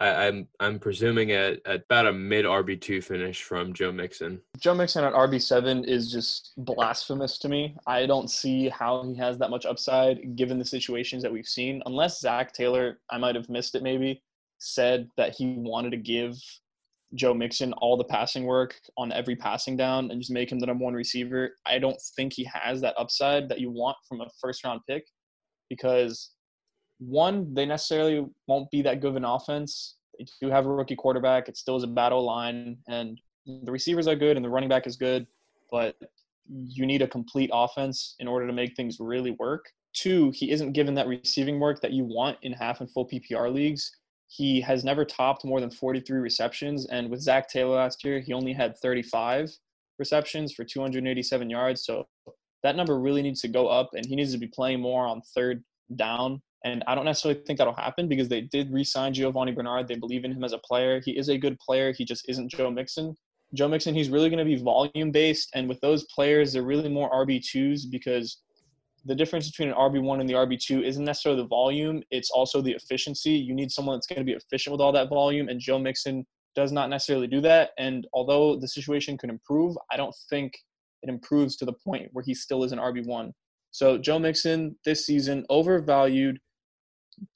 I, 0.00 0.26
am 0.26 0.34
I'm, 0.34 0.48
I'm 0.60 0.78
presuming 0.78 1.32
at, 1.32 1.60
at 1.66 1.82
about 1.84 2.06
a 2.06 2.12
mid 2.12 2.44
RB 2.44 2.80
two 2.80 3.00
finish 3.00 3.42
from 3.42 3.72
Joe 3.72 3.92
Mixon. 3.92 4.40
Joe 4.58 4.74
Mixon 4.74 5.04
at 5.04 5.12
RB 5.12 5.40
seven 5.40 5.84
is 5.84 6.10
just 6.10 6.52
blasphemous 6.58 7.38
to 7.38 7.48
me. 7.48 7.76
I 7.86 8.06
don't 8.06 8.30
see 8.30 8.68
how 8.68 9.04
he 9.04 9.16
has 9.16 9.38
that 9.38 9.50
much 9.50 9.66
upside 9.66 10.36
given 10.36 10.58
the 10.58 10.64
situations 10.64 11.22
that 11.22 11.32
we've 11.32 11.46
seen. 11.46 11.82
Unless 11.86 12.20
Zac 12.20 12.52
Taylor, 12.52 12.98
I 13.10 13.18
might 13.18 13.36
have 13.36 13.48
missed 13.48 13.74
it 13.74 13.82
maybe, 13.82 14.22
said 14.58 15.08
that 15.16 15.34
he 15.34 15.54
wanted 15.58 15.90
to 15.90 15.96
give 15.96 16.34
Joe 17.14 17.34
Mixon 17.34 17.72
all 17.74 17.96
the 17.96 18.04
passing 18.04 18.44
work 18.44 18.74
on 18.96 19.12
every 19.12 19.36
passing 19.36 19.76
down 19.76 20.10
and 20.10 20.20
just 20.20 20.32
make 20.32 20.50
him 20.50 20.58
the 20.58 20.66
number 20.66 20.84
one 20.84 20.94
receiver. 20.94 21.54
I 21.66 21.78
don't 21.78 22.00
think 22.16 22.32
he 22.32 22.44
has 22.52 22.80
that 22.80 22.98
upside 22.98 23.48
that 23.48 23.60
you 23.60 23.70
want 23.70 23.96
from 24.08 24.20
a 24.20 24.26
first 24.40 24.64
round 24.64 24.80
pick 24.88 25.04
because 25.70 26.30
one, 26.98 27.52
they 27.54 27.66
necessarily 27.66 28.26
won't 28.46 28.70
be 28.70 28.82
that 28.82 29.00
good 29.00 29.10
of 29.10 29.16
an 29.16 29.24
offense. 29.24 29.96
They 30.18 30.26
do 30.40 30.50
have 30.50 30.66
a 30.66 30.70
rookie 30.70 30.96
quarterback. 30.96 31.48
It 31.48 31.56
still 31.56 31.76
is 31.76 31.82
a 31.82 31.88
battle 31.88 32.24
line, 32.24 32.78
and 32.88 33.20
the 33.46 33.72
receivers 33.72 34.06
are 34.06 34.16
good 34.16 34.36
and 34.36 34.44
the 34.44 34.50
running 34.50 34.68
back 34.68 34.86
is 34.86 34.96
good, 34.96 35.26
but 35.70 35.96
you 36.48 36.86
need 36.86 37.02
a 37.02 37.08
complete 37.08 37.50
offense 37.52 38.16
in 38.18 38.28
order 38.28 38.46
to 38.46 38.52
make 38.52 38.74
things 38.74 38.98
really 39.00 39.32
work. 39.32 39.64
Two, 39.92 40.32
he 40.34 40.50
isn't 40.50 40.72
given 40.72 40.94
that 40.94 41.06
receiving 41.06 41.60
work 41.60 41.80
that 41.80 41.92
you 41.92 42.04
want 42.04 42.36
in 42.42 42.52
half 42.52 42.80
and 42.80 42.90
full 42.90 43.06
PPR 43.06 43.52
leagues. 43.52 43.90
He 44.26 44.60
has 44.62 44.84
never 44.84 45.04
topped 45.04 45.44
more 45.44 45.60
than 45.60 45.70
43 45.70 46.18
receptions, 46.18 46.86
and 46.86 47.10
with 47.10 47.20
Zac 47.20 47.48
Taylor 47.48 47.76
last 47.76 48.04
year, 48.04 48.20
he 48.20 48.32
only 48.32 48.52
had 48.52 48.76
35 48.78 49.50
receptions 49.98 50.52
for 50.52 50.64
287 50.64 51.48
yards. 51.48 51.84
So 51.84 52.06
that 52.62 52.76
number 52.76 52.98
really 52.98 53.22
needs 53.22 53.40
to 53.42 53.48
go 53.48 53.68
up, 53.68 53.90
and 53.94 54.04
he 54.04 54.16
needs 54.16 54.32
to 54.32 54.38
be 54.38 54.48
playing 54.48 54.80
more 54.80 55.06
on 55.06 55.22
third 55.34 55.62
down. 55.94 56.42
And 56.64 56.82
I 56.86 56.94
don't 56.94 57.04
necessarily 57.04 57.40
think 57.46 57.58
that'll 57.58 57.74
happen 57.74 58.08
because 58.08 58.28
they 58.28 58.40
did 58.40 58.72
re-sign 58.72 59.12
Giovani 59.12 59.54
Bernard. 59.54 59.86
They 59.86 59.96
believe 59.96 60.24
in 60.24 60.32
him 60.32 60.44
as 60.44 60.54
a 60.54 60.58
player. 60.58 61.00
He 61.04 61.12
is 61.16 61.28
a 61.28 61.36
good 61.36 61.58
player. 61.60 61.92
He 61.92 62.04
just 62.04 62.28
isn't 62.28 62.50
Joe 62.50 62.70
Mixon. 62.70 63.14
Joe 63.54 63.68
Mixon, 63.68 63.94
he's 63.94 64.08
really 64.08 64.30
going 64.30 64.38
to 64.38 64.44
be 64.44 64.56
volume 64.56 65.12
based, 65.12 65.50
and 65.54 65.68
with 65.68 65.80
those 65.80 66.04
players, 66.04 66.52
they're 66.52 66.64
really 66.64 66.88
more 66.88 67.10
RB 67.10 67.40
twos 67.44 67.86
because 67.86 68.42
the 69.04 69.14
difference 69.14 69.48
between 69.48 69.68
an 69.68 69.74
RB1 69.74 70.20
and 70.20 70.28
the 70.28 70.34
RB2 70.34 70.82
isn't 70.82 71.04
necessarily 71.04 71.42
the 71.42 71.48
volume, 71.48 72.02
it's 72.10 72.30
also 72.30 72.60
the 72.60 72.72
efficiency. 72.72 73.32
You 73.32 73.54
need 73.54 73.70
someone 73.70 73.96
that's 73.96 74.06
going 74.06 74.18
to 74.18 74.24
be 74.24 74.32
efficient 74.32 74.72
with 74.72 74.80
all 74.80 74.92
that 74.92 75.08
volume, 75.08 75.48
and 75.48 75.60
Joe 75.60 75.78
Mixon 75.78 76.26
does 76.56 76.72
not 76.72 76.88
necessarily 76.88 77.26
do 77.26 77.40
that. 77.42 77.70
And 77.78 78.06
although 78.12 78.56
the 78.56 78.68
situation 78.68 79.18
could 79.18 79.30
improve, 79.30 79.76
I 79.90 79.96
don't 79.96 80.14
think 80.30 80.54
it 81.02 81.10
improves 81.10 81.56
to 81.56 81.64
the 81.64 81.72
point 81.72 82.08
where 82.12 82.24
he 82.24 82.34
still 82.34 82.64
is 82.64 82.72
an 82.72 82.78
RB1. 82.78 83.32
So 83.72 83.98
Joe 83.98 84.18
Mixon 84.18 84.76
this 84.84 85.04
season 85.04 85.44
overvalued. 85.50 86.38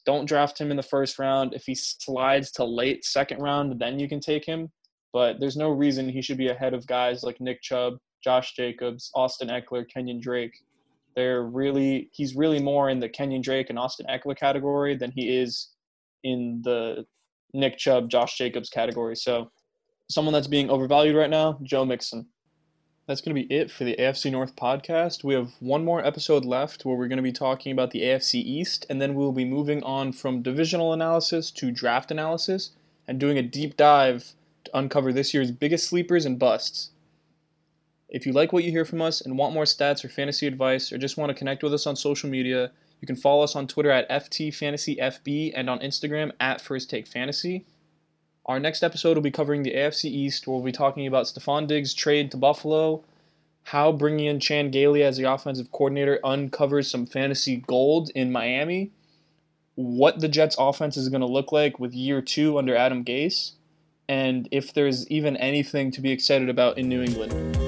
Don't 0.05 0.27
draft 0.27 0.61
him 0.61 0.71
in 0.71 0.77
the 0.77 0.83
first 0.83 1.19
round. 1.19 1.55
If 1.55 1.65
he 1.65 1.75
slides 1.75 2.51
to 2.53 2.65
late 2.65 3.05
second 3.05 3.41
round, 3.41 3.79
then 3.81 3.99
you 3.99 4.09
can 4.09 4.21
take 4.21 4.45
him. 4.45 4.71
But 5.13 5.41
there's 5.41 5.57
no 5.57 5.71
reason 5.71 6.09
he 6.09 6.23
should 6.23 6.39
be 6.39 6.49
ahead 6.49 6.75
of 6.75 6.87
guys 6.87 7.23
like 7.23 7.41
Nick 7.41 7.63
Chubb, 7.63 7.95
Josh 8.23 8.55
Jacobs, 8.55 9.11
Austin 9.15 9.49
Ekeler, 9.49 9.89
Kenyon 9.89 10.21
Drake. 10.21 10.53
They're 11.17 11.45
really 11.45 12.11
he's 12.13 12.37
really 12.37 12.61
more 12.61 12.91
in 12.91 13.01
the 13.01 13.09
Kenyon 13.09 13.43
Drake 13.43 13.71
and 13.71 13.79
Austin 13.79 14.07
Ekeler 14.09 14.37
category 14.37 14.97
than 14.97 15.11
he 15.11 15.37
is 15.37 15.71
in 16.25 16.61
the 16.65 17.05
Nick 17.55 17.79
Chubb, 17.79 18.11
Josh 18.11 18.37
Jacobs 18.37 18.69
category. 18.69 19.17
So 19.17 19.51
someone 20.11 20.33
that's 20.33 20.47
being 20.47 20.71
overvalued 20.71 21.17
right 21.17 21.31
now, 21.31 21.59
Joe 21.63 21.85
Mixon. 21.85 22.27
That's 23.09 23.23
going 23.23 23.35
to 23.35 23.43
be 23.43 23.55
it 23.55 23.71
for 23.71 23.85
the 23.85 23.97
AFC 23.99 24.31
North 24.31 24.55
podcast. 24.55 25.25
We 25.25 25.33
have 25.33 25.53
one 25.61 25.83
more 25.83 26.05
episode 26.05 26.45
left 26.45 26.85
where 26.85 26.95
we're 26.95 27.09
going 27.09 27.17
to 27.17 27.23
be 27.23 27.33
talking 27.33 27.73
about 27.73 27.91
the 27.91 28.03
AFC 28.03 28.35
East, 28.35 28.85
and 28.91 29.01
then 29.01 29.15
we'll 29.15 29.33
be 29.33 29.47
moving 29.47 29.83
on 29.83 30.13
from 30.13 30.43
divisional 30.43 30.93
analysis 30.93 31.51
to 31.53 31.71
draft 31.71 32.11
analysis 32.11 32.73
and 33.07 33.19
doing 33.19 33.39
a 33.39 33.43
deep 33.43 33.79
dive 33.79 34.35
to 34.65 34.79
uncover 34.79 35.11
this 35.11 35.33
year's 35.33 35.51
biggest 35.51 35.89
sleepers 35.89 36.27
and 36.27 36.39
busts. 36.39 36.91
If 38.11 38.27
you 38.27 38.35
like 38.35 38.53
what 38.53 38.65
you 38.65 38.71
hear 38.71 38.85
from 38.85 39.01
us 39.01 39.23
and 39.23 39.39
want 39.39 39.55
more 39.55 39.65
stats 39.65 40.05
or 40.05 40.11
fantasy 40.11 40.47
advice, 40.47 40.93
or 40.93 40.99
just 40.99 41.17
want 41.17 41.31
to 41.31 41.35
connect 41.35 41.63
with 41.63 41.73
us 41.73 41.87
on 41.87 41.97
social 41.97 42.29
media, 42.29 42.73
you 43.01 43.07
can 43.07 43.17
follow 43.17 43.43
us 43.43 43.57
on 43.57 43.67
Twitter 43.67 43.91
at 43.91 44.11
FTFantasyFB 44.11 45.53
and 45.57 45.71
on 45.71 45.79
Instagram 45.79 46.33
at 46.41 46.61
First 46.61 46.91
Take 46.91 47.07
Fantasy. 47.07 47.65
Our 48.49 48.59
next 48.59 48.83
episode 48.83 49.15
will 49.15 49.23
be 49.23 49.31
covering 49.31 49.63
the 49.63 49.75
AFC 49.75 50.07
East, 50.07 50.49
we'll 50.49 50.63
be 50.63 50.73
talking 50.73 51.07
about 51.07 51.27
Stefon 51.27 51.67
Diggs' 51.67 51.93
trade 51.93 52.31
to 52.31 52.39
Buffalo, 52.39 53.05
how 53.65 53.93
bringing 53.93 54.25
in 54.25 54.41
Chan 54.41 54.71
Gailey 54.71 55.03
as 55.03 55.19
the 55.19 55.31
offensive 55.31 55.71
coordinator 55.71 56.19
uncovers 56.25 56.91
some 56.91 57.05
fantasy 57.05 57.57
gold 57.67 58.11
in 58.15 58.33
Miami, 58.33 58.91
what 59.75 60.21
the 60.21 60.29
Jets' 60.29 60.57
offense 60.59 60.97
is 60.97 61.11
going 61.11 61.21
to 61.21 61.27
look 61.27 61.53
like 61.53 61.79
with 61.79 61.93
year 61.93 62.23
two 62.23 62.57
under 62.57 62.75
Adam 62.75 63.05
Gase, 63.05 63.53
and 64.09 64.49
if 64.51 64.73
there's 64.73 65.07
even 65.11 65.37
anything 65.37 65.91
to 65.91 66.01
be 66.01 66.11
excited 66.11 66.49
about 66.49 66.79
in 66.79 66.89
New 66.89 67.03
England. 67.03 67.68